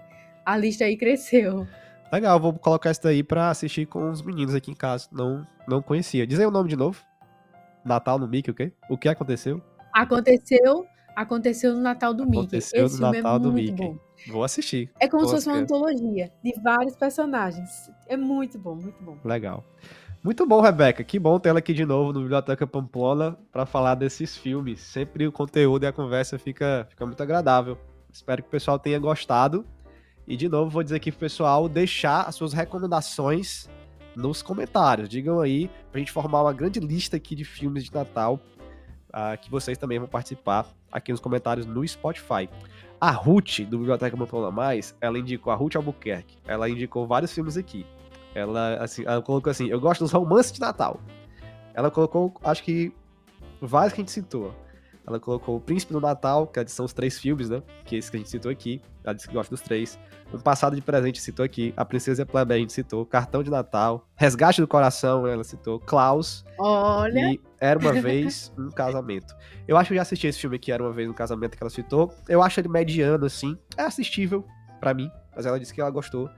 [0.45, 1.67] a lista aí cresceu.
[2.13, 5.09] Legal, vou colocar isso daí para assistir com os meninos aqui em casa.
[5.13, 6.27] Não, não conhecia.
[6.27, 7.01] Diz aí o nome de novo.
[7.85, 8.73] Natal no Mickey, o quê?
[8.91, 9.63] O que aconteceu?
[9.95, 10.87] Aconteceu,
[11.17, 12.95] aconteceu no Natal do aconteceu Mickey.
[12.95, 13.73] Esse no é Natal é do Mickey.
[13.73, 13.99] Bom.
[14.29, 14.91] Vou assistir.
[15.01, 17.91] É como se fosse uma antologia de vários personagens.
[18.07, 19.17] É muito bom, muito bom.
[19.25, 19.65] Legal.
[20.23, 21.03] Muito bom, Rebeca.
[21.03, 24.81] Que bom tê-la aqui de novo no Biblioteca Pamplona para falar desses filmes.
[24.81, 27.79] Sempre o conteúdo e a conversa fica, fica muito agradável.
[28.13, 29.65] Espero que o pessoal tenha gostado.
[30.27, 33.69] E de novo, vou dizer aqui pro pessoal deixar as suas recomendações
[34.15, 35.09] nos comentários.
[35.09, 38.39] Digam aí pra gente formar uma grande lista aqui de filmes de Natal
[39.11, 42.49] uh, que vocês também vão participar aqui nos comentários no Spotify.
[43.01, 46.37] A Ruth, do Biblioteca Pamplona Mais, ela indicou a Ruth Albuquerque.
[46.47, 47.87] Ela indicou vários filmes aqui.
[48.35, 51.01] Ela, assim, ela colocou assim: eu gosto dos romances de Natal.
[51.73, 52.93] Ela colocou, acho que,
[53.61, 54.55] vários que a gente citou.
[55.11, 57.63] Ela colocou O Príncipe do Natal, que são os três filmes, né?
[57.85, 58.81] Que é esse que a gente citou aqui.
[59.03, 59.99] Ela disse que gosta dos três.
[60.33, 61.75] Um Passado de Presente citou aqui.
[61.77, 63.05] A Princesa e a Plebe a gente citou.
[63.05, 64.07] Cartão de Natal.
[64.15, 65.81] Resgate do Coração, ela citou.
[65.81, 66.45] Klaus.
[66.59, 67.33] Olha.
[67.33, 69.35] E Era Uma Vez um Casamento.
[69.67, 71.63] Eu acho que eu já assisti esse filme aqui, Era Uma Vez um Casamento, que
[71.63, 72.15] ela citou.
[72.29, 73.59] Eu acho ele mediano, assim.
[73.77, 74.45] É assistível
[74.79, 75.11] para mim.
[75.35, 76.31] Mas ela disse que ela gostou.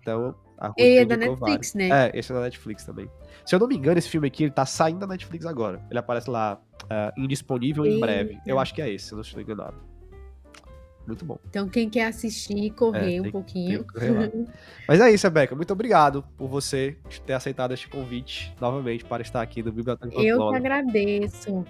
[0.00, 1.74] Então, a Ruth E é da Netflix, vários.
[1.74, 1.88] né?
[1.88, 3.10] É, esse é da Netflix também.
[3.44, 5.80] Se eu não me engano, esse filme aqui, ele tá saindo da Netflix agora.
[5.90, 7.96] Ele aparece lá, uh, indisponível Eita.
[7.96, 8.38] em breve.
[8.46, 9.76] Eu acho que é esse, se eu não estou enganado.
[11.06, 11.38] Muito bom.
[11.50, 13.84] Então, quem quer assistir, correr é, um pouquinho.
[14.88, 15.54] Mas é isso, Rebeca.
[15.54, 20.50] Muito obrigado por você ter aceitado este convite novamente para estar aqui no Biblioteca Eu
[20.50, 21.64] que agradeço.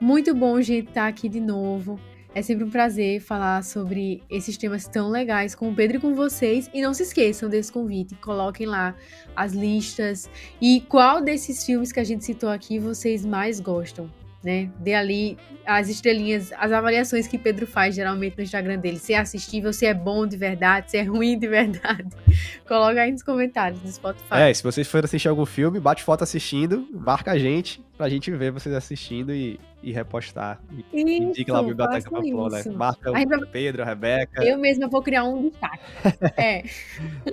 [0.00, 1.98] Muito bom, gente, estar aqui de novo.
[2.34, 6.14] É sempre um prazer falar sobre esses temas tão legais com o Pedro e com
[6.14, 6.70] vocês.
[6.74, 8.14] E não se esqueçam desse convite.
[8.16, 8.94] Coloquem lá
[9.34, 10.28] as listas
[10.60, 14.08] e qual desses filmes que a gente citou aqui vocês mais gostam
[14.42, 14.70] né?
[14.78, 15.36] Dê ali
[15.66, 18.98] as estrelinhas, as avaliações que Pedro faz geralmente no Instagram dele.
[18.98, 22.08] Se é assistível, se é bom de verdade, se é ruim de verdade.
[22.66, 24.34] Coloca aí nos comentários do Spotify.
[24.34, 28.30] É, se vocês forem assistir algum filme, bate foto assistindo, marca a gente pra gente
[28.30, 30.60] ver vocês assistindo e, e repostar.
[30.92, 32.62] E indica lá a Biblioteca Pamplona.
[32.76, 34.44] Marca o Pedro, a Rebeca.
[34.44, 35.82] Eu mesma vou criar um destaque.
[36.38, 36.62] é.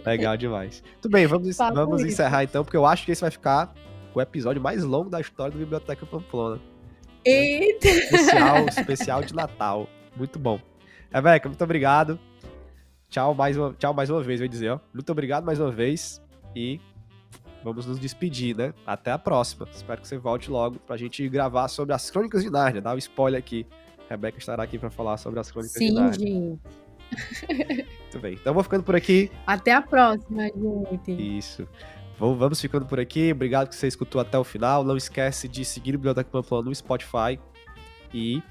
[0.04, 0.84] Legal demais.
[1.02, 3.74] Tudo bem, vamos, vamos encerrar então, porque eu acho que esse vai ficar
[4.14, 6.60] o episódio mais longo da história da Biblioteca Pamplona.
[7.26, 7.88] Eita!
[7.88, 9.90] Especial, especial de Natal.
[10.16, 10.60] Muito bom.
[11.12, 12.20] Rebeca, muito obrigado.
[13.10, 14.80] Tchau mais uma, tchau mais uma vez, ia dizer, ó.
[14.94, 16.22] Muito obrigado mais uma vez
[16.56, 16.80] e
[17.64, 18.74] vamos nos despedir, né?
[18.86, 19.68] Até a próxima.
[19.74, 22.82] Espero que você volte logo pra gente gravar sobre as Crônicas de Nárnia.
[22.82, 23.66] Dá um spoiler aqui.
[24.10, 26.20] Rebeca estará aqui para falar sobre as Crônicas Sim, de Nárnia.
[26.20, 26.60] Sim.
[28.02, 28.34] Muito bem.
[28.34, 29.32] Então vou ficando por aqui.
[29.48, 31.12] Até a próxima, gente.
[31.38, 31.68] Isso.
[32.18, 33.32] Vamos ficando por aqui.
[33.32, 34.84] Obrigado que você escutou até o final.
[34.84, 37.40] Não esquece de seguir o Biblioteca Pamplona no Spotify
[38.14, 38.42] e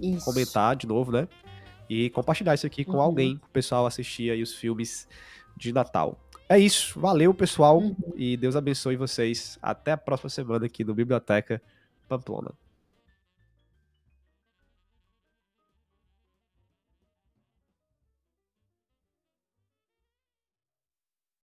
[0.00, 0.24] isso.
[0.24, 1.26] comentar de novo, né?
[1.88, 3.00] E compartilhar isso aqui com uhum.
[3.00, 5.08] alguém, o pessoal assistir aí os filmes
[5.56, 6.18] de Natal.
[6.48, 6.98] É isso.
[7.00, 7.78] Valeu, pessoal.
[7.78, 7.96] Uhum.
[8.14, 9.58] E Deus abençoe vocês.
[9.60, 11.60] Até a próxima semana aqui no Biblioteca
[12.08, 12.52] Pamplona.